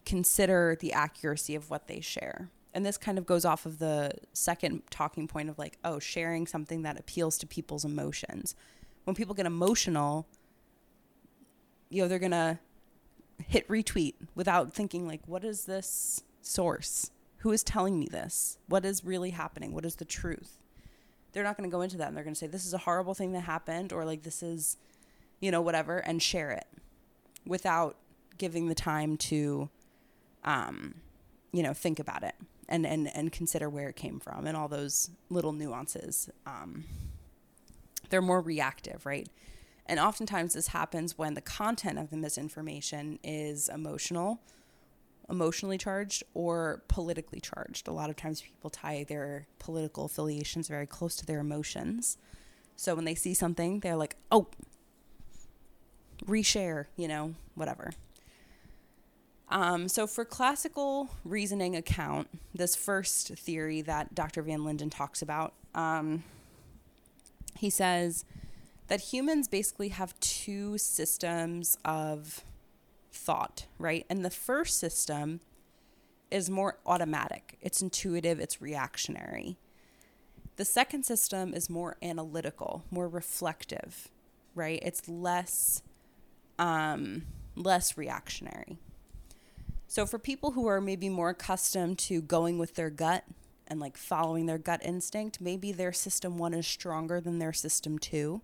consider 0.04 0.76
the 0.80 0.92
accuracy 0.92 1.54
of 1.54 1.70
what 1.70 1.86
they 1.86 2.00
share. 2.00 2.50
And 2.74 2.84
this 2.84 2.96
kind 2.96 3.18
of 3.18 3.26
goes 3.26 3.44
off 3.44 3.66
of 3.66 3.78
the 3.78 4.12
second 4.32 4.82
talking 4.90 5.28
point 5.28 5.48
of 5.48 5.58
like, 5.58 5.78
oh, 5.84 5.98
sharing 5.98 6.46
something 6.46 6.82
that 6.82 6.98
appeals 6.98 7.38
to 7.38 7.46
people's 7.46 7.84
emotions. 7.84 8.54
When 9.04 9.14
people 9.14 9.34
get 9.34 9.46
emotional, 9.46 10.26
you 11.90 12.02
know, 12.02 12.08
they're 12.08 12.18
going 12.18 12.32
to 12.32 12.58
hit 13.46 13.68
retweet 13.68 14.14
without 14.34 14.72
thinking 14.72 15.06
like, 15.06 15.20
what 15.26 15.44
is 15.44 15.66
this 15.66 16.22
source? 16.40 17.10
who 17.38 17.52
is 17.52 17.62
telling 17.62 17.98
me 17.98 18.06
this? 18.10 18.58
What 18.66 18.84
is 18.84 19.04
really 19.04 19.30
happening? 19.30 19.72
What 19.72 19.84
is 19.84 19.96
the 19.96 20.04
truth? 20.04 20.58
They're 21.32 21.44
not 21.44 21.56
going 21.56 21.68
to 21.68 21.72
go 21.72 21.82
into 21.82 21.96
that 21.98 22.08
and 22.08 22.16
they're 22.16 22.24
going 22.24 22.34
to 22.34 22.38
say, 22.38 22.46
this 22.46 22.66
is 22.66 22.74
a 22.74 22.78
horrible 22.78 23.14
thing 23.14 23.32
that 23.32 23.42
happened, 23.42 23.92
or 23.92 24.04
like, 24.04 24.22
this 24.22 24.42
is, 24.42 24.76
you 25.40 25.50
know, 25.50 25.60
whatever, 25.60 25.98
and 25.98 26.22
share 26.22 26.50
it 26.50 26.66
without 27.46 27.96
giving 28.36 28.68
the 28.68 28.74
time 28.74 29.16
to, 29.16 29.68
um, 30.44 30.94
you 31.52 31.62
know, 31.62 31.72
think 31.72 31.98
about 31.98 32.22
it 32.22 32.34
and, 32.68 32.86
and, 32.86 33.14
and 33.14 33.32
consider 33.32 33.68
where 33.68 33.88
it 33.88 33.96
came 33.96 34.20
from 34.20 34.46
and 34.46 34.56
all 34.56 34.68
those 34.68 35.10
little 35.30 35.52
nuances. 35.52 36.30
Um, 36.46 36.84
they're 38.10 38.22
more 38.22 38.40
reactive, 38.40 39.04
right? 39.04 39.28
And 39.86 39.98
oftentimes 39.98 40.54
this 40.54 40.68
happens 40.68 41.16
when 41.16 41.34
the 41.34 41.40
content 41.40 41.98
of 41.98 42.10
the 42.10 42.16
misinformation 42.16 43.18
is 43.24 43.68
emotional 43.68 44.40
emotionally 45.28 45.78
charged 45.78 46.22
or 46.34 46.82
politically 46.88 47.40
charged. 47.40 47.86
A 47.86 47.92
lot 47.92 48.10
of 48.10 48.16
times 48.16 48.40
people 48.40 48.70
tie 48.70 49.04
their 49.04 49.46
political 49.58 50.06
affiliations 50.06 50.68
very 50.68 50.86
close 50.86 51.16
to 51.16 51.26
their 51.26 51.40
emotions. 51.40 52.16
So 52.76 52.94
when 52.94 53.04
they 53.04 53.14
see 53.14 53.34
something, 53.34 53.80
they're 53.80 53.96
like, 53.96 54.16
oh, 54.32 54.48
reshare, 56.26 56.86
you 56.96 57.08
know, 57.08 57.34
whatever. 57.54 57.92
Um, 59.50 59.88
so, 59.88 60.06
for 60.06 60.24
classical 60.24 61.08
reasoning 61.24 61.74
account, 61.74 62.28
this 62.54 62.76
first 62.76 63.28
theory 63.28 63.80
that 63.82 64.14
Dr. 64.14 64.42
Van 64.42 64.64
Linden 64.64 64.90
talks 64.90 65.22
about, 65.22 65.54
um, 65.74 66.22
he 67.56 67.70
says 67.70 68.24
that 68.88 69.00
humans 69.00 69.48
basically 69.48 69.88
have 69.88 70.18
two 70.20 70.76
systems 70.76 71.78
of 71.84 72.44
thought, 73.10 73.66
right? 73.78 74.04
And 74.10 74.24
the 74.24 74.30
first 74.30 74.78
system 74.78 75.40
is 76.30 76.50
more 76.50 76.78
automatic, 76.84 77.56
it's 77.62 77.80
intuitive, 77.80 78.38
it's 78.40 78.60
reactionary. 78.60 79.56
The 80.56 80.64
second 80.64 81.04
system 81.04 81.54
is 81.54 81.70
more 81.70 81.96
analytical, 82.02 82.84
more 82.90 83.08
reflective, 83.08 84.08
right? 84.54 84.80
It's 84.82 85.08
less 85.08 85.82
um, 86.58 87.22
less 87.54 87.96
reactionary. 87.96 88.78
So 89.86 90.04
for 90.04 90.18
people 90.18 90.52
who 90.52 90.66
are 90.66 90.80
maybe 90.80 91.08
more 91.08 91.30
accustomed 91.30 91.98
to 92.00 92.20
going 92.20 92.58
with 92.58 92.74
their 92.74 92.90
gut 92.90 93.24
and 93.66 93.80
like 93.80 93.96
following 93.96 94.46
their 94.46 94.58
gut 94.58 94.80
instinct, 94.84 95.40
maybe 95.40 95.72
their 95.72 95.92
system 95.92 96.36
one 96.36 96.54
is 96.54 96.66
stronger 96.66 97.20
than 97.20 97.38
their 97.38 97.52
system 97.52 97.98
two. 97.98 98.42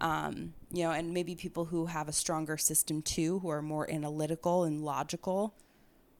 Um, 0.00 0.54
you 0.72 0.84
know, 0.84 0.92
and 0.92 1.12
maybe 1.12 1.34
people 1.34 1.66
who 1.66 1.86
have 1.86 2.08
a 2.08 2.12
stronger 2.12 2.56
system 2.56 3.02
two, 3.02 3.40
who 3.40 3.48
are 3.48 3.62
more 3.62 3.90
analytical 3.90 4.64
and 4.64 4.84
logical, 4.84 5.54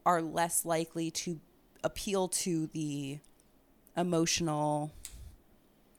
are 0.05 0.21
less 0.21 0.65
likely 0.65 1.11
to 1.13 1.41
appeal 1.85 2.29
to 2.29 2.67
the 2.69 3.19
emotional 3.97 4.93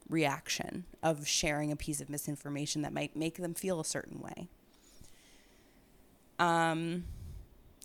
reaction 0.10 0.86
of 1.03 1.28
sharing 1.28 1.72
a 1.72 1.76
piece 1.76 2.01
of 2.01 2.10
misinformation 2.10 2.82
that 2.82 2.91
might 2.91 3.16
make 3.16 3.38
them 3.38 3.53
feel 3.53 3.80
a 3.80 3.86
certain 3.86 4.20
way. 4.20 4.49
Um, 6.39 7.05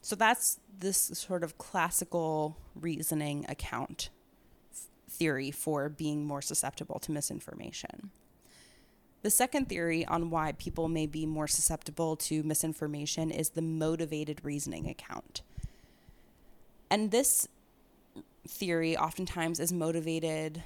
so 0.01 0.17
that's 0.17 0.61
this 0.79 0.99
sort 0.99 1.43
of 1.43 1.59
classical 1.59 2.57
reasoning 2.75 3.45
account 3.49 4.11
theory 5.09 5.51
for 5.51 5.89
being 5.89 6.25
more 6.25 6.43
susceptible 6.43 6.99
to 7.01 7.13
misinformation. 7.13 8.11
The 9.23 9.31
second 9.31 9.69
theory 9.69 10.05
on 10.05 10.29
why 10.29 10.53
people 10.53 10.89
may 10.89 11.07
be 11.07 11.25
more 11.25 11.49
susceptible 11.49 12.17
to 12.17 12.43
misinformation 12.43 13.31
is 13.31 13.51
the 13.51 13.63
motivated 13.63 14.45
reasoning 14.45 14.89
account. 14.89 15.41
And 16.91 17.11
this 17.11 17.49
theory 18.47 18.97
oftentimes 18.97 19.61
is 19.61 19.73
motivated, 19.73 20.63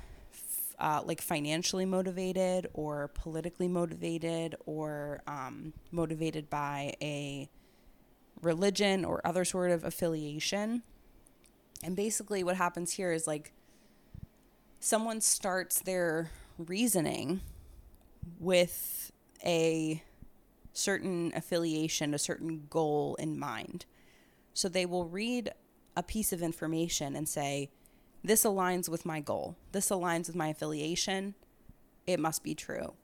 uh, 0.80 1.02
like 1.04 1.22
financially 1.22 1.84
motivated 1.86 2.68
or 2.74 3.08
politically 3.14 3.68
motivated 3.68 4.56
or 4.66 5.22
um, 5.28 5.72
motivated 5.92 6.50
by 6.50 6.94
a 7.00 7.48
religion 8.42 9.04
or 9.04 9.20
other 9.24 9.44
sort 9.44 9.70
of 9.70 9.84
affiliation. 9.84 10.82
And 11.82 11.94
basically, 11.96 12.42
what 12.42 12.56
happens 12.56 12.92
here 12.92 13.12
is 13.12 13.26
like 13.26 13.52
someone 14.80 15.20
starts 15.20 15.80
their 15.80 16.30
reasoning 16.58 17.40
with 18.38 19.12
a 19.44 20.02
certain 20.72 21.32
affiliation, 21.34 22.14
a 22.14 22.18
certain 22.18 22.66
goal 22.70 23.16
in 23.16 23.38
mind. 23.38 23.84
So 24.54 24.68
they 24.68 24.86
will 24.86 25.06
read 25.06 25.50
a 25.96 26.02
piece 26.02 26.32
of 26.32 26.42
information 26.42 27.16
and 27.16 27.28
say, 27.28 27.70
This 28.22 28.44
aligns 28.44 28.88
with 28.88 29.04
my 29.04 29.20
goal. 29.20 29.56
This 29.72 29.90
aligns 29.90 30.26
with 30.26 30.36
my 30.36 30.48
affiliation. 30.48 31.34
It 32.06 32.20
must 32.20 32.42
be 32.42 32.54
true. 32.54 32.94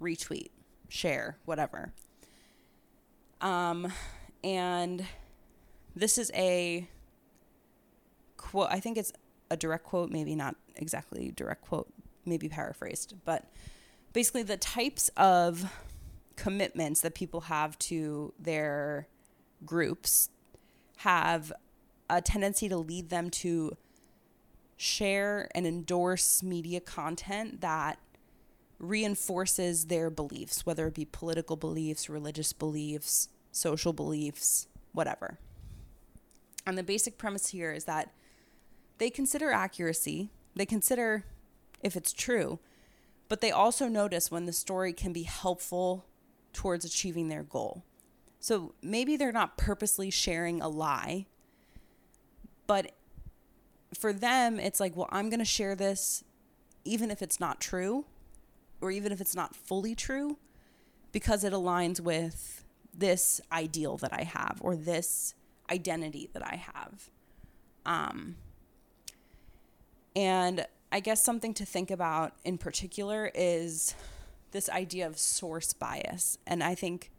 Retweet, 0.00 0.50
share, 0.88 1.38
whatever. 1.44 1.92
Um, 3.40 3.92
and 4.42 5.06
this 5.94 6.18
is 6.18 6.30
a 6.34 6.88
quote, 8.36 8.68
I 8.70 8.80
think 8.80 8.96
it's 8.96 9.12
a 9.50 9.56
direct 9.56 9.84
quote, 9.84 10.10
maybe 10.10 10.34
not 10.34 10.56
exactly 10.76 11.32
direct 11.34 11.62
quote, 11.62 11.92
maybe 12.24 12.48
paraphrased, 12.48 13.14
but 13.24 13.44
basically 14.12 14.42
the 14.42 14.56
types 14.56 15.10
of 15.16 15.72
commitments 16.36 17.00
that 17.00 17.14
people 17.14 17.42
have 17.42 17.78
to 17.78 18.32
their 18.38 19.08
groups 19.66 20.30
have 20.98 21.52
a 22.08 22.22
tendency 22.22 22.68
to 22.68 22.76
lead 22.76 23.10
them 23.10 23.28
to 23.28 23.76
share 24.76 25.48
and 25.54 25.66
endorse 25.66 26.42
media 26.42 26.80
content 26.80 27.60
that 27.60 27.98
reinforces 28.78 29.86
their 29.86 30.08
beliefs, 30.08 30.64
whether 30.64 30.86
it 30.86 30.94
be 30.94 31.04
political 31.04 31.56
beliefs, 31.56 32.08
religious 32.08 32.52
beliefs, 32.52 33.28
social 33.58 33.92
beliefs, 33.92 34.68
whatever. 34.92 35.38
And 36.66 36.76
the 36.76 36.82
basic 36.82 37.18
premise 37.18 37.48
here 37.48 37.72
is 37.72 37.84
that 37.84 38.12
they 38.98 39.10
consider 39.10 39.50
accuracy, 39.50 40.30
they 40.54 40.66
consider 40.66 41.24
if 41.82 41.96
it's 41.96 42.12
true, 42.12 42.58
but 43.28 43.40
they 43.40 43.50
also 43.50 43.88
notice 43.88 44.30
when 44.30 44.46
the 44.46 44.52
story 44.52 44.92
can 44.92 45.12
be 45.12 45.22
helpful 45.22 46.04
towards 46.52 46.84
achieving 46.84 47.28
their 47.28 47.42
goal. 47.42 47.84
So 48.40 48.74
maybe 48.82 49.16
they're 49.16 49.32
not 49.32 49.56
purposely 49.56 50.10
sharing 50.10 50.60
a 50.60 50.68
lie, 50.68 51.26
but 52.66 52.92
for 53.94 54.12
them, 54.12 54.58
it's 54.60 54.80
like, 54.80 54.96
well, 54.96 55.08
I'm 55.10 55.30
going 55.30 55.38
to 55.38 55.44
share 55.44 55.74
this 55.74 56.24
even 56.84 57.10
if 57.10 57.22
it's 57.22 57.40
not 57.40 57.60
true 57.60 58.04
or 58.80 58.90
even 58.90 59.12
if 59.12 59.20
it's 59.20 59.34
not 59.34 59.54
fully 59.54 59.94
true 59.94 60.38
because 61.12 61.44
it 61.44 61.52
aligns 61.52 62.00
with 62.00 62.64
this 62.98 63.40
ideal 63.52 63.96
that 63.98 64.12
I 64.12 64.24
have 64.24 64.58
or 64.60 64.76
this 64.76 65.34
identity 65.70 66.28
that 66.32 66.44
I 66.44 66.56
have. 66.56 67.10
Um, 67.86 68.36
and 70.16 70.66
I 70.90 71.00
guess 71.00 71.24
something 71.24 71.54
to 71.54 71.64
think 71.64 71.90
about 71.90 72.34
in 72.44 72.58
particular 72.58 73.30
is 73.34 73.94
this 74.50 74.68
idea 74.68 75.06
of 75.06 75.18
source 75.18 75.72
bias. 75.72 76.38
And 76.46 76.62
I 76.62 76.74
think 76.74 77.10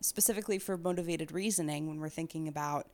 specifically 0.00 0.58
for 0.58 0.76
motivated 0.76 1.32
reasoning, 1.32 1.88
when 1.88 2.00
we're 2.00 2.08
thinking 2.08 2.46
about 2.48 2.86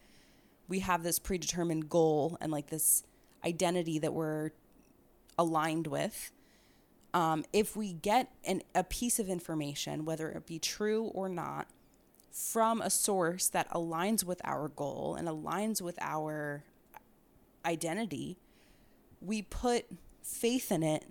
we 0.68 0.78
have 0.78 1.02
this 1.02 1.18
predetermined 1.18 1.90
goal 1.90 2.38
and 2.40 2.50
like 2.50 2.68
this 2.68 3.02
identity 3.44 3.98
that 3.98 4.14
we're 4.14 4.52
aligned 5.36 5.86
with. 5.86 6.30
Um, 7.12 7.44
if 7.52 7.76
we 7.76 7.92
get 7.92 8.30
an, 8.44 8.62
a 8.74 8.84
piece 8.84 9.18
of 9.18 9.28
information, 9.28 10.04
whether 10.04 10.30
it 10.30 10.46
be 10.46 10.58
true 10.58 11.04
or 11.14 11.28
not, 11.28 11.68
from 12.32 12.80
a 12.80 12.88
source 12.88 13.48
that 13.50 13.70
aligns 13.70 14.24
with 14.24 14.40
our 14.44 14.68
goal 14.68 15.14
and 15.18 15.28
aligns 15.28 15.82
with 15.82 15.98
our 16.00 16.64
identity, 17.64 18.38
we 19.20 19.42
put 19.42 19.84
faith 20.22 20.72
in 20.72 20.82
it, 20.82 21.04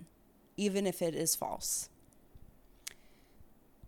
even 0.57 0.87
if 0.87 1.01
it 1.01 1.13
is 1.13 1.35
false. 1.35 1.89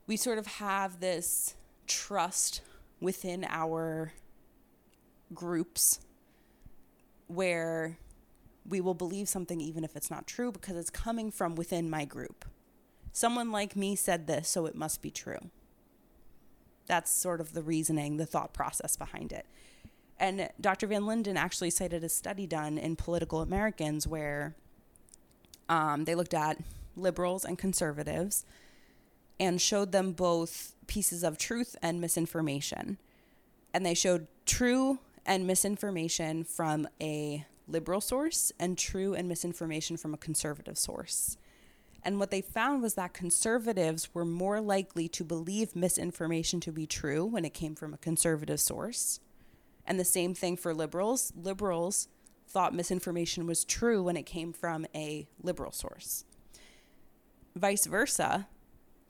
We 0.06 0.16
sort 0.16 0.38
of 0.38 0.46
have 0.46 1.00
this 1.00 1.56
trust 1.88 2.62
within 3.00 3.46
our 3.50 4.14
groups 5.34 6.00
where 7.28 7.98
we 8.68 8.80
will 8.80 8.94
believe 8.94 9.28
something 9.28 9.60
even 9.60 9.84
if 9.84 9.96
it's 9.96 10.12
not 10.12 10.28
true 10.28 10.52
because 10.52 10.78
it's 10.78 10.90
coming 10.90 11.32
from 11.32 11.56
within 11.56 11.90
my 11.90 12.06
group. 12.06 12.46
Someone 13.12 13.52
like 13.52 13.76
me 13.76 13.96
said 13.96 14.28
this, 14.28 14.48
so 14.50 14.66
it 14.66 14.76
must 14.76 15.02
be 15.02 15.10
true. 15.10 15.50
That's 16.88 17.12
sort 17.12 17.42
of 17.42 17.54
the 17.54 17.62
reasoning, 17.62 18.18
the 18.18 18.26
thought 18.26 18.54
process 18.54 18.96
behind 18.96 19.32
it. 19.32 19.46
And 20.20 20.50
Dr. 20.60 20.88
Van 20.88 21.06
Linden 21.06 21.38
actually 21.38 21.70
cited 21.70 22.04
a 22.04 22.10
study 22.10 22.48
done 22.48 22.78
in 22.78 22.96
Political 22.96 23.42
Americans 23.42 24.08
where 24.08 24.56
um, 25.70 26.06
they 26.06 26.16
looked 26.16 26.34
at 26.34 26.60
liberals 26.96 27.44
and 27.46 27.58
conservatives 27.58 28.46
and 29.40 29.60
showed 29.60 29.92
them 29.92 30.12
both 30.12 30.76
pieces 30.88 31.24
of 31.24 31.38
truth 31.38 31.76
and 31.82 32.00
misinformation. 32.00 32.98
And 33.74 33.86
they 33.86 33.94
showed 33.94 34.28
true 34.46 35.00
and 35.26 35.48
misinformation 35.48 36.44
from 36.44 36.88
a 37.02 37.46
liberal 37.68 38.02
source 38.02 38.52
and 38.60 38.78
true 38.78 39.14
and 39.14 39.28
misinformation 39.28 39.98
from 39.98 40.14
a 40.14 40.18
conservative 40.18 40.78
source. 40.78 41.38
And 42.06 42.20
what 42.20 42.32
they 42.32 42.42
found 42.42 42.82
was 42.82 42.96
that 42.96 43.14
conservatives 43.14 44.14
were 44.14 44.26
more 44.26 44.62
likely 44.62 45.08
to 45.10 45.24
believe 45.24 45.76
misinformation 45.76 46.60
to 46.62 46.72
be 46.72 46.86
true 46.86 47.26
when 47.26 47.46
it 47.46 47.54
came 47.54 47.76
from 47.76 47.94
a 47.94 47.98
conservative 47.98 48.60
source. 48.60 49.20
And 49.86 50.00
the 50.00 50.06
same 50.06 50.34
thing 50.36 50.58
for 50.58 50.74
liberals. 50.74 51.34
Liberals 51.36 52.10
thought 52.48 52.74
misinformation 52.74 53.48
was 53.48 53.64
true 53.66 54.04
when 54.04 54.18
it 54.18 54.26
came 54.26 54.54
from 54.54 54.86
a 54.94 55.28
liberal 55.42 55.72
source. 55.72 56.26
Vice 57.56 57.86
versa, 57.86 58.48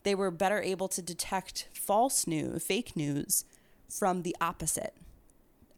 they 0.04 0.16
were 0.16 0.32
better 0.32 0.62
able 0.62 0.88
to 0.90 1.02
detect 1.02 1.70
false 1.74 2.28
news, 2.28 2.64
fake 2.64 2.96
news, 2.96 3.46
from 3.90 4.22
the 4.24 4.36
opposite. 4.40 4.96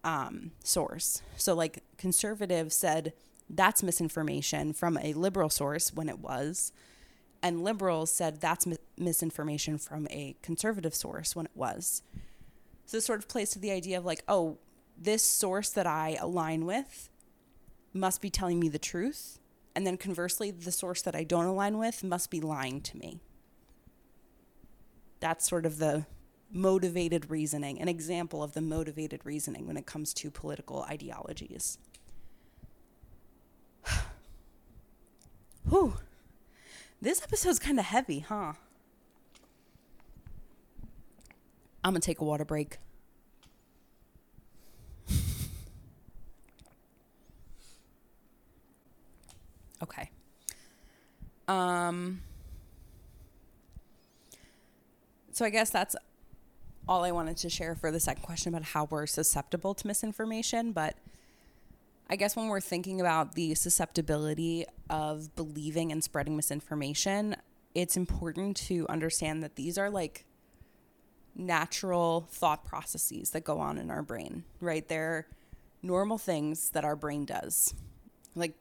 um, 0.05 0.51
source. 0.63 1.21
So, 1.35 1.53
like, 1.55 1.83
conservatives 1.97 2.75
said 2.75 3.13
that's 3.49 3.83
misinformation 3.83 4.73
from 4.73 4.97
a 4.97 5.13
liberal 5.13 5.49
source 5.49 5.93
when 5.93 6.07
it 6.07 6.19
was, 6.19 6.71
and 7.45 7.63
liberals 7.63 8.09
said 8.09 8.41
that's 8.41 8.65
mi- 8.65 8.77
misinformation 8.97 9.77
from 9.77 10.07
a 10.09 10.35
conservative 10.41 10.95
source 10.95 11.35
when 11.35 11.45
it 11.45 11.51
was. 11.53 12.01
So, 12.87 12.97
this 12.97 13.05
sort 13.05 13.19
of 13.19 13.27
plays 13.27 13.51
to 13.51 13.59
the 13.59 13.69
idea 13.69 13.99
of 13.99 14.05
like, 14.05 14.23
oh, 14.27 14.57
this 14.97 15.21
source 15.21 15.69
that 15.69 15.85
I 15.85 16.17
align 16.19 16.65
with 16.65 17.07
must 17.93 18.19
be 18.19 18.31
telling 18.31 18.59
me 18.59 18.67
the 18.67 18.79
truth. 18.79 19.37
And 19.75 19.85
then 19.85 19.95
conversely, 19.95 20.49
the 20.49 20.71
source 20.71 21.03
that 21.03 21.15
I 21.15 21.23
don't 21.23 21.45
align 21.45 21.77
with 21.77 22.03
must 22.03 22.31
be 22.31 22.41
lying 22.41 22.81
to 22.81 22.97
me. 22.97 23.21
That's 25.19 25.47
sort 25.47 25.67
of 25.67 25.77
the 25.77 26.07
motivated 26.51 27.29
reasoning, 27.29 27.79
an 27.79 27.87
example 27.87 28.41
of 28.41 28.53
the 28.53 28.61
motivated 28.61 29.21
reasoning 29.23 29.67
when 29.67 29.77
it 29.77 29.85
comes 29.85 30.15
to 30.15 30.31
political 30.31 30.81
ideologies. 30.81 31.77
Whew. 35.69 35.93
This 37.01 37.21
episode's 37.21 37.59
kind 37.59 37.79
of 37.79 37.85
heavy, 37.85 38.19
huh? 38.19 38.53
I'm 41.83 41.91
going 41.91 42.01
to 42.01 42.05
take 42.05 42.19
a 42.19 42.23
water 42.23 42.45
break. 42.45 42.77
okay. 49.83 50.09
Um 51.47 52.21
so 55.31 55.43
I 55.45 55.49
guess 55.49 55.69
that's 55.69 55.95
all 56.87 57.03
I 57.03 57.11
wanted 57.11 57.37
to 57.37 57.49
share 57.49 57.75
for 57.75 57.91
the 57.91 57.99
second 57.99 58.23
question 58.23 58.53
about 58.55 58.63
how 58.69 58.85
we're 58.85 59.05
susceptible 59.05 59.73
to 59.75 59.85
misinformation. 59.85 60.71
But 60.71 60.95
I 62.07 62.15
guess 62.15 62.35
when 62.35 62.47
we're 62.47 62.61
thinking 62.61 63.01
about 63.01 63.33
the 63.33 63.55
susceptibility 63.55 64.65
of 64.89 65.35
believing 65.35 65.91
and 65.91 66.03
spreading 66.03 66.35
misinformation, 66.35 67.35
it's 67.73 67.97
important 67.97 68.57
to 68.57 68.85
understand 68.89 69.41
that 69.43 69.55
these 69.55 69.77
are 69.77 69.89
like 69.89 70.25
natural 71.35 72.27
thought 72.29 72.63
processes 72.63 73.31
that 73.31 73.43
go 73.43 73.59
on 73.59 73.77
in 73.77 73.89
our 73.89 74.03
brain, 74.03 74.43
right? 74.61 74.87
They're 74.87 75.27
normal 75.81 76.17
things 76.17 76.69
that 76.69 76.85
our 76.85 76.95
brain 76.95 77.25
does, 77.25 77.73
like 78.35 78.53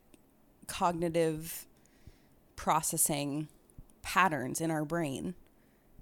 cognitive 0.67 1.67
processing 2.57 3.49
patterns 4.03 4.61
in 4.61 4.71
our 4.71 4.85
brain 4.85 5.35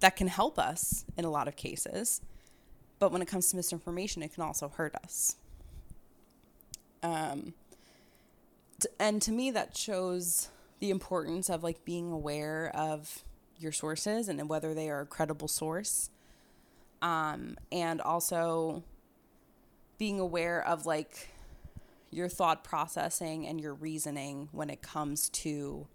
that 0.01 0.17
can 0.17 0.29
help 0.29 0.59
us 0.59 1.05
in 1.17 1.25
a 1.25 1.31
lot 1.31 1.49
of 1.49 1.57
cases. 1.57 2.21
But 2.99 3.11
when 3.11 3.21
it 3.21 3.27
comes 3.29 3.51
to 3.51 3.57
misinformation, 3.57 4.23
it 4.23 4.33
can 4.33 4.45
also 4.45 4.69
hurt 4.69 4.95
us. 4.95 5.37
Um, 7.03 7.55
t- 8.81 8.89
and 8.99 9.21
to 9.23 9.33
me, 9.33 9.51
that 9.51 9.77
shows 9.77 10.49
the 10.81 10.91
importance 10.91 11.49
of 11.49 11.63
like 11.63 11.85
being 11.85 12.11
aware 12.11 12.71
of 12.75 13.23
your 13.59 13.73
sources 13.73 14.29
and 14.29 14.49
whether 14.49 14.75
they 14.75 14.91
are 14.91 15.01
a 15.03 15.07
credible 15.07 15.49
source. 15.49 16.11
Um, 17.01 17.57
and 17.71 18.01
also 18.01 18.85
being 19.99 20.21
aware 20.21 20.67
of 20.67 20.87
like 20.87 21.29
your 22.11 22.29
thought 22.29 22.63
processing 22.63 23.47
and 23.47 23.61
your 23.61 23.75
reasoning 23.75 24.49
when 24.53 24.71
it 24.71 24.83
comes 24.83 25.29
to 25.31 25.87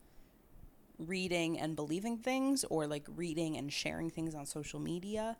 reading 0.98 1.60
and 1.60 1.76
believing 1.76 2.18
things 2.18 2.66
or 2.70 2.88
like 2.88 3.06
reading 3.16 3.56
and 3.58 3.72
sharing 3.72 4.10
things 4.10 4.34
on 4.34 4.46
social 4.46 4.80
media. 4.80 5.38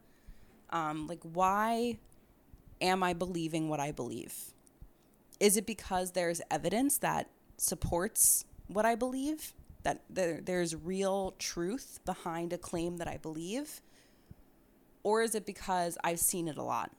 Um, 0.70 1.08
like, 1.08 1.22
why 1.24 1.98
am 2.82 3.04
I 3.04 3.14
believing 3.14 3.70
what 3.70 3.80
I 3.80 3.92
believe? 3.92 4.36
Is 5.40 5.58
it 5.58 5.66
because 5.66 6.12
there's 6.12 6.42
evidence 6.50 6.98
that 7.00 7.30
supports 7.58 8.46
what 8.68 8.86
I 8.86 8.96
believe? 8.96 9.54
That 9.84 10.02
there, 10.10 10.42
there's 10.42 10.76
real 10.76 11.36
truth 11.40 12.00
behind 12.06 12.54
a 12.54 12.58
claim 12.58 12.98
that 12.98 13.08
I 13.08 13.18
believe? 13.18 13.82
Or 15.04 15.22
is 15.22 15.36
it 15.36 15.46
because 15.46 15.98
I've 16.04 16.20
seen 16.20 16.48
it 16.48 16.58
a 16.58 16.64
lot? 16.64 16.92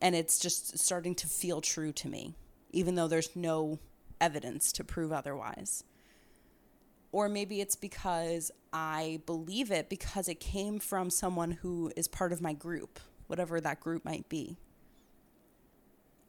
And 0.00 0.16
it's 0.16 0.38
just 0.38 0.78
starting 0.78 1.14
to 1.16 1.28
feel 1.28 1.60
true 1.60 1.92
to 1.92 2.08
me, 2.08 2.34
even 2.70 2.96
though 2.96 3.06
there's 3.06 3.36
no 3.36 3.78
evidence 4.20 4.72
to 4.72 4.84
prove 4.84 5.12
otherwise 5.12 5.84
or 7.12 7.28
maybe 7.28 7.60
it's 7.60 7.76
because 7.76 8.50
I 8.72 9.20
believe 9.26 9.70
it 9.70 9.88
because 9.88 10.28
it 10.28 10.40
came 10.40 10.80
from 10.80 11.10
someone 11.10 11.52
who 11.52 11.92
is 11.94 12.08
part 12.08 12.32
of 12.32 12.40
my 12.40 12.54
group, 12.54 12.98
whatever 13.26 13.60
that 13.60 13.80
group 13.80 14.04
might 14.04 14.28
be. 14.30 14.56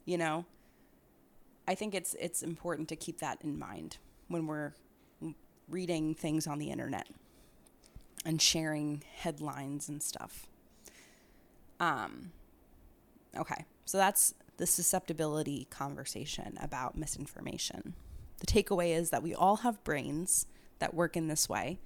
You 0.05 0.17
know, 0.17 0.45
I 1.67 1.75
think 1.75 1.95
it's 1.95 2.15
it's 2.19 2.43
important 2.43 2.89
to 2.89 2.95
keep 2.95 3.19
that 3.19 3.39
in 3.41 3.57
mind 3.57 3.97
when 4.27 4.47
we're 4.47 4.73
reading 5.69 6.13
things 6.13 6.45
on 6.45 6.59
the 6.59 6.69
internet 6.69 7.07
and 8.25 8.41
sharing 8.41 9.03
headlines 9.15 9.87
and 9.87 10.03
stuff. 10.03 10.47
Um 11.79 12.31
okay. 13.37 13.65
So 13.85 13.97
that's 13.97 14.33
the 14.57 14.67
susceptibility 14.67 15.67
conversation 15.69 16.57
about 16.61 16.97
misinformation. 16.97 17.95
The 18.39 18.45
takeaway 18.45 18.95
is 18.95 19.09
that 19.09 19.23
we 19.23 19.33
all 19.33 19.57
have 19.57 19.83
brains 19.83 20.47
that 20.79 20.93
work 20.93 21.15
in 21.15 21.27
this 21.27 21.47
way. 21.49 21.79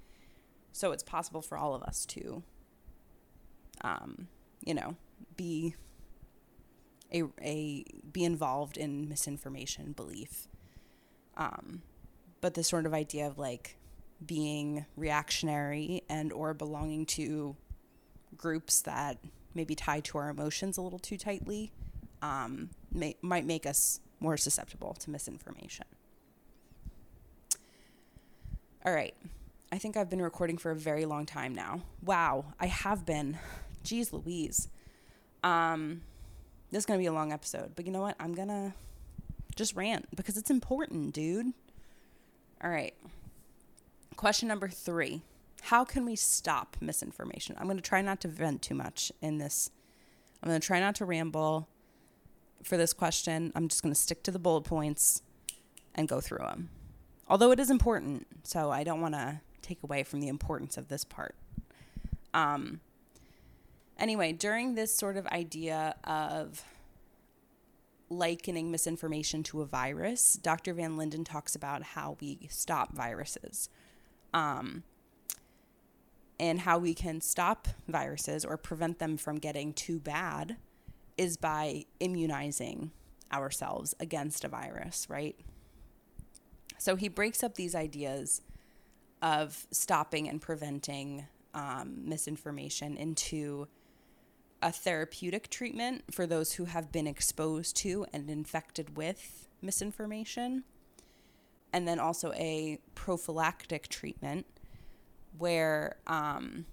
So 0.72 0.92
it's 0.92 1.02
possible 1.02 1.40
for 1.40 1.56
all 1.56 1.74
of 1.74 1.82
us 1.82 2.04
to, 2.06 2.42
um, 3.82 4.28
you 4.64 4.74
know, 4.74 4.96
be 5.36 5.74
a, 7.12 7.24
a 7.42 7.84
be 8.12 8.24
involved 8.24 8.76
in 8.76 9.08
misinformation 9.08 9.92
belief. 9.92 10.48
Um, 11.36 11.82
but 12.40 12.54
this 12.54 12.68
sort 12.68 12.86
of 12.86 12.94
idea 12.94 13.26
of 13.26 13.38
like 13.38 13.76
being 14.24 14.84
reactionary 14.96 16.02
and 16.08 16.32
or 16.32 16.54
belonging 16.54 17.06
to 17.06 17.56
groups 18.36 18.82
that 18.82 19.18
maybe 19.54 19.74
tie 19.74 20.00
to 20.00 20.18
our 20.18 20.28
emotions 20.28 20.76
a 20.76 20.82
little 20.82 20.98
too 20.98 21.16
tightly 21.16 21.72
um, 22.22 22.70
may, 22.92 23.16
might 23.22 23.46
make 23.46 23.66
us 23.66 24.00
more 24.20 24.36
susceptible 24.36 24.94
to 24.94 25.10
misinformation. 25.10 25.86
All 28.84 28.92
right. 28.92 29.14
I 29.70 29.78
think 29.78 29.96
I've 29.96 30.08
been 30.08 30.22
recording 30.22 30.56
for 30.56 30.70
a 30.70 30.76
very 30.76 31.04
long 31.04 31.26
time 31.26 31.54
now. 31.54 31.82
Wow, 32.02 32.46
I 32.58 32.66
have 32.66 33.04
been. 33.04 33.38
Jeez 33.84 34.12
Louise. 34.12 34.68
Um, 35.44 36.02
this 36.70 36.80
is 36.80 36.86
going 36.86 36.98
to 36.98 37.02
be 37.02 37.06
a 37.06 37.12
long 37.12 37.32
episode, 37.32 37.72
but 37.74 37.86
you 37.86 37.92
know 37.92 38.02
what? 38.02 38.16
I'm 38.20 38.34
going 38.34 38.48
to 38.48 38.72
just 39.56 39.74
rant 39.74 40.14
because 40.16 40.36
it's 40.36 40.50
important, 40.50 41.14
dude. 41.14 41.52
All 42.62 42.70
right. 42.70 42.94
Question 44.16 44.48
number 44.48 44.68
three 44.68 45.22
How 45.62 45.84
can 45.84 46.04
we 46.04 46.16
stop 46.16 46.76
misinformation? 46.80 47.56
I'm 47.58 47.66
going 47.66 47.76
to 47.76 47.82
try 47.82 48.02
not 48.02 48.20
to 48.22 48.28
vent 48.28 48.62
too 48.62 48.74
much 48.74 49.12
in 49.20 49.38
this. 49.38 49.70
I'm 50.42 50.48
going 50.48 50.60
to 50.60 50.66
try 50.66 50.80
not 50.80 50.94
to 50.96 51.04
ramble 51.04 51.68
for 52.62 52.76
this 52.76 52.92
question. 52.92 53.52
I'm 53.54 53.68
just 53.68 53.82
going 53.82 53.94
to 53.94 54.00
stick 54.00 54.22
to 54.24 54.30
the 54.30 54.38
bullet 54.38 54.62
points 54.62 55.22
and 55.94 56.06
go 56.06 56.20
through 56.20 56.38
them 56.38 56.70
although 57.28 57.50
it 57.50 57.60
is 57.60 57.70
important. 57.70 58.26
So 58.44 58.70
I 58.70 58.84
don't 58.84 59.00
want 59.00 59.14
to 59.14 59.40
take 59.62 59.82
away 59.82 60.02
from 60.02 60.20
the 60.20 60.28
importance 60.28 60.76
of 60.76 60.88
this 60.88 61.04
part. 61.04 61.34
Um, 62.34 62.80
anyway, 63.98 64.32
during 64.32 64.74
this 64.74 64.94
sort 64.94 65.16
of 65.16 65.26
idea 65.28 65.94
of 66.04 66.64
likening 68.10 68.70
misinformation 68.70 69.42
to 69.44 69.60
a 69.60 69.66
virus, 69.66 70.34
Dr. 70.34 70.74
Van 70.74 70.96
Linden 70.96 71.24
talks 71.24 71.54
about 71.54 71.82
how 71.82 72.16
we 72.20 72.48
stop 72.50 72.94
viruses. 72.94 73.68
Um, 74.32 74.82
and 76.40 76.60
how 76.60 76.78
we 76.78 76.94
can 76.94 77.20
stop 77.20 77.66
viruses 77.88 78.44
or 78.44 78.56
prevent 78.56 78.98
them 78.98 79.16
from 79.16 79.36
getting 79.36 79.72
too 79.72 79.98
bad 79.98 80.56
is 81.16 81.36
by 81.36 81.84
immunizing 81.98 82.92
ourselves 83.32 83.94
against 83.98 84.44
a 84.44 84.48
virus, 84.48 85.06
right? 85.10 85.36
So 86.78 86.94
he 86.94 87.08
breaks 87.08 87.42
up 87.42 87.56
these 87.56 87.74
ideas 87.74 88.40
of 89.20 89.66
stopping 89.72 90.28
and 90.28 90.40
preventing 90.40 91.26
um, 91.54 92.02
misinformation 92.04 92.96
into 92.96 93.66
a 94.60 94.72
therapeutic 94.72 95.48
treatment 95.50 96.04
for 96.10 96.26
those 96.26 96.54
who 96.54 96.64
have 96.64 96.90
been 96.90 97.06
exposed 97.06 97.76
to 97.76 98.06
and 98.12 98.28
infected 98.28 98.96
with 98.96 99.48
misinformation, 99.62 100.64
and 101.72 101.86
then 101.86 101.98
also 102.00 102.32
a 102.32 102.78
prophylactic 102.94 103.88
treatment 103.88 104.46
where 105.36 105.96
um, 106.06 106.64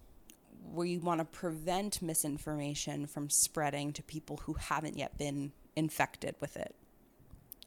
we 0.73 0.97
want 0.97 1.19
to 1.19 1.25
prevent 1.25 2.01
misinformation 2.01 3.05
from 3.05 3.29
spreading 3.29 3.93
to 3.93 4.01
people 4.03 4.37
who 4.43 4.53
haven't 4.53 4.97
yet 4.97 5.17
been 5.17 5.51
infected 5.75 6.35
with 6.39 6.57
it. 6.57 6.75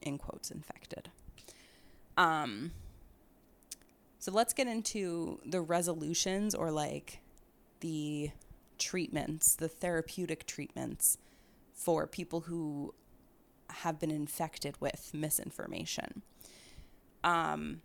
In 0.02 0.18
quotes, 0.18 0.50
infected. 0.50 1.10
Um, 2.16 2.72
so 4.18 4.32
let's 4.32 4.52
get 4.52 4.66
into 4.66 5.40
the 5.46 5.60
resolutions 5.60 6.54
or 6.54 6.70
like 6.70 7.20
the 7.80 8.30
treatments, 8.78 9.54
the 9.56 9.68
therapeutic 9.68 10.46
treatments 10.46 11.18
for 11.74 12.06
people 12.06 12.42
who 12.42 12.94
have 13.70 13.98
been 13.98 14.10
infected 14.10 14.74
with 14.80 15.10
misinformation. 15.12 16.22
Um, 17.22 17.82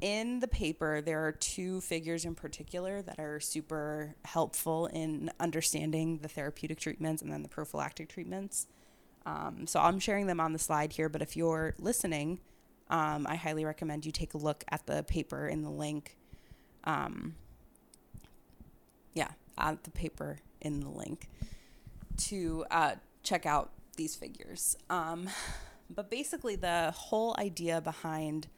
in 0.00 0.38
the 0.40 0.48
paper, 0.48 1.00
there 1.00 1.26
are 1.26 1.32
two 1.32 1.80
figures 1.80 2.24
in 2.24 2.34
particular 2.34 3.02
that 3.02 3.18
are 3.18 3.40
super 3.40 4.14
helpful 4.24 4.86
in 4.86 5.30
understanding 5.40 6.18
the 6.18 6.28
therapeutic 6.28 6.78
treatments 6.78 7.20
and 7.20 7.32
then 7.32 7.42
the 7.42 7.48
prophylactic 7.48 8.08
treatments. 8.08 8.68
Um, 9.26 9.66
so 9.66 9.80
I'm 9.80 9.98
sharing 9.98 10.26
them 10.26 10.40
on 10.40 10.52
the 10.52 10.58
slide 10.58 10.92
here, 10.92 11.08
but 11.08 11.20
if 11.20 11.36
you're 11.36 11.74
listening, 11.78 12.38
um, 12.90 13.26
I 13.28 13.34
highly 13.34 13.64
recommend 13.64 14.06
you 14.06 14.12
take 14.12 14.34
a 14.34 14.38
look 14.38 14.64
at 14.68 14.86
the 14.86 15.02
paper 15.02 15.48
in 15.48 15.62
the 15.62 15.70
link. 15.70 16.16
Um, 16.84 17.34
yeah, 19.14 19.28
at 19.58 19.84
the 19.84 19.90
paper 19.90 20.38
in 20.60 20.80
the 20.80 20.88
link 20.88 21.28
to 22.16 22.64
uh, 22.70 22.94
check 23.22 23.46
out 23.46 23.70
these 23.96 24.16
figures. 24.16 24.76
Um, 24.88 25.28
but 25.90 26.10
basically, 26.10 26.56
the 26.56 26.92
whole 26.96 27.34
idea 27.38 27.80
behind 27.80 28.48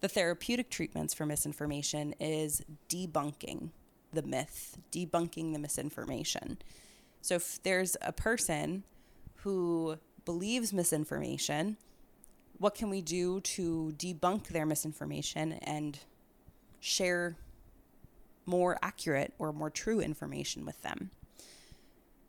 the 0.00 0.08
therapeutic 0.08 0.70
treatments 0.70 1.14
for 1.14 1.26
misinformation 1.26 2.14
is 2.20 2.62
debunking 2.88 3.70
the 4.12 4.22
myth, 4.22 4.78
debunking 4.92 5.52
the 5.52 5.58
misinformation. 5.58 6.58
So 7.20 7.36
if 7.36 7.62
there's 7.62 7.96
a 8.02 8.12
person 8.12 8.84
who 9.36 9.96
believes 10.24 10.72
misinformation, 10.72 11.76
what 12.58 12.74
can 12.74 12.90
we 12.90 13.00
do 13.00 13.40
to 13.40 13.94
debunk 13.96 14.48
their 14.48 14.66
misinformation 14.66 15.54
and 15.62 15.98
share 16.80 17.36
more 18.46 18.78
accurate 18.82 19.34
or 19.38 19.52
more 19.52 19.70
true 19.70 20.00
information 20.00 20.64
with 20.64 20.80
them? 20.82 21.10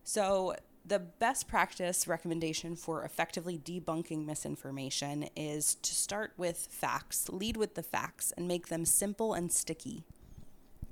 So, 0.03 0.55
the 0.88 0.99
best 0.99 1.47
practice 1.47 2.07
recommendation 2.07 2.76
for 2.76 3.03
effectively 3.03 3.57
debunking 3.57 4.26
misinformation 4.26 5.28
is 5.36 5.76
to 5.76 5.95
start 5.95 6.34
with 6.38 6.68
facts, 6.70 7.28
lead 7.30 7.57
with 7.57 7.74
the 7.74 7.82
facts, 7.82 8.32
and 8.38 8.47
make 8.47 8.68
them 8.68 8.86
simple 8.86 9.34
and 9.34 9.51
sticky, 9.51 10.03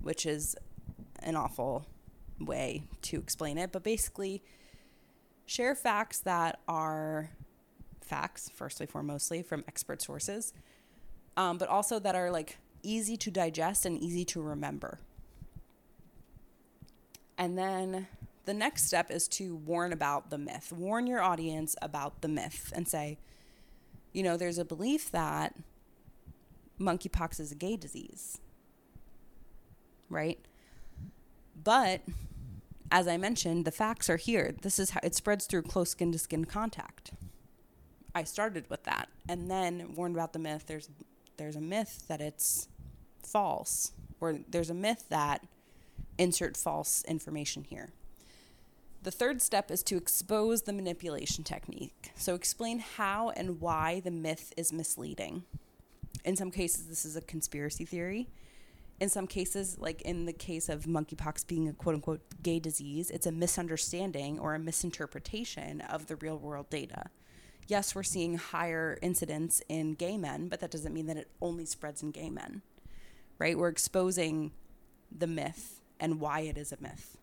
which 0.01 0.25
is 0.25 0.55
an 1.19 1.35
awful 1.35 1.85
way 2.39 2.83
to 3.03 3.17
explain 3.17 3.59
it. 3.59 3.71
But 3.71 3.83
basically, 3.83 4.41
share 5.45 5.75
facts 5.75 6.19
that 6.21 6.59
are 6.67 7.29
facts, 8.01 8.49
firstly, 8.53 8.87
foremostly, 8.87 9.45
from 9.45 9.63
expert 9.67 10.01
sources, 10.01 10.53
um, 11.37 11.59
but 11.59 11.69
also 11.69 11.99
that 11.99 12.15
are 12.15 12.31
like 12.31 12.57
easy 12.81 13.15
to 13.17 13.31
digest 13.31 13.85
and 13.85 13.99
easy 13.99 14.25
to 14.25 14.41
remember. 14.41 14.99
And 17.37 17.57
then 17.57 18.07
the 18.45 18.53
next 18.53 18.83
step 18.83 19.09
is 19.09 19.27
to 19.29 19.55
warn 19.55 19.93
about 19.93 20.29
the 20.29 20.37
myth. 20.37 20.71
Warn 20.71 21.07
your 21.07 21.21
audience 21.21 21.75
about 21.81 22.21
the 22.21 22.27
myth 22.27 22.71
and 22.75 22.87
say, 22.87 23.17
you 24.11 24.23
know, 24.23 24.37
there's 24.37 24.57
a 24.57 24.65
belief 24.65 25.11
that 25.11 25.55
monkeypox 26.79 27.39
is 27.39 27.51
a 27.51 27.55
gay 27.55 27.77
disease. 27.77 28.39
Right? 30.09 30.39
But 31.61 32.01
as 32.91 33.07
I 33.07 33.17
mentioned, 33.17 33.65
the 33.65 33.71
facts 33.71 34.09
are 34.09 34.17
here. 34.17 34.53
This 34.61 34.77
is 34.77 34.91
how 34.91 34.99
it 35.01 35.15
spreads 35.15 35.45
through 35.45 35.63
close 35.63 35.89
skin 35.91 36.11
to 36.11 36.19
skin 36.19 36.45
contact. 36.45 37.11
I 38.13 38.23
started 38.23 38.69
with 38.69 38.83
that 38.83 39.09
and 39.27 39.49
then 39.49 39.95
warned 39.95 40.15
about 40.15 40.33
the 40.33 40.39
myth. 40.39 40.65
There's 40.67 40.89
there's 41.37 41.55
a 41.55 41.61
myth 41.61 42.03
that 42.07 42.21
it's 42.21 42.67
false 43.23 43.93
or 44.21 44.39
there's 44.47 44.69
a 44.69 44.75
myth 44.75 45.05
that 45.09 45.43
insert 46.17 46.57
false 46.57 47.03
information 47.07 47.63
here. 47.63 47.93
The 49.03 49.11
third 49.11 49.41
step 49.41 49.69
is 49.69 49.83
to 49.83 49.97
expose 49.97 50.61
the 50.61 50.71
manipulation 50.71 51.43
technique. 51.43 52.11
So, 52.15 52.35
explain 52.35 52.79
how 52.79 53.31
and 53.31 53.59
why 53.59 53.99
the 53.99 54.11
myth 54.11 54.53
is 54.55 54.71
misleading. 54.71 55.43
In 56.23 56.37
some 56.37 56.51
cases, 56.51 56.85
this 56.85 57.03
is 57.03 57.17
a 57.17 57.21
conspiracy 57.21 57.83
theory. 57.83 58.29
In 59.01 59.09
some 59.09 59.27
cases, 59.27 59.77
like 59.77 60.01
in 60.03 60.25
the 60.25 60.31
case 60.31 60.69
of 60.69 60.85
monkeypox 60.85 61.45
being 61.47 61.67
a 61.67 61.73
quote 61.73 61.95
unquote 61.95 62.21
gay 62.41 62.59
disease, 62.59 63.09
it's 63.09 63.27
a 63.27 63.31
misunderstanding 63.31 64.39
or 64.39 64.55
a 64.55 64.59
misinterpretation 64.59 65.81
of 65.81 66.07
the 66.07 66.15
real 66.15 66.37
world 66.37 66.69
data. 66.69 67.09
Yes, 67.67 67.95
we're 67.95 68.03
seeing 68.03 68.37
higher 68.37 68.97
incidence 69.01 69.61
in 69.67 69.95
gay 69.95 70.17
men, 70.17 70.47
but 70.47 70.61
that 70.61 70.71
doesn't 70.71 70.93
mean 70.93 71.07
that 71.07 71.17
it 71.17 71.29
only 71.41 71.65
spreads 71.65 72.01
in 72.03 72.11
gay 72.11 72.29
men, 72.29 72.61
right? 73.37 73.57
We're 73.57 73.69
exposing 73.69 74.51
the 75.11 75.27
myth 75.27 75.81
and 76.03 76.19
why 76.19 76.41
it 76.41 76.57
is 76.57 76.73
a 76.73 76.77
myth. 76.81 77.17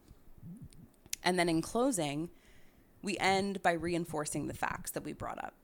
And 1.23 1.39
then 1.39 1.51
in 1.51 1.61
closing, 1.61 2.31
we 3.03 3.19
end 3.19 3.63
by 3.63 3.73
reinforcing 3.73 4.47
the 4.47 4.55
facts 4.55 4.91
that 4.93 5.05
we 5.05 5.13
brought 5.13 5.39
up 5.39 5.55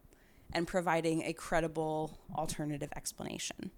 and 0.52 0.68
providing 0.68 1.22
a 1.22 1.32
credible 1.32 2.18
alternative 2.36 2.90
explanation. 2.94 3.70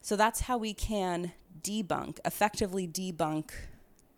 So 0.00 0.14
that's 0.14 0.42
how 0.42 0.58
we 0.58 0.72
can 0.72 1.32
debunk, 1.60 2.20
effectively 2.24 2.86
debunk 2.86 3.50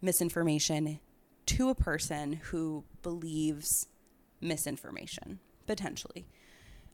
misinformation 0.03 1.01
to 1.47 1.71
a 1.71 1.75
person 1.75 2.35
who 2.35 2.85
believes 3.03 3.89
misinformation, 4.43 5.41
potentially. 5.67 6.27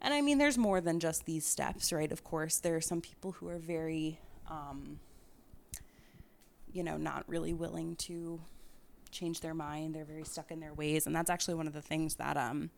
And 0.00 0.14
I 0.14 0.20
mean, 0.20 0.38
there's 0.38 0.56
more 0.56 0.80
than 0.80 1.00
just 1.00 1.26
these 1.26 1.44
steps, 1.44 1.92
right? 1.92 2.12
Of 2.12 2.22
course, 2.22 2.58
there 2.58 2.76
are 2.76 2.80
some 2.80 3.00
people 3.00 3.32
who 3.32 3.48
are 3.48 3.58
very, 3.58 4.20
um, 4.48 5.00
you 6.78 6.84
know, 6.84 6.96
not 6.96 7.24
really 7.26 7.52
willing 7.52 7.96
to 7.96 8.40
change 9.10 9.40
their 9.40 9.52
mind. 9.52 9.96
They're 9.96 10.04
very 10.04 10.22
stuck 10.22 10.52
in 10.52 10.60
their 10.60 10.72
ways. 10.72 11.08
And 11.08 11.16
that's 11.16 11.28
actually 11.28 11.54
one 11.54 11.66
of 11.66 11.72
the 11.72 11.82
things 11.82 12.14
that 12.14 12.36
um, 12.36 12.70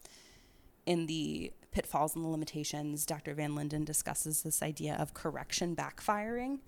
in 0.86 1.04
the 1.04 1.52
pitfalls 1.70 2.16
and 2.16 2.24
the 2.24 2.28
limitations, 2.28 3.04
Dr. 3.04 3.34
Van 3.34 3.54
Linden 3.54 3.84
discusses 3.84 4.42
this 4.42 4.62
idea 4.62 4.96
of 4.98 5.12
correction 5.12 5.76
backfiring. 5.76 6.60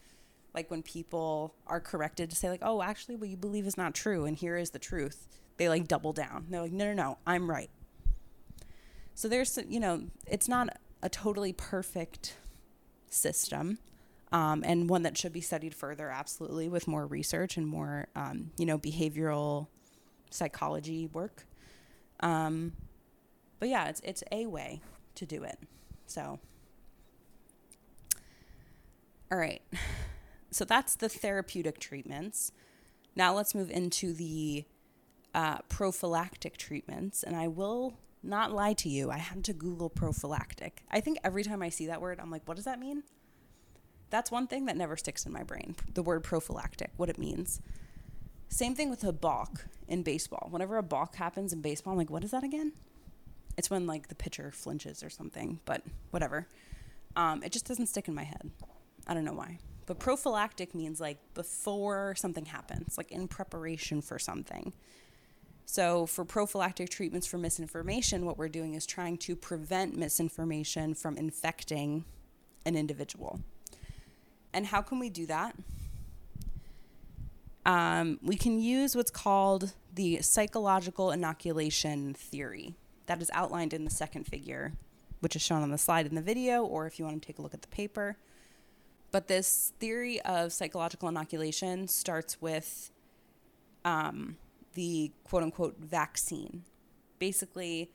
Like 0.55 0.71
when 0.71 0.83
people 0.83 1.55
are 1.67 1.81
corrected 1.81 2.29
to 2.29 2.37
say, 2.37 2.51
like, 2.51 2.61
oh, 2.61 2.83
actually, 2.83 3.17
what 3.17 3.31
you 3.31 3.39
believe 3.39 3.67
is 3.67 3.79
not 3.79 3.95
true, 3.95 4.27
and 4.27 4.37
here 4.37 4.59
is 4.59 4.69
the 4.69 4.79
truth, 4.79 5.27
they 5.57 5.71
like 5.71 5.89
double 5.89 6.13
down. 6.13 6.49
They're 6.51 6.61
like, 6.61 6.73
no, 6.73 6.85
no, 6.85 6.93
no, 6.93 7.19
I'm 7.27 7.49
right. 7.49 7.71
So 9.15 9.27
there's, 9.27 9.59
you 9.67 9.81
know, 9.81 10.03
it's 10.27 10.49
not 10.49 10.69
a 11.03 11.09
totally 11.09 11.55
perfect 11.55 12.37
system 13.09 13.79
um, 14.33 14.63
and 14.67 14.89
one 14.89 15.03
that 15.03 15.17
should 15.19 15.33
be 15.33 15.43
studied 15.43 15.75
further, 15.75 16.09
absolutely, 16.11 16.69
with 16.69 16.89
more 16.89 17.07
research 17.07 17.57
and 17.57 17.67
more, 17.67 18.09
um, 18.17 18.51
you 18.57 18.65
know, 18.65 18.79
behavioral 18.79 19.69
psychology 20.31 21.07
work. 21.07 21.47
Um, 22.21 22.73
but 23.59 23.69
yeah, 23.69 23.89
it's 23.89 24.01
it's 24.01 24.25
a 24.33 24.47
way 24.47 24.81
to 25.17 25.27
do 25.27 25.43
it. 25.45 25.59
So, 26.07 26.41
all 29.31 29.39
right, 29.39 29.63
so 30.51 30.65
that's 30.65 30.97
the 30.97 31.09
therapeutic 31.09 31.79
treatments. 31.79 32.53
Now 33.15 33.35
let's 33.35 33.55
move 33.55 33.71
into 33.71 34.15
the 34.15 34.65
uh, 35.35 35.59
prophylactic 35.69 36.57
treatments, 36.57 37.23
and 37.23 37.37
I 37.37 37.49
will 37.49 37.95
not 38.23 38.53
lie 38.53 38.73
to 38.75 38.89
you. 38.89 39.11
I 39.11 39.19
had 39.19 39.45
to 39.45 39.53
Google 39.53 39.91
prophylactic. 39.91 40.83
I 40.91 41.01
think 41.01 41.19
every 41.23 41.43
time 41.43 41.63
I 41.63 41.69
see 41.69 41.87
that 41.89 42.01
word, 42.01 42.19
I'm 42.21 42.31
like, 42.31 42.43
what 42.47 42.57
does 42.57 42.65
that 42.65 42.79
mean? 42.79 43.03
That's 44.13 44.31
one 44.31 44.47
thing 44.47 44.67
that 44.67 44.77
never 44.77 44.95
sticks 44.99 45.25
in 45.25 45.33
my 45.33 45.43
brain 45.43 45.75
the 45.95 46.03
word 46.03 46.23
prophylactic, 46.23 46.91
what 46.99 47.09
it 47.09 47.19
means. 47.19 47.63
Same 48.51 48.75
thing 48.75 48.91
with 48.91 49.03
a 49.05 49.13
balk 49.13 49.65
in 49.89 50.03
baseball. 50.03 50.49
Whenever 50.51 50.77
a 50.77 50.83
balk 50.83 51.17
happens 51.17 51.55
in 51.55 51.63
baseball, 51.63 51.93
I'm 51.93 51.99
like, 51.99 52.11
what 52.11 52.23
is 52.23 52.33
that 52.33 52.45
again? 52.45 52.73
It's 53.57 53.71
when 53.71 53.87
like 53.87 54.09
the 54.09 54.15
pitcher 54.15 54.51
flinches 54.53 55.03
or 55.03 55.09
something, 55.09 55.61
but 55.65 55.83
whatever. 56.11 56.47
Um, 57.17 57.43
it 57.43 57.53
just 57.53 57.67
doesn't 57.67 57.87
stick 57.87 58.07
in 58.07 58.15
my 58.15 58.25
head. 58.25 58.51
I 59.07 59.15
don't 59.15 59.25
know 59.25 59.33
why. 59.33 59.59
But 59.87 59.99
prophylactic 59.99 60.75
means 60.75 61.01
like 61.01 61.17
before 61.33 62.15
something 62.15 62.45
happens, 62.45 62.99
like 62.99 63.11
in 63.13 63.29
preparation 63.29 64.03
for 64.03 64.19
something. 64.19 64.75
So, 65.65 66.05
for 66.05 66.27
prophylactic 66.27 66.91
treatments 66.91 67.27
for 67.27 67.39
misinformation, 67.39 68.27
what 68.27 68.37
we're 68.37 68.49
doing 68.49 68.75
is 68.75 68.85
trying 68.85 69.17
to 69.19 69.35
prevent 69.35 69.97
misinformation 69.97 70.93
from 70.93 71.17
infecting 71.17 72.05
an 72.67 72.77
individual. 72.77 73.41
And 74.53 74.67
how 74.67 74.83
can 74.83 74.99
we 74.99 75.09
do 75.09 75.27
that? 75.27 75.57
Um, 77.65 78.19
we 78.23 78.37
can 78.37 78.59
use 78.61 78.97
what's 78.97 79.11
called 79.11 79.73
the 79.95 80.21
psychological 80.21 81.11
inoculation 81.11 82.15
theory 82.15 82.75
that 83.07 83.23
is 83.23 83.31
outlined 83.33 83.73
in 83.73 83.85
the 83.85 83.91
second 83.91 84.25
figure, 84.25 84.73
which 85.21 85.37
is 85.37 85.43
shown 85.43 85.63
on 85.63 85.71
the 85.71 85.79
slide 85.79 86.07
in 86.07 86.15
the 86.15 86.23
video, 86.23 86.65
or 86.65 86.87
if 86.87 86.99
you 86.99 87.05
want 87.05 87.21
to 87.23 87.27
take 87.27 87.39
a 87.39 87.43
look 87.43 87.55
at 87.55 87.63
the 87.63 87.69
paper. 87.69 88.17
But 89.13 89.29
this 89.29 89.73
theory 89.79 90.21
of 90.23 90.53
psychological 90.53 91.09
inoculation 91.09 91.87
starts 91.87 92.41
with 92.41 92.91
um, 93.85 94.39
the 94.75 95.13
quote 95.25 95.43
unquote 95.43 95.79
vaccine. 95.79 96.65
Basically, 97.19 97.91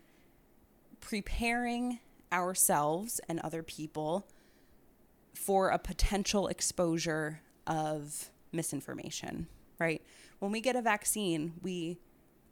preparing 1.02 2.00
ourselves 2.32 3.20
and 3.28 3.40
other 3.40 3.64
people 3.64 4.28
for 5.38 5.70
a 5.70 5.78
potential 5.78 6.48
exposure 6.48 7.42
of 7.66 8.32
misinformation, 8.52 9.48
right? 9.80 10.02
When 10.40 10.52
we 10.52 10.62
get 10.62 10.76
a 10.76 10.82
vaccine, 10.82 11.54
we 11.62 12.00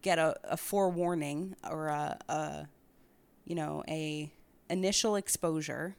get 0.01 0.19
a, 0.19 0.35
a 0.43 0.55
forewarning 0.55 1.55
or 1.69 1.87
a, 1.87 2.17
a 2.29 2.67
you 3.43 3.55
know 3.55 3.83
a 3.89 4.31
initial 4.69 5.15
exposure 5.15 5.95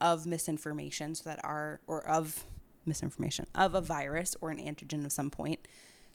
of 0.00 0.26
misinformation 0.26 1.14
so 1.14 1.28
that 1.28 1.38
our 1.44 1.80
or 1.86 2.06
of 2.08 2.44
misinformation 2.86 3.46
of 3.54 3.74
a 3.74 3.80
virus 3.80 4.34
or 4.40 4.50
an 4.50 4.58
antigen 4.58 5.04
of 5.04 5.12
some 5.12 5.30
point 5.30 5.60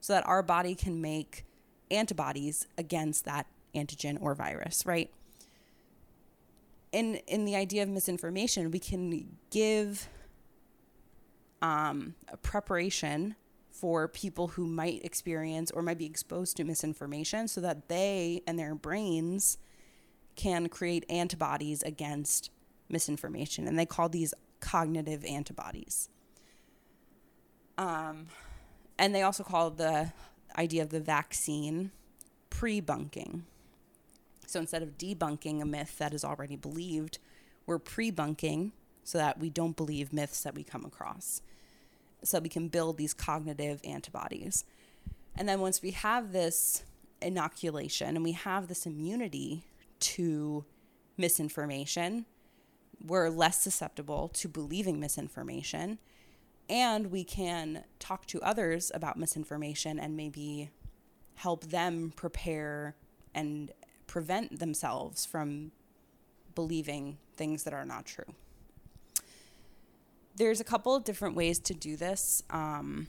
so 0.01 0.13
that 0.13 0.25
our 0.25 0.41
body 0.41 0.73
can 0.73 0.99
make 1.01 1.45
antibodies 1.91 2.67
against 2.77 3.25
that 3.25 3.45
antigen 3.75 4.17
or 4.19 4.33
virus 4.33 4.85
right 4.85 5.11
in 6.93 7.15
in 7.27 7.43
the 7.43 7.55
idea 7.55 7.83
of 7.83 7.89
misinformation 7.89 8.71
we 8.71 8.79
can 8.79 9.37
give 9.49 10.07
um, 11.61 12.15
a 12.29 12.37
preparation 12.37 13.35
for 13.71 14.07
people 14.07 14.49
who 14.49 14.65
might 14.65 15.03
experience 15.03 15.71
or 15.71 15.81
might 15.81 15.97
be 15.97 16.05
exposed 16.05 16.55
to 16.57 16.63
misinformation 16.63 17.47
so 17.47 17.59
that 17.59 17.89
they 17.89 18.41
and 18.45 18.59
their 18.59 18.75
brains 18.75 19.57
can 20.35 20.69
create 20.69 21.05
antibodies 21.09 21.81
against 21.83 22.51
misinformation. 22.89 23.67
And 23.67 23.77
they 23.77 23.85
call 23.85 24.09
these 24.09 24.33
cognitive 24.59 25.25
antibodies. 25.25 26.09
Um, 27.77 28.27
and 28.99 29.13
they 29.15 29.23
also 29.23 29.43
call 29.43 29.71
the 29.71 30.11
idea 30.57 30.83
of 30.83 30.89
the 30.89 30.99
vaccine 30.99 31.91
pre-bunking. 32.49 33.45
So 34.45 34.59
instead 34.59 34.83
of 34.83 34.97
debunking 34.97 35.61
a 35.61 35.65
myth 35.65 35.97
that 35.97 36.13
is 36.13 36.23
already 36.23 36.55
believed, 36.55 37.19
we're 37.65 37.79
pre-bunking 37.79 38.73
so 39.03 39.17
that 39.17 39.39
we 39.39 39.49
don't 39.49 39.75
believe 39.75 40.13
myths 40.13 40.43
that 40.43 40.55
we 40.55 40.63
come 40.63 40.85
across 40.85 41.41
so 42.23 42.39
we 42.39 42.49
can 42.49 42.69
build 42.69 42.97
these 42.97 43.13
cognitive 43.13 43.81
antibodies. 43.83 44.65
And 45.35 45.47
then 45.47 45.59
once 45.59 45.81
we 45.81 45.91
have 45.91 46.31
this 46.31 46.83
inoculation 47.21 48.15
and 48.15 48.23
we 48.23 48.33
have 48.33 48.67
this 48.67 48.85
immunity 48.85 49.65
to 49.99 50.65
misinformation, 51.17 52.25
we're 53.05 53.29
less 53.29 53.59
susceptible 53.59 54.29
to 54.29 54.47
believing 54.47 54.99
misinformation. 54.99 55.99
And 56.69 57.11
we 57.11 57.23
can 57.23 57.83
talk 57.99 58.25
to 58.27 58.41
others 58.41 58.91
about 58.93 59.17
misinformation 59.17 59.99
and 59.99 60.15
maybe 60.15 60.69
help 61.35 61.65
them 61.65 62.13
prepare 62.15 62.95
and 63.35 63.71
prevent 64.13 64.59
themselves 64.59 65.25
from 65.25 65.71
believing 66.53 67.17
things 67.35 67.63
that 67.63 67.73
are 67.73 67.85
not 67.85 68.05
true 68.05 68.35
there's 70.35 70.59
a 70.59 70.63
couple 70.63 70.95
of 70.95 71.03
different 71.03 71.35
ways 71.35 71.59
to 71.59 71.73
do 71.73 71.95
this. 71.95 72.43
Um, 72.49 73.07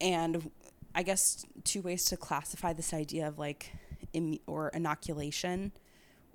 and 0.00 0.50
I 0.94 1.02
guess 1.02 1.44
two 1.64 1.82
ways 1.82 2.04
to 2.06 2.16
classify 2.16 2.72
this 2.72 2.94
idea 2.94 3.28
of 3.28 3.38
like 3.38 3.72
Im- 4.12 4.38
or 4.46 4.68
inoculation 4.68 5.72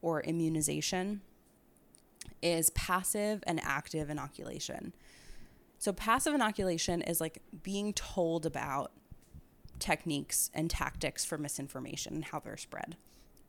or 0.02 0.22
immunization 0.22 1.22
is 2.42 2.70
passive 2.72 3.44
and 3.48 3.60
active 3.64 4.10
inoculation. 4.10 4.94
So 5.80 5.92
passive 5.92 6.34
inoculation 6.34 7.02
is 7.02 7.20
like 7.20 7.40
being 7.64 7.94
told 7.94 8.46
about 8.46 8.92
techniques 9.80 10.50
and 10.54 10.70
tactics 10.70 11.26
for 11.26 11.38
misinformation 11.38 12.14
and 12.14 12.26
how 12.26 12.40
they're 12.40 12.58
spread. 12.58 12.96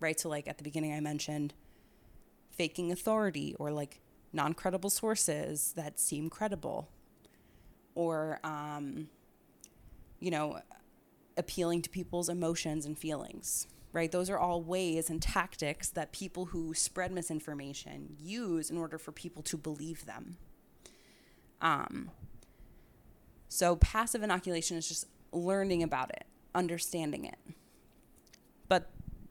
Right? 0.00 0.18
So 0.18 0.28
like 0.28 0.48
at 0.48 0.58
the 0.58 0.64
beginning 0.64 0.92
I 0.92 1.00
mentioned 1.00 1.54
faking 2.50 2.92
authority 2.92 3.54
or 3.58 3.70
like 3.70 4.00
non 4.32 4.52
credible 4.52 4.90
sources 4.90 5.72
that 5.76 5.98
seem 5.98 6.28
credible, 6.28 6.88
or, 7.94 8.40
um, 8.44 9.08
you 10.20 10.30
know, 10.30 10.60
appealing 11.36 11.82
to 11.82 11.90
people's 11.90 12.28
emotions 12.28 12.86
and 12.86 12.98
feelings, 12.98 13.66
right? 13.92 14.10
Those 14.10 14.30
are 14.30 14.38
all 14.38 14.62
ways 14.62 15.10
and 15.10 15.20
tactics 15.22 15.88
that 15.90 16.12
people 16.12 16.46
who 16.46 16.74
spread 16.74 17.12
misinformation 17.12 18.16
use 18.20 18.70
in 18.70 18.76
order 18.76 18.98
for 18.98 19.12
people 19.12 19.42
to 19.44 19.56
believe 19.56 20.06
them. 20.06 20.36
Um, 21.60 22.10
so 23.48 23.76
passive 23.76 24.22
inoculation 24.22 24.76
is 24.76 24.88
just 24.88 25.06
learning 25.32 25.82
about 25.82 26.10
it, 26.10 26.24
understanding 26.54 27.24
it. 27.24 27.38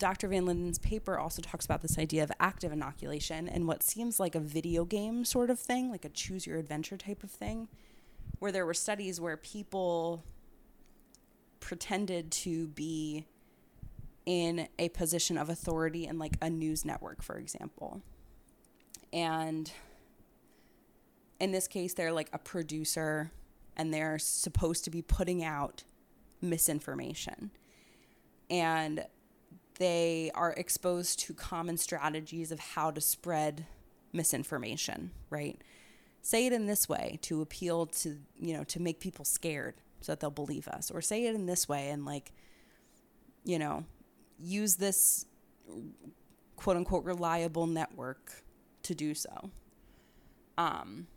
Dr. 0.04 0.28
Van 0.28 0.46
Linden's 0.46 0.80
paper 0.80 1.18
also 1.18 1.42
talks 1.42 1.64
about 1.64 1.82
this 1.82 1.98
idea 1.98 2.24
of 2.24 2.32
active 2.38 2.74
inoculation 2.74 3.48
and 3.48 3.70
what 3.70 3.82
seems 3.82 4.20
like 4.20 4.36
a 4.36 4.40
video 4.42 4.84
game 4.84 5.24
sort 5.24 5.50
of 5.50 5.58
thing, 5.58 5.90
like 5.90 6.04
a 6.04 6.10
choose 6.10 6.46
your 6.46 6.58
adventure 6.58 6.98
type 6.98 7.24
of 7.24 7.32
thing, 7.32 7.70
where 8.40 8.52
there 8.52 8.66
were 8.66 8.74
studies 8.74 9.22
where 9.22 9.38
people 9.38 10.26
pretended 11.62 12.32
to 12.32 12.68
be 12.68 13.26
in 14.26 14.68
a 14.78 14.90
position 14.90 15.38
of 15.38 15.48
authority 15.48 16.06
in 16.06 16.20
like 16.20 16.36
a 16.42 16.50
news 16.50 16.84
network, 16.84 17.22
for 17.22 17.38
example. 17.38 18.02
And 19.14 19.72
in 21.40 21.54
this 21.54 21.66
case, 21.66 21.94
they're 21.94 22.12
like 22.12 22.28
a 22.34 22.40
producer 22.40 23.32
and 23.78 23.94
they're 23.94 24.20
supposed 24.20 24.84
to 24.84 24.90
be 24.90 25.02
putting 25.02 25.46
out 25.46 25.86
misinformation. 26.42 27.52
And 28.50 29.06
they 29.78 30.32
are 30.36 30.52
exposed 30.54 31.20
to 31.22 31.34
common 31.34 31.78
strategies 31.78 32.52
of 32.52 32.60
how 32.60 32.92
to 32.92 33.02
spread 33.02 33.66
misinformation, 34.12 35.12
right? 35.30 35.60
Say 36.22 36.46
it 36.46 36.54
in 36.54 36.68
this 36.68 36.88
way 36.88 37.20
to 37.24 37.42
appeal 37.42 37.88
to, 37.88 38.18
you 38.40 38.56
know, 38.56 38.64
to 38.66 38.80
make 38.80 39.00
people 39.00 39.26
scared 39.26 39.76
so 40.02 40.12
that 40.12 40.20
they'll 40.20 40.32
believe 40.32 40.68
us, 40.68 40.92
or 40.92 41.02
say 41.02 41.26
it 41.26 41.36
in 41.36 41.46
this 41.46 41.68
way 41.68 41.90
and, 41.90 42.06
like, 42.06 42.32
you 43.44 43.60
know, 43.60 43.86
use 44.40 44.76
this 44.76 45.26
quote 46.56 46.78
unquote 46.78 47.04
reliable 47.04 47.68
network 47.68 48.44
to 48.84 48.96
do 48.96 49.14
so. 49.14 49.50
Um, 50.58 51.08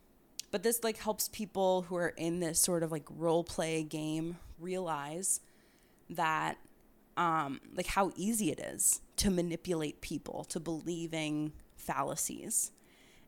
but 0.50 0.62
this 0.62 0.82
like 0.82 0.98
helps 0.98 1.28
people 1.28 1.82
who 1.82 1.96
are 1.96 2.14
in 2.16 2.40
this 2.40 2.58
sort 2.58 2.82
of 2.82 2.90
like 2.90 3.04
role 3.10 3.44
play 3.44 3.82
game 3.82 4.38
realize 4.58 5.40
that 6.08 6.56
um, 7.16 7.60
like 7.74 7.86
how 7.86 8.12
easy 8.16 8.50
it 8.50 8.60
is 8.60 9.00
to 9.16 9.30
manipulate 9.30 10.00
people 10.00 10.44
to 10.44 10.60
believing 10.60 11.52
fallacies. 11.76 12.72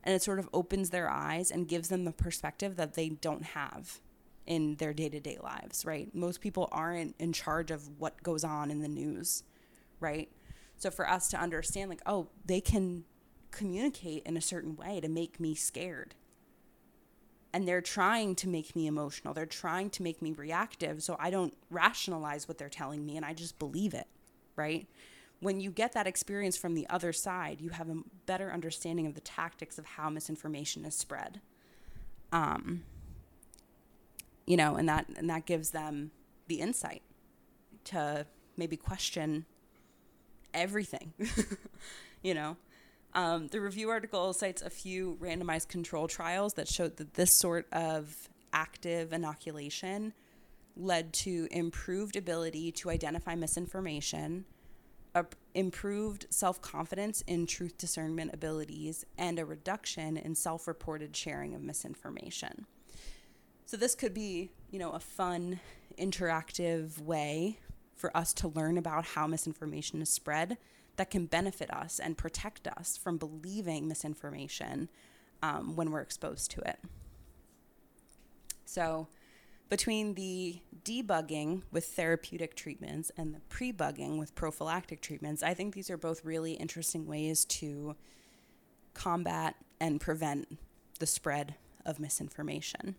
And 0.03 0.15
it 0.15 0.21
sort 0.21 0.39
of 0.39 0.49
opens 0.53 0.91
their 0.91 1.09
eyes 1.09 1.51
and 1.51 1.67
gives 1.67 1.89
them 1.89 2.05
the 2.05 2.11
perspective 2.11 2.75
that 2.77 2.93
they 2.93 3.09
don't 3.09 3.43
have 3.43 3.99
in 4.45 4.75
their 4.75 4.93
day 4.93 5.09
to 5.09 5.19
day 5.19 5.37
lives, 5.41 5.85
right? 5.85 6.13
Most 6.13 6.41
people 6.41 6.69
aren't 6.71 7.15
in 7.19 7.33
charge 7.33 7.69
of 7.71 7.99
what 7.99 8.23
goes 8.23 8.43
on 8.43 8.71
in 8.71 8.81
the 8.81 8.87
news, 8.87 9.43
right? 9.99 10.29
So 10.77 10.89
for 10.89 11.07
us 11.07 11.27
to 11.29 11.37
understand, 11.37 11.89
like, 11.89 12.01
oh, 12.05 12.29
they 12.45 12.61
can 12.61 13.03
communicate 13.51 14.23
in 14.25 14.37
a 14.37 14.41
certain 14.41 14.75
way 14.75 14.99
to 15.01 15.09
make 15.09 15.39
me 15.39 15.53
scared 15.53 16.15
and 17.53 17.67
they're 17.67 17.81
trying 17.81 18.35
to 18.35 18.47
make 18.47 18.75
me 18.75 18.87
emotional. 18.87 19.33
They're 19.33 19.45
trying 19.45 19.89
to 19.91 20.03
make 20.03 20.21
me 20.21 20.33
reactive 20.33 21.01
so 21.03 21.15
I 21.19 21.29
don't 21.29 21.55
rationalize 21.69 22.47
what 22.47 22.57
they're 22.57 22.69
telling 22.69 23.05
me 23.05 23.17
and 23.17 23.25
I 23.25 23.33
just 23.33 23.57
believe 23.57 23.93
it, 23.93 24.07
right? 24.55 24.87
When 25.39 25.59
you 25.59 25.71
get 25.71 25.93
that 25.93 26.05
experience 26.05 26.57
from 26.57 26.75
the 26.75 26.87
other 26.89 27.13
side, 27.13 27.61
you 27.61 27.69
have 27.69 27.89
a 27.89 27.97
better 28.25 28.51
understanding 28.51 29.07
of 29.07 29.15
the 29.15 29.21
tactics 29.21 29.79
of 29.79 29.85
how 29.85 30.09
misinformation 30.09 30.85
is 30.85 30.95
spread. 30.95 31.39
Um, 32.31 32.83
you 34.45 34.57
know, 34.57 34.75
and 34.75 34.89
that 34.89 35.07
and 35.15 35.29
that 35.29 35.45
gives 35.45 35.71
them 35.71 36.11
the 36.47 36.59
insight 36.59 37.03
to 37.85 38.25
maybe 38.57 38.75
question 38.75 39.45
everything. 40.53 41.13
you 42.23 42.33
know, 42.33 42.57
um, 43.13 43.47
the 43.47 43.59
review 43.59 43.89
article 43.89 44.33
cites 44.33 44.61
a 44.61 44.69
few 44.69 45.17
randomized 45.19 45.67
control 45.67 46.07
trials 46.07 46.53
that 46.53 46.67
showed 46.67 46.97
that 46.97 47.15
this 47.15 47.33
sort 47.33 47.67
of 47.71 48.29
active 48.53 49.13
inoculation 49.13 50.13
led 50.75 51.11
to 51.11 51.47
improved 51.51 52.15
ability 52.15 52.71
to 52.71 52.89
identify 52.89 53.35
misinformation, 53.35 54.45
improved 55.55 56.27
self 56.29 56.61
confidence 56.61 57.21
in 57.27 57.47
truth 57.47 57.77
discernment 57.77 58.31
abilities, 58.33 59.05
and 59.17 59.39
a 59.39 59.45
reduction 59.45 60.15
in 60.15 60.35
self 60.35 60.67
reported 60.67 61.15
sharing 61.15 61.55
of 61.55 61.61
misinformation. 61.61 62.65
So, 63.65 63.75
this 63.75 63.95
could 63.95 64.13
be, 64.13 64.51
you 64.71 64.79
know, 64.79 64.91
a 64.91 64.99
fun, 64.99 65.59
interactive 65.97 67.01
way 67.01 67.59
for 67.95 68.15
us 68.15 68.33
to 68.33 68.47
learn 68.47 68.77
about 68.77 69.03
how 69.03 69.27
misinformation 69.27 70.01
is 70.01 70.09
spread 70.09 70.57
that 70.99 71.09
can 71.09 71.27
benefit 71.27 71.73
us 71.73 71.97
and 71.97 72.17
protect 72.17 72.67
us 72.67 72.97
from 72.97 73.17
believing 73.17 73.87
misinformation 73.87 74.89
um, 75.41 75.77
when 75.77 75.91
we're 75.91 76.01
exposed 76.01 76.51
to 76.51 76.59
it. 76.67 76.77
So, 78.65 79.07
between 79.69 80.15
the 80.15 80.59
debunking 80.83 81.61
with 81.71 81.85
therapeutic 81.85 82.53
treatments 82.53 83.13
and 83.15 83.33
the 83.33 83.39
pre-bunking 83.47 84.17
with 84.17 84.35
prophylactic 84.35 84.99
treatments, 84.99 85.41
I 85.41 85.53
think 85.53 85.73
these 85.73 85.89
are 85.89 85.95
both 85.95 86.25
really 86.25 86.53
interesting 86.53 87.07
ways 87.07 87.45
to 87.45 87.95
combat 88.93 89.55
and 89.79 90.01
prevent 90.01 90.57
the 90.99 91.07
spread 91.07 91.55
of 91.85 92.01
misinformation. 92.01 92.95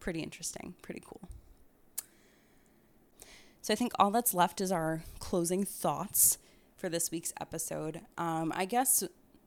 Pretty 0.00 0.22
interesting, 0.22 0.74
pretty 0.80 1.02
cool. 1.04 1.28
So 3.60 3.74
I 3.74 3.76
think 3.76 3.92
all 3.98 4.10
that's 4.10 4.32
left 4.32 4.62
is 4.62 4.72
our 4.72 5.02
closing 5.18 5.66
thoughts 5.66 6.38
for 6.78 6.88
this 6.88 7.10
week's 7.10 7.32
episode. 7.40 8.00
Um, 8.16 8.52
I 8.56 8.64
guess 8.64 9.02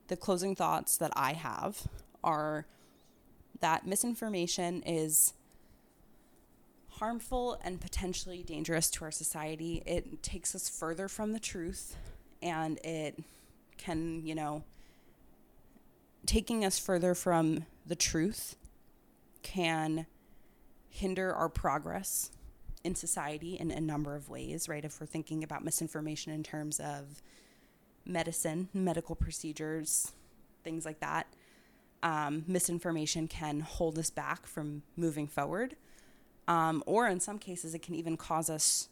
the 0.08 0.16
closing 0.16 0.54
thoughts 0.54 0.98
that 0.98 1.12
I 1.16 1.32
have 1.32 1.88
are 2.22 2.66
that 3.60 3.86
misinformation 3.86 4.82
is 4.82 5.32
harmful 6.90 7.58
and 7.64 7.80
potentially 7.80 8.42
dangerous 8.42 8.90
to 8.90 9.04
our 9.04 9.10
society. 9.10 9.82
It 9.86 10.22
takes 10.22 10.54
us 10.54 10.68
further 10.68 11.08
from 11.08 11.32
the 11.32 11.40
truth 11.40 11.96
and 12.42 12.78
it 12.84 13.18
can, 13.78 14.24
you 14.26 14.34
know, 14.34 14.62
taking 16.26 16.64
us 16.64 16.78
further 16.78 17.14
from 17.14 17.64
the 17.86 17.96
truth 17.96 18.56
can 19.42 20.06
hinder 20.90 21.34
our 21.34 21.48
progress 21.48 22.30
in 22.84 22.94
society 22.94 23.54
in 23.54 23.70
a 23.70 23.80
number 23.80 24.14
of 24.14 24.28
ways, 24.28 24.68
right? 24.68 24.84
If 24.84 25.00
we're 25.00 25.06
thinking 25.06 25.44
about 25.44 25.64
misinformation 25.64 26.32
in 26.32 26.42
terms 26.42 26.80
of 26.80 27.22
medicine, 28.04 28.68
medical 28.74 29.14
procedures, 29.14 30.12
things 30.64 30.84
like 30.84 31.00
that, 31.00 31.26
um, 32.02 32.44
misinformation 32.48 33.28
can 33.28 33.60
hold 33.60 33.98
us 33.98 34.10
back 34.10 34.46
from 34.46 34.82
moving 34.96 35.28
forward. 35.28 35.76
Um, 36.48 36.82
or 36.86 37.06
in 37.06 37.20
some 37.20 37.38
cases, 37.38 37.74
it 37.74 37.82
can 37.82 37.94
even 37.94 38.16
cause 38.16 38.50
us 38.50 38.88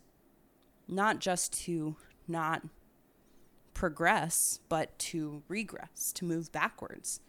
not 0.86 1.18
just 1.18 1.52
to 1.64 1.96
not 2.28 2.62
progress, 3.74 4.60
but 4.68 4.96
to 4.98 5.42
regress, 5.48 6.12
to 6.12 6.24
move 6.24 6.52
backwards, 6.52 7.20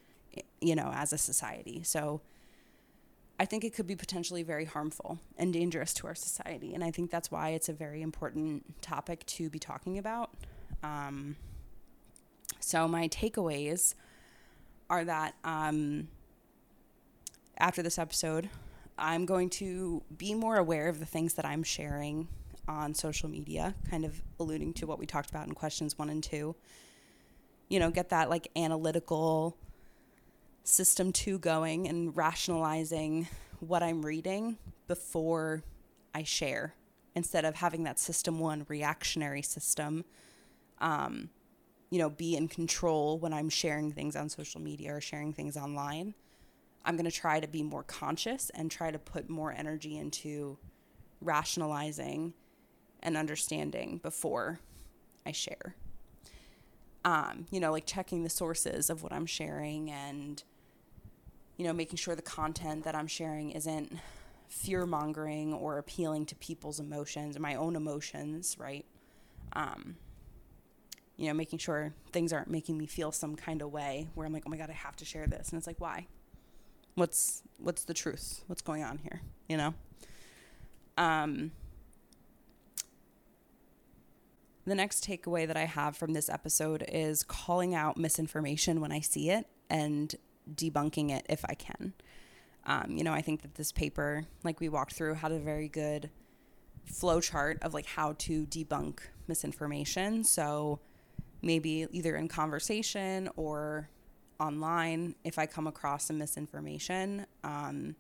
you 0.60 0.76
know, 0.76 0.92
as 0.94 1.12
a 1.12 1.18
society. 1.18 1.82
So 1.84 2.22
I 3.42 3.46
think 3.46 3.64
it 3.64 3.74
could 3.74 3.88
be 3.88 3.96
potentially 3.96 4.44
very 4.44 4.66
harmful 4.66 5.18
and 5.36 5.52
dangerous 5.52 5.96
to 5.96 6.06
our 6.06 6.14
society. 6.14 6.76
And 6.76 6.84
I 6.84 6.92
think 6.92 7.10
that's 7.10 7.32
why 7.32 7.50
it's 7.50 7.70
a 7.70 7.74
very 7.74 8.04
important 8.04 8.84
topic 8.84 9.26
to 9.26 9.50
be 9.50 9.58
talking 9.58 9.98
about. 9.98 10.30
Um, 10.84 11.38
so, 12.60 12.88
my 12.88 13.08
takeaways 13.08 13.96
are 14.92 15.04
that 15.06 15.34
um, 15.44 16.08
after 17.58 17.82
this 17.82 17.98
episode, 17.98 18.48
I'm 18.96 19.26
going 19.26 19.50
to 19.52 20.04
be 20.16 20.36
more 20.36 20.58
aware 20.58 20.88
of 20.88 21.00
the 21.00 21.08
things 21.08 21.34
that 21.34 21.44
I'm 21.44 21.64
sharing 21.64 22.28
on 22.68 22.94
social 22.94 23.28
media, 23.28 23.74
kind 23.90 24.06
of 24.06 24.22
alluding 24.40 24.74
to 24.74 24.86
what 24.86 25.00
we 25.00 25.08
talked 25.08 25.32
about 25.32 25.48
in 25.48 25.56
questions 25.56 25.98
one 25.98 26.12
and 26.12 26.24
two. 26.24 26.56
You 27.70 27.80
know, 27.80 27.90
get 27.90 28.10
that 28.10 28.30
like 28.30 28.50
analytical 28.56 29.58
system 30.64 31.12
two 31.12 31.40
going 31.40 31.88
and 31.88 32.16
rationalizing 32.16 33.28
what 33.60 33.84
I'm 33.84 34.06
reading 34.06 34.58
before 34.88 35.64
I 36.14 36.24
share 36.24 36.76
instead 37.16 37.46
of 37.46 37.56
having 37.56 37.84
that 37.84 38.00
system 38.00 38.40
one 38.40 38.66
reactionary 38.68 39.42
system. 39.42 40.06
Um, 40.80 41.30
you 41.90 42.00
know, 42.00 42.10
be 42.10 42.38
in 42.38 42.48
control 42.48 43.20
when 43.20 43.34
I'm 43.34 43.50
sharing 43.50 43.92
things 43.92 44.16
on 44.16 44.30
social 44.30 44.62
media 44.62 44.96
or 44.96 45.02
sharing 45.02 45.34
things 45.34 45.58
online. 45.58 46.14
I'm 46.86 46.96
going 46.96 47.06
to 47.06 47.12
try 47.12 47.40
to 47.40 47.48
be 47.48 47.64
more 47.64 47.84
conscious 47.84 48.50
and 48.52 48.72
try 48.72 48.92
to 48.92 48.98
put 48.98 49.30
more 49.30 49.52
energy 49.52 49.98
into 49.98 50.58
rationalizing 51.20 52.34
and 53.04 53.18
understanding 53.18 54.00
before 54.02 54.60
I 55.26 55.34
share. 55.34 55.76
Um, 57.04 57.48
you 57.52 57.60
know, 57.60 57.72
like 57.72 57.86
checking 57.86 58.24
the 58.24 58.30
sources 58.30 58.90
of 58.90 59.04
what 59.04 59.12
I'm 59.12 59.26
sharing 59.26 59.92
and, 59.92 60.44
you 61.62 61.68
know, 61.68 61.74
making 61.74 61.98
sure 61.98 62.16
the 62.16 62.24
content 62.24 62.86
that 62.86 62.96
I'm 62.96 63.06
sharing 63.06 63.52
isn't 63.52 63.96
fear 64.48 64.88
mongering 64.88 65.54
or 65.54 65.78
appealing 65.78 66.26
to 66.26 66.36
people's 66.38 66.80
emotions, 66.80 67.38
or 67.38 67.40
my 67.40 67.54
own 67.54 67.76
emotions, 67.76 68.56
right? 68.58 68.84
Um, 69.54 69.98
you 71.18 71.28
know, 71.28 71.36
making 71.36 71.60
sure 71.60 71.94
things 72.14 72.34
aren't 72.34 72.50
making 72.50 72.80
me 72.80 72.88
feel 72.88 73.12
some 73.12 73.36
kind 73.36 73.62
of 73.62 73.72
way 73.72 74.08
where 74.16 74.26
I'm 74.26 74.34
like, 74.34 74.42
oh 74.48 74.50
my 74.50 74.58
God, 74.58 74.72
I 74.72 74.74
have 74.74 74.96
to 74.96 75.06
share 75.06 75.28
this. 75.28 75.50
And 75.50 75.60
it's 75.60 75.68
like, 75.68 75.80
why? 75.80 76.08
What's 76.96 77.44
what's 77.60 77.84
the 77.84 77.94
truth? 77.94 78.44
What's 78.48 78.64
going 78.64 78.82
on 78.82 78.98
here? 78.98 79.22
You 79.48 79.58
know? 79.58 79.74
Um 80.98 81.52
the 84.66 84.74
next 84.74 85.08
takeaway 85.08 85.46
that 85.46 85.58
I 85.58 85.66
have 85.66 85.96
from 85.96 86.14
this 86.14 86.28
episode 86.28 86.84
is 86.88 87.22
calling 87.22 87.76
out 87.76 87.98
misinformation 87.98 88.82
when 88.82 88.92
I 88.92 89.02
see 89.02 89.30
it 89.30 89.46
and 89.70 90.16
debunking 90.50 91.12
it 91.12 91.26
if 91.30 91.44
I 91.46 91.54
can. 91.54 91.94
Um, 92.66 92.96
you 92.96 93.04
know, 93.04 93.14
I 93.14 93.22
think 93.22 93.42
that 93.42 93.56
this 93.56 93.72
paper, 93.72 94.26
like 94.44 94.60
we 94.60 94.70
walked 94.70 94.94
through, 94.94 95.16
had 95.16 95.32
a 95.32 95.40
very 95.40 95.68
good 95.68 96.10
flow 96.86 97.20
chart 97.20 97.58
of 97.62 97.74
like 97.74 97.86
how 97.86 98.14
to 98.20 98.46
debunk 98.46 99.00
misinformation. 99.28 100.24
So 100.24 100.80
maybe 101.42 101.88
either 101.92 102.16
in 102.16 102.28
conversation 102.28 103.30
or 103.36 103.90
online, 104.40 105.16
if 105.24 105.40
I 105.40 105.46
come 105.46 105.68
across 105.68 106.06
some 106.06 106.18
misinformation, 106.18 107.26
um, 107.44 107.96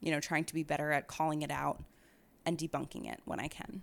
you 0.00 0.10
know, 0.10 0.20
trying 0.20 0.44
to 0.44 0.54
be 0.54 0.62
better 0.62 0.92
at 0.92 1.06
calling 1.08 1.42
it 1.42 1.50
out 1.50 1.82
and 2.46 2.58
debunking 2.58 3.10
it 3.10 3.20
when 3.24 3.40
I 3.40 3.48
can. 3.48 3.82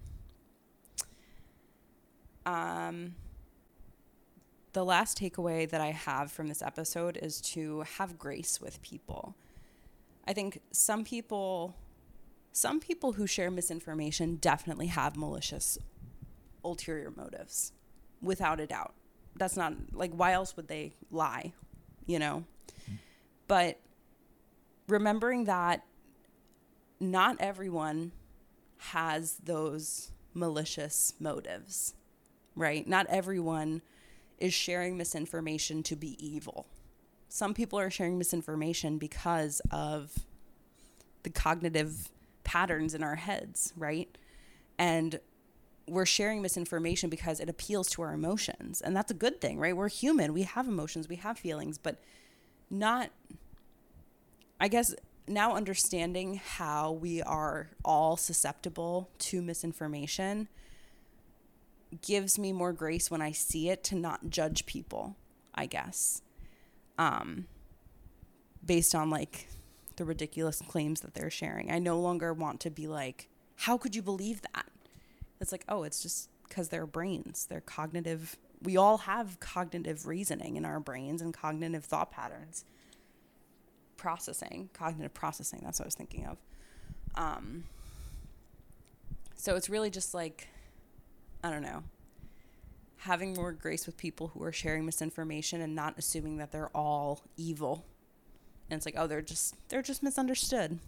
Um, 2.46 3.16
the 4.74 4.86
last 4.86 5.18
takeaway 5.20 5.70
that 5.70 5.82
I 5.82 5.92
have 5.92 6.32
from 6.32 6.48
this 6.48 6.62
episode 6.62 7.18
is 7.18 7.42
to 7.42 7.82
have 7.98 8.18
grace 8.18 8.62
with 8.62 8.82
people. 8.82 9.36
I 10.28 10.34
think 10.34 10.62
some 10.72 11.04
people 11.04 11.76
some 12.54 12.80
people 12.80 13.14
who 13.14 13.26
share 13.26 13.50
misinformation 13.50 14.36
definitely 14.36 14.88
have 14.88 15.16
malicious 15.16 15.78
ulterior 16.66 17.12
motives 17.16 17.72
without 18.22 18.60
a 18.60 18.68
doubt. 18.68 18.94
That's 19.38 19.56
not 19.56 19.74
like 19.94 20.12
why 20.12 20.34
else 20.34 20.58
would 20.58 20.68
they 20.68 20.94
lie, 21.12 21.54
you 22.06 22.20
know? 22.20 22.44
But 23.48 23.80
remembering 24.88 25.46
that 25.46 25.86
not 27.00 27.38
everyone 27.40 28.12
has 28.78 29.36
those 29.44 30.12
malicious 30.34 31.14
motives 31.20 31.94
right? 32.56 32.88
Not 32.88 33.08
everyone 33.10 33.82
is 34.42 34.54
sharing 34.54 34.98
misinformation 34.98 35.84
to 35.84 35.96
be 35.96 36.18
evil. 36.26 36.66
Some 37.30 37.54
people 37.54 37.80
are 37.80 37.90
sharing 37.90 38.18
misinformation 38.18 38.98
because 38.98 39.62
of 39.72 40.12
the 41.24 41.30
cognitive 41.30 42.10
patterns 42.44 42.94
in 42.94 43.04
our 43.04 43.16
heads, 43.16 43.72
right? 43.78 44.18
And 44.78 45.20
we're 45.88 46.06
sharing 46.06 46.42
misinformation 46.42 47.10
because 47.10 47.40
it 47.40 47.50
appeals 47.50 47.90
to 47.92 48.02
our 48.02 48.14
emotions. 48.14 48.82
And 48.82 48.96
that's 48.96 49.12
a 49.12 49.16
good 49.16 49.40
thing, 49.40 49.60
right? 49.60 49.76
We're 49.76 49.90
human. 49.90 50.34
We 50.34 50.44
have 50.44 50.68
emotions, 50.68 51.08
we 51.08 51.18
have 51.18 51.38
feelings, 51.38 51.78
but 51.78 52.02
not, 52.70 53.12
I 54.60 54.68
guess, 54.68 54.96
now 55.28 55.56
understanding 55.56 56.42
how 56.44 56.92
we 56.92 57.22
are 57.22 57.70
all 57.86 58.18
susceptible 58.18 59.10
to 59.20 59.42
misinformation 59.42 60.48
gives 62.02 62.40
me 62.40 62.54
more 62.54 62.72
grace 62.72 63.12
when 63.12 63.22
I 63.22 63.32
see 63.32 63.70
it 63.70 63.84
to 63.86 63.96
not 63.96 64.30
judge 64.30 64.66
people, 64.66 65.16
I 65.54 65.66
guess. 65.66 66.22
Um, 66.98 67.48
based 68.66 68.96
on 68.96 69.10
like 69.10 69.48
the 69.98 70.06
ridiculous 70.06 70.62
claims 70.68 71.02
that 71.02 71.14
they're 71.14 71.30
sharing. 71.30 71.72
I 71.72 71.80
no 71.80 72.00
longer 72.00 72.34
want 72.34 72.60
to 72.62 72.70
be 72.70 72.88
like, 72.88 73.28
how 73.56 73.78
could 73.78 73.96
you 73.96 74.02
believe 74.02 74.42
that? 74.54 74.68
It's 75.40 75.52
like, 75.52 75.66
oh, 75.68 75.84
it's 75.84 76.02
just 76.02 76.30
because 76.48 76.70
their 76.70 76.86
brains. 76.86 77.46
They're 77.46 77.62
cognitive. 77.62 78.38
We 78.62 78.78
all 78.78 79.00
have 79.00 79.40
cognitive 79.40 80.08
reasoning 80.08 80.56
in 80.56 80.66
our 80.66 80.80
brains 80.80 81.22
and 81.22 81.34
cognitive 81.34 81.84
thought 81.84 82.12
patterns. 82.12 82.66
Processing, 83.98 84.70
cognitive 84.74 85.14
processing. 85.14 85.62
That's 85.64 85.80
what 85.80 85.86
I 85.86 85.88
was 85.88 85.96
thinking 85.96 86.26
of. 86.26 86.38
Um, 87.16 87.66
so 89.36 89.56
it's 89.56 89.70
really 89.70 89.90
just 89.90 90.14
like 90.14 90.48
I 91.44 91.50
don't 91.50 91.64
know, 91.64 91.84
having 92.98 93.34
more 93.34 93.52
grace 93.52 93.86
with 93.86 93.98
people 93.98 94.28
who 94.30 94.44
are 94.44 94.52
sharing 94.52 94.86
misinformation 94.86 95.62
and 95.62 95.76
not 95.76 95.96
assuming 95.98 96.38
that 96.38 96.52
they're 96.52 96.76
all 96.76 97.24
evil. 97.36 97.86
And 98.70 98.78
it's 98.78 98.86
like, 98.86 98.96
oh, 98.98 99.08
they're 99.08 99.22
just 99.22 99.56
they're 99.70 99.82
just 99.82 100.04
misunderstood. 100.04 100.80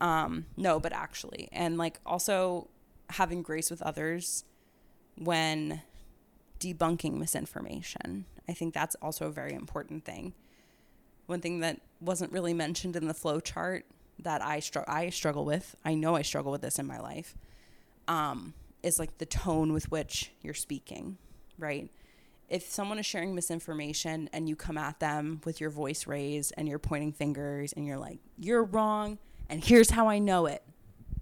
Um, 0.00 0.46
no, 0.56 0.78
but 0.78 0.92
actually, 0.92 1.48
and 1.52 1.78
like 1.78 2.00
also 2.04 2.68
having 3.10 3.42
grace 3.42 3.70
with 3.70 3.82
others 3.82 4.44
when 5.16 5.82
debunking 6.60 7.14
misinformation. 7.14 8.26
I 8.48 8.52
think 8.52 8.74
that's 8.74 8.96
also 8.96 9.26
a 9.26 9.30
very 9.30 9.54
important 9.54 10.04
thing. 10.04 10.34
One 11.26 11.40
thing 11.40 11.60
that 11.60 11.80
wasn't 12.00 12.32
really 12.32 12.54
mentioned 12.54 12.96
in 12.96 13.06
the 13.06 13.14
flow 13.14 13.40
chart 13.40 13.84
that 14.18 14.42
I 14.42 14.60
str- 14.60 14.88
I 14.88 15.10
struggle 15.10 15.44
with. 15.44 15.76
I 15.84 15.94
know 15.94 16.16
I 16.16 16.22
struggle 16.22 16.52
with 16.52 16.62
this 16.62 16.78
in 16.78 16.86
my 16.86 16.98
life. 16.98 17.36
Um, 18.06 18.54
is 18.82 18.98
like 18.98 19.18
the 19.18 19.26
tone 19.26 19.72
with 19.72 19.90
which 19.90 20.32
you're 20.42 20.54
speaking, 20.54 21.18
right? 21.58 21.90
If 22.48 22.70
someone 22.70 22.98
is 22.98 23.06
sharing 23.06 23.34
misinformation 23.34 24.30
and 24.32 24.48
you 24.48 24.56
come 24.56 24.78
at 24.78 25.00
them 25.00 25.40
with 25.44 25.60
your 25.60 25.70
voice 25.70 26.06
raised 26.06 26.54
and 26.56 26.66
you're 26.68 26.78
pointing 26.78 27.12
fingers 27.12 27.72
and 27.72 27.86
you're 27.86 27.98
like, 27.98 28.18
you're 28.38 28.64
wrong 28.64 29.18
and 29.48 29.62
here's 29.62 29.90
how 29.90 30.08
I 30.08 30.18
know 30.18 30.46
it, 30.46 30.62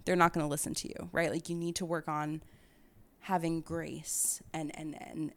they're 0.04 0.16
not 0.16 0.32
going 0.32 0.44
to 0.44 0.50
listen 0.50 0.74
to 0.74 0.88
you, 0.88 1.08
right? 1.12 1.30
Like 1.30 1.48
you 1.48 1.56
need 1.56 1.76
to 1.76 1.84
work 1.84 2.08
on 2.08 2.42
having 3.20 3.60
grace 3.60 4.40
and 4.54 4.70
and 4.78 4.96
and 5.02 5.32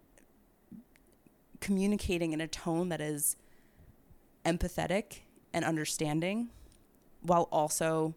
communicating 1.60 2.34
in 2.34 2.40
a 2.40 2.48
tone 2.48 2.90
that 2.90 3.02
is 3.02 3.36
empathetic 4.46 5.22
and 5.54 5.66
understanding 5.66 6.50
while 7.22 7.50
also 7.52 8.14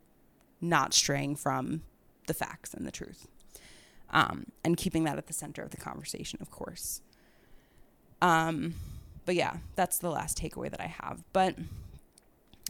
not 0.60 0.94
straying 0.94 1.34
from 1.34 1.82
the 2.26 2.34
facts 2.34 2.72
and 2.74 2.86
the 2.86 2.90
truth. 2.92 3.26
Um, 4.12 4.46
and 4.62 4.76
keeping 4.76 5.04
that 5.04 5.16
at 5.16 5.26
the 5.26 5.32
center 5.32 5.62
of 5.62 5.70
the 5.70 5.78
conversation, 5.78 6.38
of 6.42 6.50
course. 6.50 7.00
Um, 8.20 8.74
but 9.24 9.34
yeah, 9.34 9.56
that's 9.74 9.98
the 9.98 10.10
last 10.10 10.38
takeaway 10.38 10.70
that 10.70 10.80
I 10.80 10.86
have. 10.86 11.22
But 11.32 11.56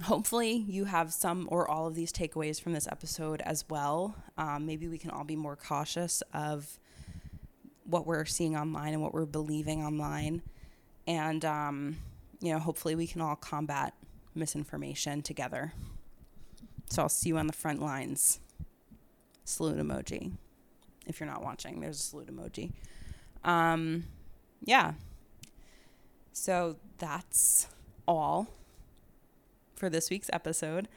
hopefully, 0.04 0.52
you 0.52 0.84
have 0.84 1.12
some 1.12 1.48
or 1.50 1.68
all 1.68 1.86
of 1.86 1.94
these 1.94 2.12
takeaways 2.12 2.60
from 2.60 2.72
this 2.72 2.86
episode 2.86 3.40
as 3.42 3.64
well. 3.68 4.14
Um, 4.38 4.66
maybe 4.66 4.88
we 4.88 4.98
can 4.98 5.10
all 5.10 5.24
be 5.24 5.36
more 5.36 5.56
cautious 5.56 6.22
of 6.32 6.78
what 7.84 8.06
we're 8.06 8.24
seeing 8.24 8.56
online 8.56 8.92
and 8.92 9.02
what 9.02 9.12
we're 9.12 9.26
believing 9.26 9.84
online. 9.84 10.42
And, 11.06 11.44
um, 11.44 11.96
you 12.40 12.52
know, 12.52 12.58
hopefully, 12.60 12.94
we 12.94 13.06
can 13.06 13.20
all 13.20 13.36
combat 13.36 13.94
misinformation 14.34 15.22
together. 15.22 15.72
So 16.88 17.02
I'll 17.02 17.08
see 17.08 17.30
you 17.30 17.38
on 17.38 17.46
the 17.46 17.52
front 17.52 17.80
lines. 17.80 18.38
Salute 19.44 19.78
emoji. 19.78 20.32
If 21.06 21.20
you're 21.20 21.28
not 21.28 21.42
watching, 21.42 21.80
there's 21.80 21.98
a 21.98 22.02
salute 22.02 22.28
emoji. 22.34 22.72
Um, 23.44 24.04
yeah. 24.64 24.92
So 26.32 26.76
that's 26.98 27.68
all 28.06 28.48
for 29.74 29.90
this 29.90 30.10
week's 30.10 30.30
episode. 30.32 30.88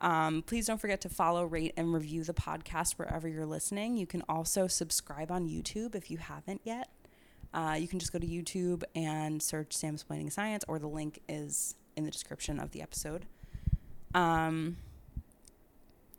Um, 0.00 0.42
please 0.42 0.66
don't 0.66 0.80
forget 0.80 1.00
to 1.02 1.08
follow, 1.08 1.44
rate, 1.44 1.72
and 1.76 1.92
review 1.94 2.24
the 2.24 2.34
podcast 2.34 2.92
wherever 2.92 3.28
you're 3.28 3.46
listening. 3.46 3.96
You 3.96 4.06
can 4.06 4.22
also 4.28 4.66
subscribe 4.66 5.30
on 5.30 5.48
YouTube 5.48 5.94
if 5.94 6.10
you 6.10 6.18
haven't 6.18 6.62
yet. 6.64 6.88
Uh, 7.52 7.76
you 7.78 7.86
can 7.86 8.00
just 8.00 8.12
go 8.12 8.18
to 8.18 8.26
YouTube 8.26 8.82
and 8.96 9.40
search 9.40 9.72
Sam 9.72 9.96
Splaining 9.96 10.32
Science, 10.32 10.64
or 10.66 10.78
the 10.78 10.88
link 10.88 11.20
is 11.28 11.76
in 11.96 12.04
the 12.04 12.10
description 12.10 12.58
of 12.58 12.72
the 12.72 12.82
episode. 12.82 13.26
Um, 14.12 14.76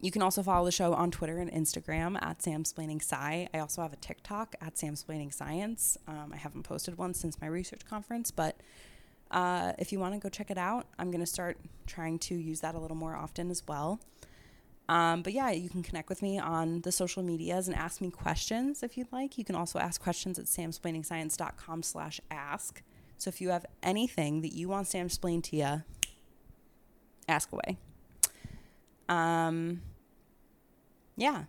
you 0.01 0.11
can 0.11 0.21
also 0.21 0.43
follow 0.43 0.65
the 0.65 0.71
show 0.71 0.93
on 0.93 1.11
Twitter 1.11 1.37
and 1.39 1.51
Instagram 1.51 2.21
at 2.21 2.39
Samsplaining 2.39 3.01
Sci. 3.01 3.49
I 3.53 3.59
also 3.59 3.81
have 3.81 3.93
a 3.93 3.97
TikTok 3.97 4.55
at 4.61 4.75
Samsplaining 4.75 5.33
Science. 5.33 5.97
Um, 6.07 6.31
I 6.33 6.37
haven't 6.37 6.63
posted 6.63 6.97
one 6.97 7.13
since 7.13 7.39
my 7.41 7.47
research 7.47 7.85
conference, 7.85 8.29
but 8.31 8.59
uh, 9.31 9.73
if 9.79 9.91
you 9.91 9.99
want 9.99 10.13
to 10.13 10.19
go 10.19 10.29
check 10.29 10.51
it 10.51 10.57
out, 10.57 10.87
I'm 10.99 11.11
going 11.11 11.21
to 11.21 11.25
start 11.25 11.57
trying 11.87 12.19
to 12.19 12.35
use 12.35 12.61
that 12.61 12.75
a 12.75 12.79
little 12.79 12.97
more 12.97 13.15
often 13.15 13.49
as 13.49 13.63
well. 13.67 13.99
Um, 14.87 15.23
but 15.23 15.33
yeah, 15.33 15.49
you 15.49 15.69
can 15.69 15.81
connect 15.81 16.09
with 16.09 16.21
me 16.21 16.37
on 16.37 16.81
the 16.81 16.91
social 16.91 17.23
medias 17.23 17.67
and 17.67 17.75
ask 17.75 18.01
me 18.01 18.11
questions 18.11 18.83
if 18.83 18.97
you'd 18.97 19.11
like. 19.11 19.37
You 19.37 19.43
can 19.43 19.55
also 19.55 19.79
ask 19.79 20.01
questions 20.01 20.37
at 20.37 20.45
samsplainingscience.com 20.45 21.83
slash 21.83 22.21
ask. 22.29 22.83
So 23.17 23.29
if 23.29 23.41
you 23.41 23.49
have 23.49 23.65
anything 23.81 24.41
that 24.41 24.53
you 24.53 24.67
want 24.67 24.87
Sam 24.87 25.07
explain 25.07 25.41
to 25.43 25.55
you, 25.55 25.83
ask 27.27 27.51
away. 27.51 27.77
Um, 29.09 29.81
yeah. 31.17 31.43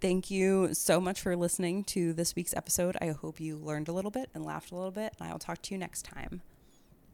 Thank 0.00 0.30
you 0.30 0.74
so 0.74 1.00
much 1.00 1.20
for 1.20 1.36
listening 1.36 1.84
to 1.84 2.12
this 2.12 2.34
week's 2.34 2.54
episode. 2.54 2.96
I 3.00 3.10
hope 3.10 3.38
you 3.40 3.56
learned 3.56 3.88
a 3.88 3.92
little 3.92 4.10
bit 4.10 4.30
and 4.34 4.44
laughed 4.44 4.72
a 4.72 4.74
little 4.74 4.90
bit, 4.90 5.14
and 5.18 5.28
I 5.28 5.32
will 5.32 5.38
talk 5.38 5.62
to 5.62 5.74
you 5.74 5.78
next 5.78 6.04
time. 6.04 6.42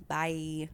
Bye. 0.09 0.71